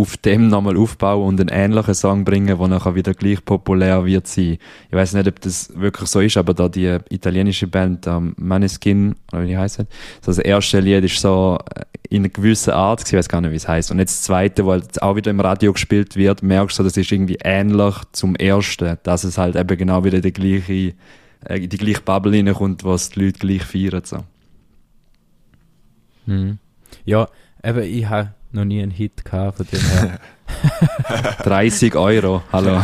auf 0.00 0.16
dem 0.16 0.48
nochmal 0.48 0.76
aufbauen 0.76 1.28
und 1.28 1.40
einen 1.40 1.50
ähnlichen 1.50 1.94
Song 1.94 2.24
bringen, 2.24 2.58
der 2.58 2.68
nachher 2.68 2.94
wieder 2.94 3.12
gleich 3.12 3.44
populär 3.44 4.04
wird 4.06 4.26
sein. 4.26 4.58
Ich 4.88 4.92
weiß 4.92 5.14
nicht, 5.14 5.28
ob 5.28 5.40
das 5.40 5.72
wirklich 5.74 6.08
so 6.08 6.20
ist, 6.20 6.36
aber 6.36 6.54
da 6.54 6.68
die 6.68 6.98
italienische 7.10 7.66
Band 7.66 8.06
ähm, 8.06 8.34
Maneskin, 8.38 9.14
oder 9.32 9.46
wie 9.46 9.56
heißt 9.56 9.80
das? 9.80 9.86
das 10.24 10.38
erste 10.38 10.80
Lied 10.80 11.04
ist 11.04 11.20
so 11.20 11.58
äh, 11.74 11.82
in 12.08 12.22
einer 12.22 12.30
gewissen 12.30 12.72
Art, 12.72 13.06
ich 13.06 13.12
weiß 13.12 13.28
gar 13.28 13.40
nicht, 13.40 13.52
wie 13.52 13.56
es 13.56 13.68
heißt. 13.68 13.90
Und 13.90 13.98
jetzt 13.98 14.18
das 14.18 14.22
zweite, 14.22 14.66
weil 14.66 14.80
es 14.80 14.98
auch 14.98 15.16
wieder 15.16 15.30
im 15.30 15.40
Radio 15.40 15.72
gespielt 15.72 16.16
wird, 16.16 16.42
merkst 16.42 16.78
du, 16.78 16.82
das 16.82 16.96
ist 16.96 17.12
irgendwie 17.12 17.38
ähnlich 17.44 17.94
zum 18.12 18.34
ersten, 18.36 18.98
dass 19.02 19.24
es 19.24 19.38
halt 19.38 19.54
eben 19.54 19.76
genau 19.76 20.02
wieder 20.02 20.20
die 20.20 20.32
gleiche, 20.32 20.94
äh, 21.44 21.60
die 21.60 21.76
gleiche 21.76 22.00
Bubble 22.00 22.32
reinkommt, 22.32 22.84
was 22.84 23.10
die 23.10 23.26
Leute 23.26 23.38
gleich 23.38 23.62
feiern. 23.62 24.02
So. 24.04 24.18
Mhm. 26.26 26.58
Ja, 27.04 27.28
eben, 27.62 27.82
ich 27.82 28.08
habe 28.08 28.34
noch 28.52 28.64
nie 28.64 28.82
einen 28.82 28.90
Hit 28.90 29.24
gehabt, 29.24 29.58
von 29.58 29.66
dem 29.66 29.80
her. 29.80 30.20
30 31.44 31.94
Euro, 31.94 32.42
hallo. 32.52 32.82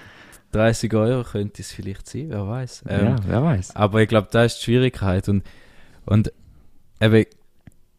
30 0.52 0.94
Euro 0.94 1.22
könnte 1.24 1.62
es 1.62 1.72
vielleicht 1.72 2.08
sein, 2.08 2.30
wer 2.30 2.46
weiß. 2.46 2.84
Ähm, 2.88 3.06
ja, 3.06 3.16
wer 3.26 3.42
weiß. 3.42 3.76
Aber 3.76 4.02
ich 4.02 4.08
glaube, 4.08 4.28
da 4.30 4.44
ist 4.44 4.58
die 4.58 4.64
Schwierigkeit 4.64 5.28
und, 5.28 5.44
und 6.04 6.32
eben, 7.00 7.26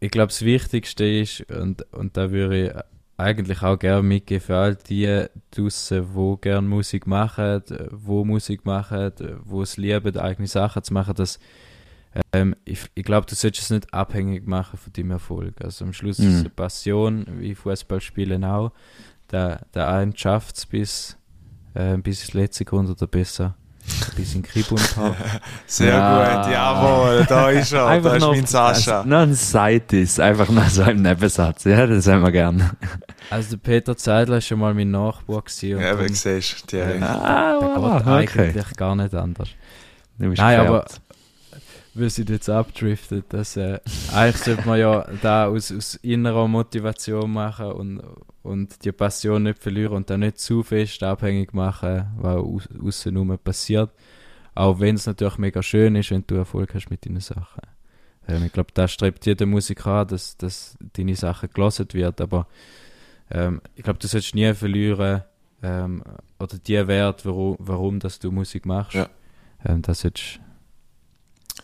ich 0.00 0.10
glaube, 0.10 0.28
das 0.28 0.42
Wichtigste 0.44 1.04
ist, 1.04 1.42
und, 1.50 1.82
und 1.92 2.16
da 2.16 2.30
würde 2.30 2.66
ich 2.66 2.72
eigentlich 3.16 3.62
auch 3.62 3.78
gerne 3.78 4.02
mitgeben 4.02 4.40
für 4.40 4.56
all 4.56 4.76
die 4.76 5.26
draussen, 5.50 6.06
die 6.14 6.40
gerne 6.40 6.68
Musik 6.68 7.06
machen, 7.06 7.62
wo 7.90 8.24
Musik 8.24 8.64
machen, 8.64 9.12
wo 9.44 9.62
es 9.62 9.76
lieben, 9.76 10.16
eigene 10.16 10.46
Sachen 10.46 10.84
zu 10.84 10.94
machen, 10.94 11.14
dass 11.14 11.40
ähm, 12.32 12.56
ich, 12.64 12.80
ich 12.94 13.04
glaube, 13.04 13.26
du 13.26 13.34
solltest 13.34 13.64
es 13.64 13.70
nicht 13.70 13.92
abhängig 13.92 14.46
machen 14.46 14.78
von 14.78 14.92
deinem 14.92 15.12
Erfolg. 15.12 15.54
Also 15.62 15.84
am 15.84 15.92
Schluss 15.92 16.18
mhm. 16.18 16.28
ist 16.28 16.34
es 16.34 16.40
eine 16.40 16.50
Passion, 16.50 17.26
wie 17.38 17.54
Fußballspielen 17.54 18.44
auch. 18.44 18.72
Der, 19.30 19.66
der 19.74 19.88
eine 19.88 20.16
schafft 20.16 20.56
es 20.56 20.66
bis, 20.66 21.16
äh, 21.74 21.96
bis 21.98 22.22
ins 22.22 22.34
letzte 22.34 22.58
Sekunde 22.58 22.92
oder 22.92 23.06
besser. 23.06 23.54
Ein 23.88 24.16
bisschen 24.16 24.42
Kribbeln 24.42 24.80
Sehr 25.66 25.94
ja. 25.94 26.42
gut, 26.42 26.52
jawohl, 26.52 27.26
da 27.26 27.50
ist 27.50 27.72
er, 27.72 27.86
einfach 27.86 28.10
da 28.10 28.16
ist 28.16 28.26
mein 28.26 28.46
Sascha. 28.46 29.04
Noch 29.04 29.20
ein 29.20 29.34
Seitis, 29.34 30.20
einfach 30.20 30.50
nach 30.50 30.68
so 30.68 30.82
einem 30.82 31.02
Nebensatz, 31.02 31.64
ja, 31.64 31.86
das 31.86 32.06
haben 32.06 32.22
wir 32.22 32.32
gerne. 32.32 32.70
Also 33.30 33.50
der 33.50 33.56
Peter 33.58 33.94
Zeidler 33.94 34.36
war 34.36 34.40
schon 34.40 34.58
mal 34.58 34.72
mein 34.72 34.90
Nachbar 34.90 35.42
gewesen. 35.42 35.80
Ja, 35.80 36.00
wie 36.00 36.08
siehst 36.08 36.72
du, 36.72 36.78
äh, 36.78 36.98
ah, 37.02 37.58
der 37.60 38.20
geht 38.20 38.30
okay. 38.30 38.40
eigentlich 38.40 38.76
gar 38.76 38.96
nicht 38.96 39.14
anders. 39.14 39.50
Nein, 40.16 40.60
aber 40.60 40.86
weil 41.98 42.10
sie 42.10 42.22
jetzt 42.22 42.48
abdriftet. 42.48 43.26
Dass, 43.30 43.56
äh, 43.56 43.80
eigentlich 44.12 44.42
sollte 44.42 44.66
man 44.66 44.78
ja 44.78 45.06
da 45.22 45.46
aus, 45.46 45.72
aus 45.72 45.94
innerer 45.96 46.48
Motivation 46.48 47.32
machen 47.32 47.72
und, 47.72 48.02
und 48.42 48.84
die 48.84 48.92
Passion 48.92 49.44
nicht 49.44 49.58
verlieren 49.58 49.94
und 49.94 50.10
dann 50.10 50.20
nicht 50.20 50.38
zu 50.38 50.62
fest 50.62 51.02
abhängig 51.02 51.52
machen, 51.52 52.06
was 52.16 52.36
aus, 52.36 52.68
außen 52.82 53.38
passiert. 53.38 53.90
Auch 54.54 54.80
wenn 54.80 54.96
es 54.96 55.06
natürlich 55.06 55.38
mega 55.38 55.62
schön 55.62 55.94
ist, 55.96 56.10
wenn 56.10 56.24
du 56.26 56.34
Erfolg 56.34 56.74
hast 56.74 56.90
mit 56.90 57.06
deinen 57.06 57.20
Sachen. 57.20 57.62
Ähm, 58.26 58.44
ich 58.44 58.52
glaube, 58.52 58.70
da 58.74 58.88
strebt 58.88 59.24
jeder 59.26 59.46
Musiker 59.46 60.00
an, 60.00 60.08
dass, 60.08 60.36
dass 60.36 60.76
deine 60.94 61.16
Sachen 61.16 61.50
gelesen 61.50 61.86
wird, 61.92 62.20
aber 62.20 62.46
ähm, 63.30 63.60
ich 63.74 63.82
glaube, 63.82 63.98
du 63.98 64.06
solltest 64.06 64.34
nie 64.34 64.52
verlieren 64.54 65.22
ähm, 65.62 66.02
oder 66.38 66.58
die 66.58 66.86
Wert, 66.86 67.24
warum, 67.26 67.56
warum 67.58 68.00
dass 68.00 68.18
du 68.18 68.30
Musik 68.30 68.66
machst. 68.66 68.94
Ja. 68.94 69.08
Ähm, 69.64 69.82
das 69.82 70.00
solltest 70.00 70.40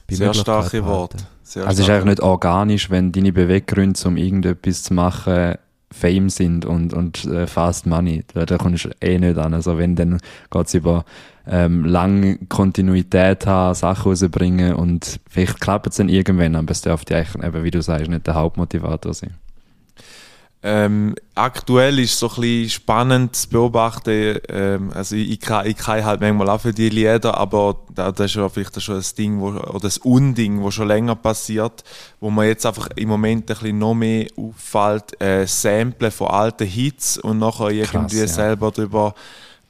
sehr 0.08 0.34
starke 0.34 0.84
Worte. 0.84 1.18
Sehr 1.42 1.66
also 1.66 1.82
es 1.82 1.88
ist 1.88 1.94
eigentlich 1.94 2.16
nicht 2.16 2.20
organisch, 2.20 2.90
wenn 2.90 3.12
deine 3.12 3.32
Beweggründe, 3.32 4.00
um 4.06 4.16
irgendetwas 4.16 4.84
zu 4.84 4.94
machen, 4.94 5.56
Fame 5.92 6.28
sind 6.28 6.64
und, 6.64 6.92
und 6.92 7.24
äh, 7.26 7.46
Fast 7.46 7.86
Money. 7.86 8.24
Da, 8.34 8.44
da 8.46 8.58
kommst 8.58 8.86
du 8.86 8.90
eh 9.00 9.18
nicht 9.18 9.38
an. 9.38 9.54
Also 9.54 9.78
wenn, 9.78 9.94
dann 9.94 10.18
geht 10.50 10.66
es 10.66 10.74
über 10.74 11.04
ähm, 11.46 11.84
lange 11.84 12.38
Kontinuität 12.48 13.46
haben, 13.46 13.74
Sachen 13.74 14.10
rausbringen 14.10 14.74
und 14.74 15.20
vielleicht 15.28 15.60
klappt 15.60 15.86
es 15.88 15.96
dann 15.96 16.08
irgendwann, 16.08 16.56
aber 16.56 16.72
es 16.72 16.80
dürfte 16.80 17.16
eigentlich, 17.16 17.44
eben, 17.44 17.62
wie 17.62 17.70
du 17.70 17.82
sagst, 17.82 18.08
nicht 18.08 18.26
der 18.26 18.34
Hauptmotivator 18.34 19.14
sein. 19.14 19.34
Ähm, 20.66 21.14
aktuell 21.34 21.98
ist 21.98 22.14
es 22.14 22.18
so 22.20 22.28
ein 22.28 22.40
bisschen 22.40 22.70
spannend 22.70 23.36
zu 23.36 23.50
beobachten. 23.50 24.38
Ähm, 24.48 24.92
also 24.94 25.14
ich, 25.14 25.32
ich, 25.32 25.40
kann, 25.40 25.66
ich 25.66 25.76
kann 25.76 26.02
halt 26.02 26.22
manchmal 26.22 26.48
auch 26.48 26.62
für 26.62 26.72
die 26.72 26.88
Lieder, 26.88 27.36
aber 27.36 27.76
das 27.94 28.18
ist 28.18 28.36
ja 28.36 28.48
vielleicht 28.48 28.80
schon 28.80 28.94
das 28.94 29.14
Ding, 29.14 29.40
wo, 29.40 29.48
oder 29.48 29.80
das 29.80 29.98
Unding, 29.98 30.64
was 30.64 30.72
schon 30.72 30.88
länger 30.88 31.16
passiert, 31.16 31.84
wo 32.18 32.30
man 32.30 32.46
jetzt 32.46 32.64
einfach 32.64 32.88
im 32.96 33.10
Moment 33.10 33.42
ein 33.42 33.46
bisschen 33.58 33.78
noch 33.78 33.92
mehr 33.92 34.26
auffällt, 34.38 35.20
äh, 35.20 35.46
Sample 35.46 36.10
von 36.10 36.28
alten 36.28 36.66
Hits 36.66 37.18
und 37.18 37.40
nachher 37.40 37.68
irgendwie 37.68 37.98
Krass, 37.98 38.12
ja. 38.14 38.26
selber 38.26 38.70
drüber 38.70 39.14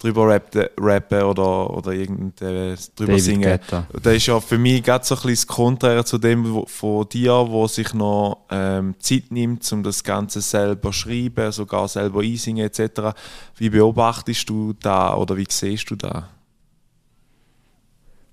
drüber 0.05 0.29
rappen, 0.29 0.67
rappen 0.79 1.23
oder, 1.23 1.71
oder 1.71 1.93
irgend, 1.93 2.41
äh, 2.43 2.77
drüber 2.95 3.13
David 3.13 3.21
singen. 3.23 3.43
Guetta. 3.43 3.87
Das 4.03 4.15
ist 4.15 4.27
ja 4.27 4.39
für 4.39 4.59
mich 4.59 4.83
ganz 4.83 5.09
so 5.09 5.15
ein 5.15 5.23
bisschen 5.23 5.35
das 5.35 5.47
Konträr 5.47 6.05
zu 6.05 6.19
dem 6.19 6.53
wo, 6.53 6.67
von 6.67 7.09
dir, 7.09 7.33
wo 7.33 7.67
sich 7.67 7.95
noch 7.95 8.45
ähm, 8.51 8.95
Zeit 8.99 9.31
nimmt, 9.31 9.71
um 9.73 9.83
das 9.83 10.05
Ganze 10.05 10.43
selber 10.43 10.91
zu 10.91 10.99
schreiben, 10.99 11.51
sogar 11.53 11.89
selber 11.89 12.21
einsingen 12.21 12.67
etc. 12.67 13.17
Wie 13.57 13.71
beobachtest 13.71 14.49
du 14.49 14.75
da 14.75 15.17
oder 15.17 15.37
wie 15.37 15.47
siehst 15.49 15.91
du 15.91 15.97
da? 15.97 16.29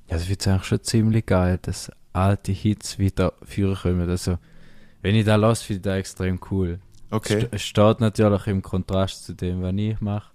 Ja, 0.10 0.18
das 0.18 0.28
wird 0.28 0.46
eigentlich 0.46 0.66
schon 0.66 0.84
ziemlich 0.84 1.26
geil, 1.26 1.58
dass 1.62 1.90
alte 2.12 2.52
Hits 2.52 3.00
wieder 3.00 3.34
führen 3.44 3.76
können. 3.76 4.10
Also, 4.10 4.38
wenn 5.02 5.16
ich 5.16 5.24
da 5.24 5.38
lasse, 5.38 5.64
finde 5.64 5.78
ich 5.78 5.84
das 5.84 5.98
extrem 6.00 6.40
cool. 6.52 6.80
Okay. 7.10 7.48
Es 7.52 7.62
steht 7.62 8.02
natürlich 8.02 8.48
im 8.48 8.62
Kontrast 8.62 9.26
zu 9.26 9.34
dem, 9.34 9.62
was 9.62 9.74
ich 9.76 10.00
mache. 10.02 10.31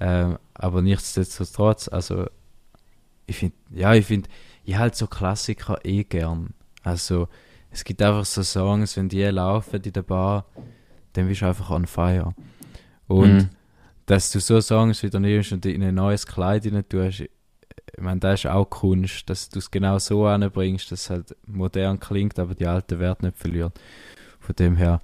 Ähm, 0.00 0.38
aber 0.54 0.82
nichtsdestotrotz, 0.82 1.88
also 1.88 2.26
ich 3.26 3.36
finde, 3.36 3.56
ja, 3.70 3.94
ich 3.94 4.06
finde, 4.06 4.28
ich 4.64 4.76
halte 4.76 4.96
so 4.96 5.06
Klassiker 5.06 5.78
eh 5.84 6.04
gern. 6.04 6.54
Also 6.82 7.28
es 7.70 7.84
gibt 7.84 8.02
einfach 8.02 8.24
so 8.24 8.42
Songs, 8.42 8.96
wenn 8.96 9.08
die 9.08 9.22
laufen 9.24 9.82
in 9.82 9.92
der 9.92 10.02
Bar, 10.02 10.46
dann 11.12 11.28
bist 11.28 11.42
du 11.42 11.46
einfach 11.46 11.70
on 11.70 11.86
fire. 11.86 12.34
Und 13.06 13.34
mhm. 13.34 13.48
dass 14.06 14.32
du 14.32 14.40
so 14.40 14.60
Songs 14.60 15.02
wieder 15.02 15.20
nimmst 15.20 15.52
und 15.52 15.66
in 15.66 15.82
ein 15.82 15.94
neues 15.94 16.26
Kleid 16.26 16.66
rein 16.66 16.88
tust, 16.88 17.20
ich 17.20 18.02
meine, 18.02 18.20
das 18.20 18.40
ist 18.40 18.50
auch 18.50 18.64
Kunst, 18.70 19.28
dass 19.28 19.48
du 19.48 19.58
es 19.58 19.70
genau 19.70 19.98
so 19.98 20.26
anbringst, 20.26 20.90
dass 20.90 21.02
es 21.02 21.10
halt 21.10 21.36
modern 21.46 21.98
klingt, 22.00 22.38
aber 22.38 22.54
die 22.54 22.66
alte 22.66 22.98
Wert 22.98 23.22
nicht 23.22 23.36
verliert. 23.36 23.78
Von 24.38 24.56
dem 24.56 24.76
her, 24.76 25.00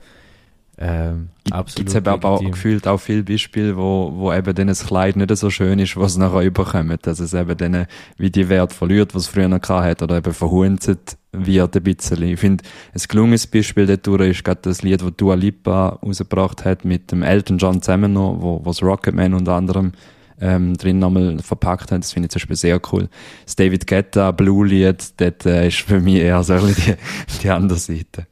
ähm, 0.78 1.30
Gibt 1.74 1.88
es 1.88 1.96
aber 1.96 2.28
auch 2.28 2.40
gefühlt 2.40 2.86
auch 2.86 2.98
viele 2.98 3.22
Beispiele, 3.22 3.76
wo, 3.76 4.12
wo 4.14 4.32
eben 4.32 4.54
dann 4.54 4.66
das 4.66 4.86
Kleid 4.86 5.16
nicht 5.16 5.34
so 5.36 5.48
schön 5.48 5.78
ist, 5.78 5.96
was 5.96 6.18
nachher 6.18 6.42
überkommt, 6.42 7.06
dass 7.06 7.18
es 7.18 7.32
eben 7.32 7.56
dann 7.56 7.86
wie 8.18 8.30
die 8.30 8.48
Wert 8.48 8.74
verliert, 8.74 9.14
was 9.14 9.22
es 9.22 9.28
früher 9.28 9.48
noch 9.48 9.66
hat, 9.68 10.02
oder 10.02 10.18
eben 10.18 10.34
verhunzt 10.34 11.16
wird 11.32 11.76
ein 11.76 11.82
bisschen. 11.82 12.22
Ich 12.22 12.40
finde, 12.40 12.64
ein 12.92 13.02
gelungenes 13.08 13.46
Beispiel 13.46 13.86
dort 13.86 14.20
ist 14.22 14.44
gerade 14.44 14.60
das 14.62 14.82
Lied, 14.82 15.02
das 15.02 15.12
Dua 15.16 15.34
Lipa 15.34 15.98
rausgebracht 16.02 16.64
hat 16.64 16.84
mit 16.84 17.10
dem 17.12 17.22
Elton 17.22 17.58
John 17.58 17.80
zusammen 17.80 18.12
noch, 18.12 18.36
wo, 18.40 18.60
wo 18.62 18.70
das 18.70 18.82
Rocketman 18.82 19.34
unter 19.34 19.54
anderem 19.54 19.92
ähm, 20.40 20.76
drin 20.76 20.98
nochmal 20.98 21.38
verpackt 21.38 21.90
hat. 21.92 22.02
Das 22.02 22.12
finde 22.12 22.26
ich 22.26 22.30
zum 22.30 22.40
Beispiel 22.40 22.56
sehr 22.56 22.80
cool. 22.92 23.08
Das 23.44 23.56
David 23.56 23.86
Guetta 23.86 24.30
Blue 24.32 24.66
Lied, 24.66 25.02
das 25.16 25.46
äh, 25.46 25.68
ist 25.68 25.80
für 25.80 26.00
mich 26.00 26.16
eher 26.16 26.42
so 26.42 26.58
die, 26.58 26.94
die 27.42 27.50
andere 27.50 27.78
Seite. 27.78 28.26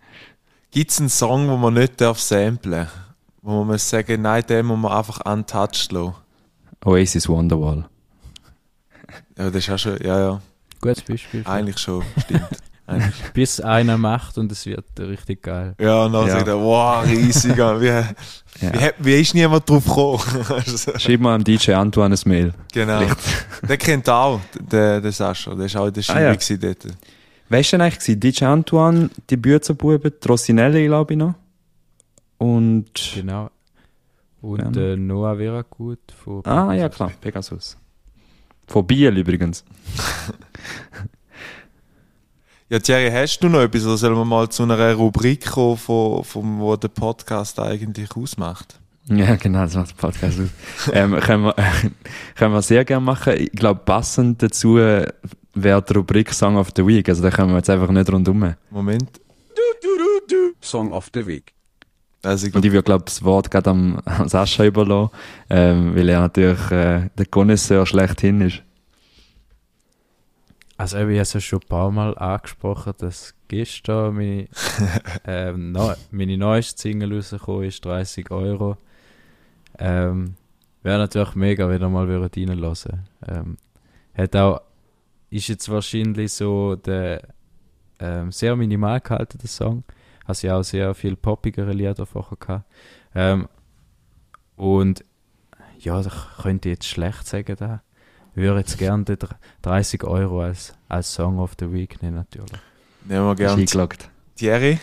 Gibt 0.75 0.91
es 0.91 0.99
einen 0.99 1.09
Song, 1.09 1.49
wo 1.49 1.57
man 1.57 1.75
nicht 1.75 2.01
darf 2.01 2.19
samplen 2.19 2.89
Wo 3.43 3.59
man 3.59 3.69
muss 3.69 3.89
sagen, 3.89 4.23
nein, 4.23 4.43
den 4.45 4.67
muss 4.67 4.77
man 4.77 4.91
einfach 4.91 5.21
untouched 5.25 5.93
lassen? 5.93 6.17
Oasis 6.85 7.29
Wonderwall. 7.29 7.85
Ja, 9.39 9.51
das 9.51 9.55
ist 9.55 9.71
auch 9.71 9.79
schon, 9.79 9.99
ja, 10.03 10.19
ja. 10.19 10.41
Gutes 10.81 11.03
Beispiel. 11.03 11.43
Eigentlich 11.45 11.79
schon, 11.79 12.03
stimmt. 12.25 12.49
Eigentlich. 12.89 13.15
Bis 13.33 13.61
einer 13.61 13.97
macht 13.97 14.37
und 14.37 14.51
es 14.51 14.67
wird 14.67 14.85
richtig 14.99 15.43
geil. 15.43 15.77
Ja, 15.81 16.07
und 16.07 16.13
dann 16.13 16.27
ja. 16.27 16.33
sagt 16.33 16.49
er, 16.49 16.59
wow, 16.59 17.07
riesig. 17.07 17.57
wie, 17.57 17.87
ja. 17.87 18.05
wie, 18.61 18.91
wie 18.99 19.21
ist 19.21 19.33
niemand 19.33 19.71
drauf 19.71 19.85
gekommen? 19.85 20.19
Schreib 20.99 21.21
mal 21.21 21.37
am 21.37 21.45
DJ 21.45 21.75
Antoine 21.75 22.17
ein 22.17 22.29
Mail. 22.29 22.53
Genau. 22.73 23.01
der 23.63 23.77
kennt 23.77 24.09
auch, 24.11 24.41
der, 24.61 25.01
der 25.01 25.13
Sascha. 25.13 25.55
Der 25.55 25.67
ist 25.67 25.77
auch 25.77 25.87
in 25.87 25.95
der 25.95 26.03
Schule 26.03 26.19
ah, 26.19 26.33
ja. 26.33 26.57
dort. 26.57 26.87
Weißt 27.55 27.73
du 27.73 27.81
eigentlich, 27.81 28.19
DJ 28.19 28.47
Antoine, 28.47 29.11
die 29.31 29.37
Büzerbuben, 29.37 30.13
die 30.21 30.27
Rossinelli, 30.27 30.87
glaube 30.87 31.13
ich 31.13 31.19
noch. 31.21 31.35
Und. 32.37 33.13
Genau. 33.15 33.49
Und 34.41 34.75
ja. 34.75 34.83
äh, 34.83 34.97
Noah 34.97 35.39
wäre 35.39 35.63
gut 35.63 36.01
von 36.25 36.43
Pegasus. 36.43 36.69
Ah, 36.69 36.75
ja, 36.75 36.89
klar, 36.89 37.13
Pegasus. 37.21 37.77
Von 38.67 38.85
Biel 38.85 39.17
übrigens. 39.17 39.65
ja, 42.71 42.81
Thierry, 42.81 43.09
hast 43.13 43.39
du 43.39 43.49
noch 43.49 43.61
etwas 43.61 43.87
oder 43.87 43.99
sollen 43.99 44.17
wir 44.17 44.25
mal 44.25 44.49
zu 44.49 44.65
einer 44.65 44.95
Rubrik 44.95 45.47
kommen, 45.47 45.77
von, 45.77 46.25
von, 46.25 46.59
wo 46.59 46.75
der 46.75 46.89
Podcast 46.89 47.61
eigentlich 47.61 48.17
ausmacht? 48.17 48.81
Ja, 49.05 49.37
genau, 49.37 49.61
das 49.61 49.77
macht 49.77 49.91
der 49.91 49.95
Podcast 49.95 50.41
aus. 50.41 50.49
ähm, 50.93 51.21
können, 51.21 51.45
wir, 51.45 51.55
können 52.35 52.53
wir 52.53 52.63
sehr 52.63 52.85
gerne 52.85 53.07
machen. 53.07 53.35
Ich 53.37 53.53
glaube, 53.53 53.83
passend 53.85 54.43
dazu 54.43 54.77
wäre 55.55 55.83
die 55.83 55.93
Rubrik 55.93 56.33
Song 56.33 56.57
of 56.57 56.71
the 56.77 56.87
Week. 56.87 57.09
Also 57.09 57.23
da 57.23 57.31
können 57.31 57.51
wir 57.51 57.57
jetzt 57.57 57.71
einfach 57.71 57.91
nicht 57.91 58.11
rundum. 58.11 58.55
Moment. 58.71 59.21
Song 60.61 60.93
of 60.93 61.11
the 61.15 61.27
Week. 61.27 61.53
Also 62.23 62.47
ich 62.47 62.55
Und 62.55 62.65
ich 62.65 62.73
würde, 62.73 62.85
glaube 62.85 63.05
das 63.05 63.23
Wort 63.23 63.51
gerade 63.51 63.71
am, 63.71 64.01
am 64.05 64.29
Sascha 64.29 64.65
überlassen, 64.65 65.11
ähm, 65.51 65.95
weil 65.95 66.09
er 66.09 66.21
natürlich 66.21 66.71
äh, 66.71 67.11
der 67.17 67.27
Connoisseur 67.31 67.85
schlechthin 67.87 68.41
ist. 68.41 68.63
Also 70.77 70.97
ich 70.97 71.03
habe 71.03 71.19
es 71.19 71.33
ja 71.33 71.41
schon 71.41 71.61
ein 71.61 71.69
paar 71.69 71.91
Mal 71.91 72.17
angesprochen, 72.19 72.95
dass 72.99 73.35
gestern 73.49 74.15
meine, 74.17 74.49
ähm, 75.27 75.73
neu, 75.73 75.95
meine 76.11 76.37
neueste 76.37 76.81
Single 76.81 77.15
rausgekommen 77.15 77.65
ist, 77.65 77.85
30 77.85 78.31
Euro. 78.31 78.77
Ähm, 79.79 80.35
Wäre 80.83 80.99
natürlich 80.99 81.35
mega, 81.35 81.69
wenn 81.69 81.81
ihr 81.81 81.89
mal 81.89 82.07
würdet 82.09 82.37
reinhören 82.37 82.77
ähm, 83.27 83.57
Hat 84.15 84.37
auch, 84.37 84.61
ist 85.35 85.49
jetzt 85.49 85.69
wahrscheinlich 85.69 86.33
so 86.33 86.77
der 86.77 87.23
ähm, 87.99 88.31
sehr 88.31 88.55
minimal 88.55 89.01
gehalten, 89.01 89.39
der 89.39 89.49
Song. 89.49 89.83
Also 90.25 90.47
ja 90.47 90.59
auch 90.59 90.63
sehr 90.63 90.95
viel 90.95 91.17
poppigere 91.17 91.73
Lieder 91.73 92.07
vorher 92.07 92.39
gehabt. 92.39 92.65
Ähm, 93.15 93.49
und 94.57 95.05
ja, 95.79 96.01
das 96.01 96.15
könnte 96.41 96.69
ich 96.69 96.77
jetzt 96.77 96.87
schlecht 96.87 97.27
sagen 97.27 97.57
da. 97.59 97.83
Ich 98.35 98.43
würde 98.43 98.61
jetzt 98.61 98.79
gerne 98.79 99.05
den 99.05 99.19
30 99.63 100.05
Euro 100.05 100.43
als, 100.43 100.75
als 100.89 101.13
Song 101.13 101.39
of 101.39 101.53
the 101.59 101.71
Week 101.73 102.01
nehmen, 102.03 102.17
natürlich. 102.17 102.61
nehmen 103.05 103.27
wir 103.27 103.33
Ist 103.33 103.39
gerne 103.39 103.61
eingeloggt. 103.61 104.11
Thierry. 104.37 104.79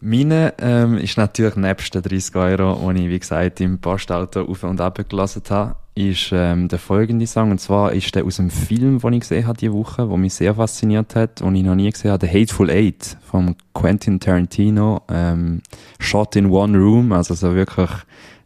Meine 0.00 0.54
ähm, 0.58 0.96
ist 0.96 1.18
natürlich 1.18 1.56
nebst 1.56 1.94
den 1.94 2.02
30 2.02 2.34
Euro, 2.36 2.92
die 2.92 3.04
ich, 3.04 3.10
wie 3.10 3.18
gesagt, 3.18 3.60
im 3.60 3.80
Postauto 3.80 4.42
auf 4.42 4.62
und 4.64 4.80
ab 4.80 4.98
gelassen 5.08 5.42
habe, 5.50 5.76
ist 6.08 6.30
ähm, 6.32 6.68
der 6.68 6.78
folgende 6.78 7.26
Song. 7.26 7.50
Und 7.50 7.60
zwar 7.60 7.92
ist 7.92 8.14
der 8.14 8.24
aus 8.24 8.40
einem 8.40 8.50
Film, 8.50 8.98
den 8.98 9.12
ich 9.12 9.20
gesehen 9.20 9.46
habe 9.46 9.58
diese 9.58 9.72
Woche, 9.72 10.06
der 10.06 10.16
mich 10.16 10.34
sehr 10.34 10.54
fasziniert 10.54 11.14
hat 11.14 11.42
und 11.42 11.54
ich 11.54 11.62
noch 11.62 11.74
nie 11.74 11.90
gesehen 11.90 12.10
habe, 12.10 12.26
The 12.26 12.32
Hateful 12.32 12.70
Eight 12.70 13.16
von 13.22 13.56
Quentin 13.74 14.20
Tarantino. 14.20 15.02
Ähm, 15.08 15.62
Shot 15.98 16.36
in 16.36 16.46
One 16.46 16.78
Room, 16.78 17.12
also 17.12 17.34
so 17.34 17.54
wirklich 17.54 17.90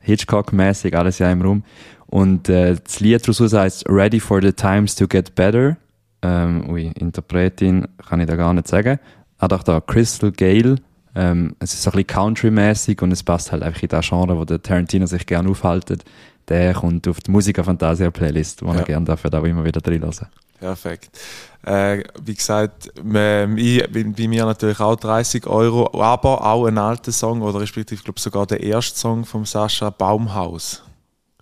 Hitchcock-mäßig, 0.00 0.96
alles 0.96 1.18
ja 1.18 1.30
im 1.30 1.42
Raum. 1.42 1.62
Und 2.06 2.48
äh, 2.48 2.76
das 2.82 3.00
Lied 3.00 3.26
daraus 3.26 3.52
heißt 3.52 3.88
Ready 3.88 4.20
for 4.20 4.40
the 4.40 4.52
Times 4.52 4.94
to 4.94 5.06
Get 5.06 5.34
Better. 5.34 5.76
Ähm, 6.22 6.70
ui, 6.70 6.92
Interpretin 6.98 7.86
kann 8.08 8.20
ich 8.20 8.26
da 8.26 8.36
gar 8.36 8.54
nicht 8.54 8.68
sagen. 8.68 8.98
Hat 9.38 9.52
auch 9.52 9.62
da 9.62 9.80
Crystal 9.80 10.32
Gale. 10.32 10.76
Ähm, 11.14 11.54
es 11.60 11.74
ist 11.74 11.86
ein 11.86 11.92
bisschen 11.92 12.06
Country-mäßig 12.06 13.00
und 13.02 13.12
es 13.12 13.22
passt 13.22 13.52
halt 13.52 13.62
einfach 13.62 13.82
in 13.82 13.88
das 13.88 14.08
Genre, 14.08 14.36
wo 14.36 14.44
der 14.44 14.62
Tarantino 14.62 15.06
sich 15.06 15.26
gerne 15.26 15.48
aufhaltet. 15.48 16.04
Der 16.48 16.74
kommt 16.74 17.08
auf 17.08 17.20
die 17.20 17.30
Musiker 17.30 17.64
Fantasia 17.64 18.10
Playlist, 18.10 18.62
wo 18.62 18.72
Ja. 18.72 18.80
er 18.80 18.84
gerne 18.84 19.06
dafür 19.06 19.30
da 19.30 19.42
immer 19.44 19.64
wieder 19.64 19.80
drin 19.80 20.02
lassen. 20.02 20.26
Perfekt. 20.58 21.18
Äh, 21.64 22.04
wie 22.22 22.34
gesagt, 22.34 22.92
ähm, 23.02 23.56
ich, 23.56 23.82
bei, 23.92 24.04
bei 24.04 24.28
mir 24.28 24.44
natürlich 24.44 24.78
auch 24.80 24.96
30 24.96 25.46
Euro, 25.46 25.98
aber 26.00 26.44
auch 26.44 26.66
ein 26.66 26.76
alter 26.78 27.12
Song 27.12 27.40
oder 27.42 27.60
respektive, 27.60 27.98
ich 27.98 28.04
glaube 28.04 28.20
sogar 28.20 28.46
der 28.46 28.62
erste 28.62 28.98
Song 28.98 29.24
von 29.24 29.44
Sascha 29.44 29.90
Baumhaus 29.90 30.82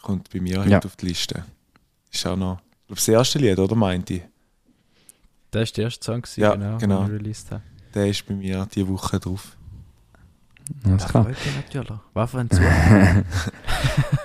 kommt 0.01 0.31
bei 0.33 0.41
mir 0.41 0.65
Ja. 0.67 0.77
heute 0.77 0.87
auf 0.89 0.97
die 0.97 1.07
Liste. 1.07 1.45
Ist 2.13 2.27
auch 2.27 2.37
noch, 2.37 2.59
ich 2.83 2.87
glaube 2.89 2.97
das 3.01 3.09
erste 3.09 3.39
Lied, 3.39 3.59
oder 3.59 3.75
meinte 3.75 4.15
ich? 4.15 4.23
Das 5.51 5.69
war 5.71 5.75
der 5.77 5.85
erste 5.85 6.05
Song, 6.05 6.23
gewesen, 6.23 6.41
Ja, 6.41 6.55
genau, 6.55 6.79
genau. 6.79 7.05
den 7.05 7.15
ich 7.17 7.21
released 7.23 7.51
habe. 7.51 7.63
Der 7.95 8.07
ist 8.09 8.27
bei 8.27 8.35
mir 8.35 8.67
diese 8.75 8.89
Woche 8.89 9.19
drauf. 9.21 9.57
Alles 10.85 11.03
Das 11.03 11.11
klar. 11.11 11.27
natürlich. 11.57 12.01
Was 12.15 12.31
für 12.31 12.39
ein 12.39 12.51
Zufall. 12.51 13.25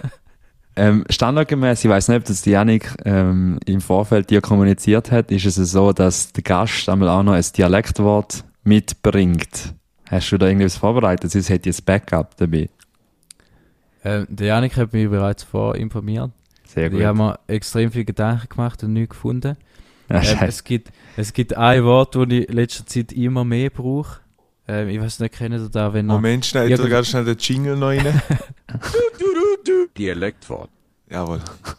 Ähm, 0.79 1.05
standardgemäß, 1.09 1.83
ich 1.83 1.89
weiß 1.89 2.07
nicht, 2.09 2.17
ob 2.17 2.25
das 2.25 2.43
die 2.43 2.51
Janik 2.51 2.93
ähm, 3.03 3.57
im 3.65 3.81
Vorfeld 3.81 4.29
dir 4.29 4.41
kommuniziert 4.41 5.11
hat, 5.11 5.31
ist 5.31 5.45
es 5.45 5.55
so, 5.55 5.91
dass 5.91 6.31
der 6.33 6.43
Gast 6.43 6.87
einmal 6.87 7.09
auch 7.09 7.23
noch 7.23 7.33
ein 7.33 7.43
Dialektwort 7.57 8.43
mitbringt. 8.63 9.73
Hast 10.07 10.31
du 10.31 10.37
da 10.37 10.45
irgendwas 10.45 10.77
vorbereitet? 10.77 11.31
Sonst 11.31 11.49
hätte 11.49 11.71
ich 11.71 11.79
ein 11.79 11.83
Backup 11.83 12.37
dabei. 12.37 12.69
ähm, 14.03 14.27
der 14.29 14.47
Janik 14.47 14.77
hat 14.77 14.93
mich 14.93 15.09
bereits 15.09 15.41
vorinformiert. 15.41 16.29
Sehr 16.65 16.91
gut. 16.91 16.99
Ich 16.99 17.05
habe 17.07 17.17
mir 17.17 17.39
extrem 17.47 17.91
viel 17.91 18.05
Gedanken 18.05 18.47
gemacht 18.47 18.83
und 18.83 18.93
nichts 18.93 19.15
gefunden. 19.15 19.57
ja, 20.11 20.21
Ähm, 20.21 20.37
es, 20.41 20.63
gibt, 20.63 20.91
es 21.17 21.33
gibt 21.33 21.57
ein 21.57 21.83
Wort, 21.85 22.13
das 22.13 22.27
ich 22.29 22.47
in 22.49 22.55
letzter 22.55 22.85
Zeit 22.85 23.11
immer 23.13 23.43
mehr 23.43 23.71
brauche. 23.71 24.19
Ähm, 24.67 24.89
ich 24.89 25.01
weiß 25.01 25.21
nicht, 25.21 25.33
kennt 25.33 25.55
ihr 25.55 25.69
da, 25.69 25.91
wenn. 25.91 26.05
Moment, 26.05 26.51
tu 26.51 26.59
gut. 26.59 26.89
ganz 26.89 27.07
schnell 27.07 27.25
den 27.25 27.37
Jingle 27.39 27.77
noch 27.77 27.87
rein. 27.87 28.05
Dialektwort. 29.97 30.69
Jawohl. 31.09 31.39
das 31.39 31.75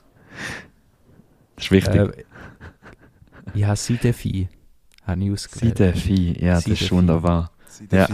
ist 1.64 1.70
wichtig. 1.70 1.95
Äh, 1.95 2.24
ich 3.55 3.64
habe 3.64 3.76
Sidefi. 3.76 4.49
Habe 5.07 5.24
ich 5.24 5.30
ausgewählt. 5.30 5.78
Sidefi, 5.78 6.36
ja, 6.45 6.55
das 6.55 6.66
ist 6.66 6.78
Sidefi. 6.78 6.91
wunderbar. 6.95 7.51
Seid 7.68 7.93
Ja. 7.93 8.09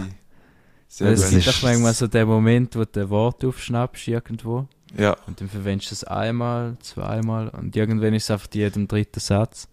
Sehr 0.89 1.11
es 1.11 1.20
das 1.22 1.31
gut. 1.31 1.39
ist- 1.41 1.49
auch 1.49 1.62
manchmal 1.62 1.95
so 1.95 2.07
den 2.07 2.29
Moment, 2.29 2.77
wo 2.77 2.85
du 2.85 3.01
ein 3.01 3.11
Wort 3.11 3.45
aufschnappst 3.45 4.07
irgendwo 4.09 4.68
Ja, 4.97 5.16
und 5.27 5.41
dann 5.41 5.49
verwendest 5.49 5.91
du 5.91 5.95
es 5.97 6.05
einmal, 6.05 6.77
zweimal 6.81 7.49
und 7.49 7.75
irgendwann 7.75 8.14
ist 8.14 8.25
es 8.25 8.31
einfach 8.31 8.49
jedem 8.53 8.87
dritten 8.87 9.18
Satz. 9.20 9.68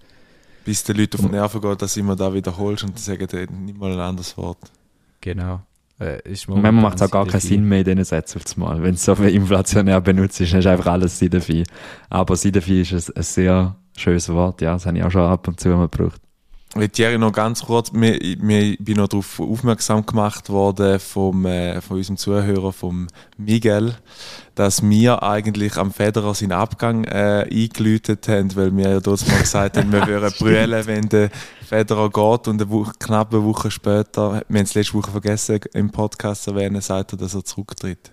bis 0.66 0.84
den 0.84 0.98
Leuten 0.98 1.18
auf 1.20 1.26
die 1.26 1.32
Nerven 1.32 1.62
geht, 1.62 1.82
dass 1.82 1.98
immer 1.98 2.16
da 2.16 2.34
wiederholst 2.34 2.84
und 2.84 2.98
die 2.98 3.02
sagen 3.02 3.66
nicht 3.66 3.78
mal 3.78 3.92
ein 3.94 4.00
anderes 4.00 4.36
Wort. 4.38 4.72
Genau. 5.20 5.62
Äh, 6.02 6.32
ist 6.32 6.48
Und 6.50 6.62
manchmal 6.62 6.84
macht 6.84 6.96
es 6.96 7.04
auch 7.04 7.12
gar 7.12 7.28
keinen. 7.28 7.42
Sinn 7.42 7.64
mehr 7.64 7.80
in 7.80 7.86
diesen 7.86 8.04
Sätzen 8.04 8.42
auf 8.44 8.58
Mal. 8.58 8.82
Wenn 8.82 8.96
du 8.96 8.98
so 8.98 9.14
viel 9.14 9.30
inflationär 9.30 10.02
benutzt, 10.02 10.42
ist, 10.42 10.52
dann 10.52 10.60
ist 10.60 10.68
einfach 10.68 10.92
alles 10.94 11.20
Sidefi. 11.20 11.64
Aber 12.10 12.36
Sidefi 12.36 12.82
ist 12.82 12.94
ein, 12.94 13.16
ein 13.16 13.24
sehr 13.24 13.76
schönes 13.96 14.28
Wort, 14.30 14.62
ja. 14.62 14.74
Das 14.74 14.86
habe 14.88 14.98
ich 14.98 15.04
auch 15.04 15.12
schon 15.12 15.22
ab 15.22 15.48
und 15.48 15.60
zu 15.60 15.70
mal 15.70 15.88
gebraucht. 15.88 16.20
Hey, 16.74 16.88
Thierry, 16.88 17.18
noch 17.18 17.34
ganz 17.34 17.66
kurz, 17.66 17.92
mir, 17.92 18.18
mir 18.40 18.62
ich 18.62 18.80
bin 18.80 18.96
noch 18.96 19.10
darauf 19.10 19.42
aufmerksam 19.42 20.06
gemacht 20.06 20.50
worden 20.50 21.02
vom, 21.02 21.46
äh, 21.46 21.82
von 21.82 21.98
unserem 21.98 22.16
Zuhörer, 22.16 22.72
vom 22.72 23.08
Miguel, 23.38 23.94
dass 24.56 24.82
wir 24.82 25.22
eigentlich 25.22 25.76
am 25.76 25.92
Federer 25.92 26.34
seinen 26.34 26.54
Abgang 26.54 27.04
äh, 27.04 27.46
eingeläutet 27.52 28.30
haben, 28.30 28.56
weil 28.56 28.76
wir 28.76 28.90
ja 28.90 29.00
dort 29.02 29.28
mal 29.28 29.42
gesagt 29.42 29.76
haben, 29.76 29.92
wir 29.92 30.08
würden 30.08 30.34
brüllen, 30.40 30.88
wenn 30.88 31.10
der 31.10 31.30
Federer 31.72 32.10
geht 32.10 32.50
und 32.50 32.62
eine 32.62 32.70
Woche, 32.70 32.92
knapp 33.00 33.34
eine 33.34 33.46
Woche 33.46 33.72
später, 33.72 34.44
wir 34.50 34.60
haben 34.60 34.66
es 34.66 34.74
letzte 34.74 34.94
Woche 34.96 35.10
vergessen, 35.10 35.62
im 35.74 35.90
Podcast 35.90 36.46
erwähnen, 36.46 36.82
sagt 36.82 37.14
er, 37.14 37.18
dass 37.18 37.34
er 37.34 37.46
zurücktritt. 37.46 38.12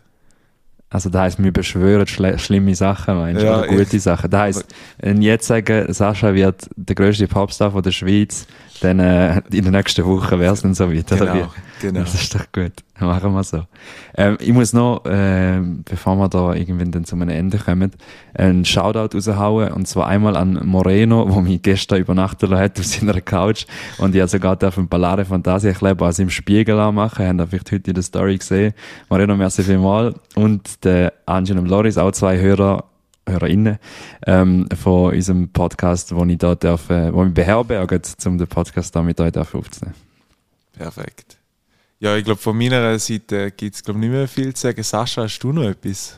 Also, 0.91 1.11
das 1.11 1.21
heisst, 1.21 1.43
wir 1.43 1.53
beschwören 1.53 2.07
schle 2.07 2.39
schlimme 2.39 2.77
Sachen, 2.77 3.17
meinst 3.17 3.43
du? 3.43 3.47
Ja, 3.47 3.59
oder 3.59 3.67
gute 3.67 3.99
Sachen. 3.99 4.31
Das 4.31 4.41
heisst, 4.41 4.75
wenn 4.99 5.21
jetzt 5.23 5.49
sagen, 5.49 5.93
Sascha 5.93 6.33
wird 6.33 6.71
der 6.77 6.95
grösste 6.95 7.27
Popstar 7.27 7.73
von 7.73 7.83
der 7.83 7.91
Schweiz, 7.91 8.47
dann 8.81 9.01
äh, 9.01 9.41
in 9.53 9.63
der 9.65 9.73
nächsten 9.73 10.05
Woche 10.05 10.39
wäre 10.39 10.55
es 10.55 10.63
dann 10.63 10.75
so 10.75 10.93
weit, 10.93 11.11
oder 11.13 11.35
wie? 11.35 11.39
Genau, 11.39 11.51
genau. 11.81 12.01
Das 12.01 12.15
ist 12.15 12.35
doch 12.35 12.47
gut. 12.53 12.73
Machen 13.01 13.33
wir 13.33 13.45
so. 13.45 13.63
Ähm, 14.17 14.37
ich 14.41 14.53
muss 14.53 14.73
noch, 14.73 15.03
ähm, 15.07 15.83
bevor 15.85 16.17
wir 16.17 16.29
da 16.29 16.53
irgendwann 16.55 16.91
dann 16.91 17.05
zu 17.05 17.15
einem 17.15 17.29
Ende 17.29 17.59
kommen, 17.59 17.93
einen 18.35 18.65
Shoutout 18.65 19.17
raushauen. 19.17 19.73
Und 19.73 19.87
zwar 19.87 20.09
einmal 20.09 20.37
an 20.37 20.61
Moreno, 20.65 21.27
wo 21.29 21.41
mich 21.41 21.63
gestern 21.63 22.01
übernachtet 22.01 22.51
hat 22.51 22.79
auf 22.79 22.85
seiner 22.85 23.21
Couch. 23.21 23.67
Und 23.99 24.15
ich 24.15 24.21
habe 24.21 24.29
sogar 24.29 24.59
auf 24.61 24.75
dem 24.75 24.89
Ballare 24.89 25.25
Fantasia 25.25 25.73
Kleber 25.73 26.07
also 26.07 26.23
im 26.23 26.31
Spiegel 26.31 26.79
anmachen. 26.79 27.27
Haben 27.27 27.39
ihr 27.39 27.47
vielleicht 27.47 27.71
heute 27.71 27.91
in 27.91 27.95
der 27.95 28.03
Story 28.03 28.37
gesehen. 28.39 28.75
Moreno, 29.09 29.37
merci 29.37 29.63
vielmal. 29.63 30.15
Und 30.35 30.85
der 30.85 31.13
Angelo 31.27 31.63
Loris, 31.63 31.99
auch 31.99 32.11
zwei 32.13 32.39
Hörer, 32.39 32.85
HörerInnen 33.29 33.79
ähm, 34.27 34.69
von 34.81 35.13
unserem 35.15 35.49
Podcast, 35.51 36.15
wo 36.15 36.25
ich 36.25 36.39
da 36.39 36.55
darf, 36.55 36.91
äh, 36.91 37.13
wo 37.13 37.25
mich 37.25 37.35
beherbergen, 37.35 38.01
um 38.27 38.39
den 38.39 38.47
Podcast 38.47 38.95
da 38.97 39.03
mit 39.03 39.21
euch 39.21 39.33
darf 39.33 39.55
aufzunehmen. 39.55 39.95
Perfekt. 40.77 41.37
Ja, 42.01 42.17
ich 42.17 42.25
glaube, 42.25 42.41
von 42.41 42.57
meiner 42.57 42.99
Seite 42.99 43.51
gibt 43.51 43.75
es 43.75 43.85
nicht 43.87 43.97
mehr 44.11 44.29
viel 44.29 44.55
zu 44.55 44.63
sagen. 44.63 44.83
Sascha, 44.83 45.23
hast 45.23 45.41
du 45.41 45.53
noch 45.53 45.65
etwas? 45.65 46.17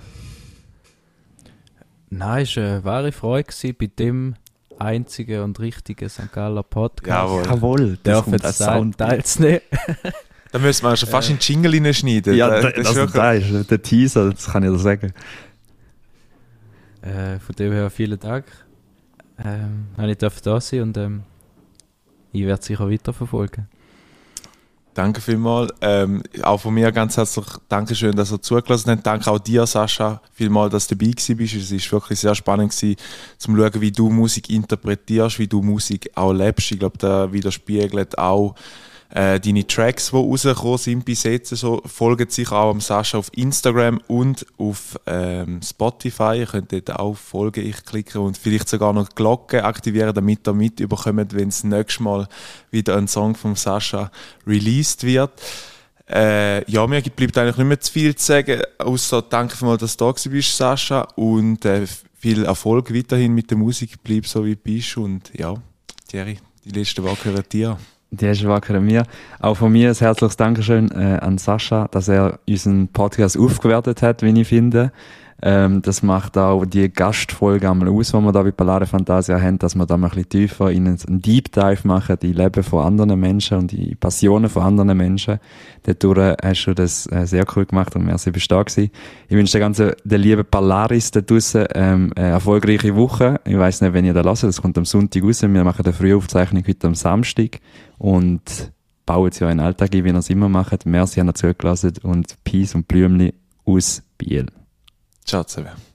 Nein, 2.11 2.43
es 2.43 2.57
war 2.57 2.65
eine 2.65 2.85
wahre 2.85 3.13
Freude 3.13 3.45
gewesen, 3.45 3.77
bei 3.79 3.87
dem 3.87 4.35
einzigen 4.79 5.43
und 5.43 5.61
richtigen 5.61 6.09
St. 6.09 6.33
Galler 6.33 6.63
Podcast. 6.63 7.09
Jawohl. 7.09 7.45
Jawohl, 7.45 7.97
Dürfen 7.99 8.33
jetzt 8.33 8.59
teil- 8.59 8.91
teilzunehmen. 8.97 9.61
Da 10.53 10.59
müssen 10.59 10.83
wir 10.85 10.97
schon 10.97 11.09
fast 11.09 11.31
in 11.31 11.37
den 11.37 11.41
Jingle 11.43 11.75
reinschneiden. 11.85 12.35
Ja, 12.35 12.49
Da- 12.49 12.61
da, 12.63 12.71
das 12.71 12.79
ist 12.79 12.87
das, 12.89 12.97
wirklich- 12.97 13.51
das 13.53 13.61
ist 13.61 13.71
der 13.71 13.83
Teaser, 13.83 14.31
das 14.33 14.47
kann 14.51 14.65
ich 14.65 14.71
dir 14.71 14.79
sagen. 14.79 15.13
Äh, 17.03 17.39
von 17.39 17.55
dem 17.57 17.73
her 17.73 17.91
vielen 17.91 18.19
Dank. 18.19 18.45
Ähm, 19.43 19.87
ich 20.09 20.19
darf 20.19 20.41
da 20.41 20.61
sein 20.61 20.83
und 20.83 20.97
ähm, 20.97 21.23
ich 22.33 22.45
werde 22.45 22.63
sicher 22.63 22.91
weiterverfolgen. 22.91 23.69
Danke 24.93 25.21
vielmals. 25.21 25.73
Ähm, 25.81 26.23
auch 26.43 26.61
von 26.61 26.75
mir 26.75 26.91
ganz 26.91 27.17
herzlich 27.17 27.47
Dankeschön, 27.69 28.15
dass 28.17 28.33
ihr 28.33 28.43
zugelassen 28.43 28.91
habt. 28.91 29.07
Danke 29.07 29.31
auch 29.31 29.39
dir, 29.39 29.65
Sascha, 29.65 30.21
vielmals, 30.33 30.73
dass 30.73 30.89
du 30.89 30.97
dabei 30.97 31.13
gewesen 31.13 31.37
bist. 31.37 31.55
Es 31.55 31.71
ist 31.71 31.93
wirklich 31.93 32.19
sehr 32.19 32.35
spannend 32.35 32.73
gewesen, 32.73 32.97
zum 33.39 33.57
schauen, 33.57 33.81
wie 33.81 33.93
du 33.93 34.11
Musik 34.11 34.51
interpretierst, 34.51 35.39
wie 35.39 35.47
du 35.47 35.63
Musik 35.63 36.11
auch 36.17 36.33
lebst. 36.33 36.73
Ich 36.73 36.79
glaube, 36.79 36.99
da 36.99 37.33
widerspiegelt 37.33 38.19
auch 38.19 38.57
äh, 39.11 39.41
deine 39.41 39.67
Tracks, 39.67 40.11
die 40.11 40.17
rausgekommen 40.17 40.79
sind 40.79 41.05
bis 41.05 41.25
jetzt. 41.25 41.49
So, 41.57 41.83
folgt 41.85 42.33
sich 42.33 42.51
auch 42.51 42.71
am 42.71 42.81
Sascha 42.81 43.19
auf 43.19 43.31
Instagram 43.35 44.01
und 44.07 44.47
auf 44.57 44.99
ähm, 45.07 45.61
Spotify. 45.63 46.39
Ihr 46.39 46.47
könnt 46.47 46.73
dort 46.73 46.91
auch 46.99 47.17
folgen, 47.17 47.67
ich 47.67 47.85
klicke 47.85 48.21
und 48.21 48.39
vielleicht 48.39 48.69
sogar 48.69 48.93
noch 48.93 49.09
die 49.09 49.15
Glocke 49.17 49.65
aktivieren, 49.65 50.15
damit 50.15 50.47
ihr 50.47 50.53
mitbekommt, 50.53 51.35
wenn 51.35 51.49
das 51.49 51.65
nächste 51.65 52.03
Mal 52.03 52.29
wieder 52.71 52.97
ein 52.97 53.09
Song 53.09 53.35
von 53.35 53.57
Sascha 53.57 54.11
released 54.47 55.05
wird. 55.05 55.33
Äh, 56.09 56.69
ja, 56.71 56.87
mir 56.87 57.03
bleibt 57.03 57.39
eigentlich 57.39 57.57
nicht 57.57 57.67
mehr 57.67 57.81
zu 57.81 57.93
viel 57.93 58.15
zu 58.17 58.27
sagen, 58.27 58.63
außer 58.79 59.23
danke 59.23 59.65
mal, 59.65 59.77
dass 59.77 59.97
du 59.97 60.13
da 60.13 60.31
bist, 60.31 60.57
Sascha, 60.57 61.03
und 61.15 61.65
äh, 61.65 61.87
viel 62.19 62.45
Erfolg 62.45 62.93
weiterhin 62.93 63.33
mit 63.33 63.51
der 63.51 63.59
Musik, 63.59 64.03
bleib 64.03 64.27
so 64.27 64.45
wie 64.45 64.57
du 64.57 64.61
bist 64.63 64.97
und 64.97 65.31
ja, 65.39 65.55
Thierry, 66.09 66.39
die 66.65 66.71
letzte 66.71 67.03
Woche 67.05 67.23
gehören 67.23 67.45
dir. 67.51 67.79
Die 68.11 68.49
Woche 68.49 68.77
an 68.77 68.85
mir. 68.85 69.05
Auch 69.39 69.57
von 69.57 69.73
mir 69.73 69.91
ein 69.91 69.95
herzliches 69.95 70.37
Dankeschön 70.37 70.91
äh, 70.91 71.19
an 71.21 71.39
Sascha, 71.39 71.89
dass 71.91 72.09
er 72.09 72.41
unseren 72.49 72.89
Podcast 72.89 73.39
aufgewertet 73.39 74.03
hat, 74.03 74.23
wie 74.23 74.41
ich 74.41 74.49
finde. 74.49 74.93
Ähm, 75.43 75.81
das 75.83 76.03
macht 76.03 76.37
auch 76.37 76.65
die 76.65 76.93
Gastfolge 76.93 77.71
einmal 77.71 77.89
aus, 77.89 78.13
die 78.13 78.19
wir 78.19 78.33
da 78.33 78.43
bei 78.43 78.51
Ballade 78.51 78.87
Fantasia 78.87 79.41
haben, 79.41 79.59
dass 79.59 79.75
wir 79.75 79.87
da 79.87 79.97
mal 79.97 80.09
ein 80.09 80.11
bisschen 80.11 80.29
tiefer 80.29 80.71
in 80.71 80.87
einen 80.87 81.23
Deep 81.23 81.53
Dive 81.53 81.87
machen, 81.87 82.17
die 82.21 82.33
Leben 82.33 82.63
von 82.63 82.85
anderen 82.85 83.19
Menschen 83.19 83.59
und 83.59 83.73
die 83.73 83.95
Passionen 83.95 84.51
von 84.51 84.63
anderen 84.63 84.97
Menschen. 84.97 85.39
Dadurch 85.85 86.37
hast 86.43 86.65
du 86.67 86.75
das 86.75 87.11
äh, 87.11 87.27
sehr 87.27 87.45
cool 87.57 87.65
gemacht 87.65 87.97
und 87.97 88.05
merci, 88.05 88.31
bist 88.31 88.51
du 88.51 88.55
da 88.57 88.63
gewesen. 88.63 88.91
Ich 89.29 89.37
wünsche 89.37 89.53
der 89.53 89.61
ganzen, 89.61 89.93
der 90.05 90.19
lieben 90.19 90.45
Ballaris 90.51 91.11
da 91.11 91.21
draussen, 91.21 91.67
ähm, 91.75 92.13
eine 92.17 92.29
erfolgreiche 92.29 92.95
Woche. 92.95 93.41
Ich 93.47 93.57
weiss 93.57 93.81
nicht, 93.81 93.95
wenn 93.95 94.05
ihr 94.05 94.15
da 94.15 94.21
lasst, 94.21 94.43
das 94.43 94.61
kommt 94.61 94.77
am 94.77 94.85
Sonntag 94.85 95.23
raus. 95.23 95.41
Wir 95.43 95.49
machen 95.49 95.85
eine 95.85 95.95
Frühaufzeichnung 95.95 96.65
heute 96.67 96.87
am 96.87 96.95
Samstag 96.95 97.61
und 97.99 98.73
bauen 99.07 99.31
in 99.41 99.49
den 99.49 99.61
Alltag 99.61 99.95
ein, 99.95 100.05
wie 100.05 100.09
ihr 100.09 100.15
es 100.17 100.31
immer 100.31 100.49
macht. 100.49 100.87
Merci, 100.87 101.21
ihr 101.21 101.35
zugelassen 101.35 101.95
und 102.03 102.37
Peace 102.45 102.75
und 102.75 102.87
Blümli 102.87 103.35
aus 103.65 104.03
Biel. 104.19 104.47
Ciao 105.25 105.45
zusammen. 105.45 105.90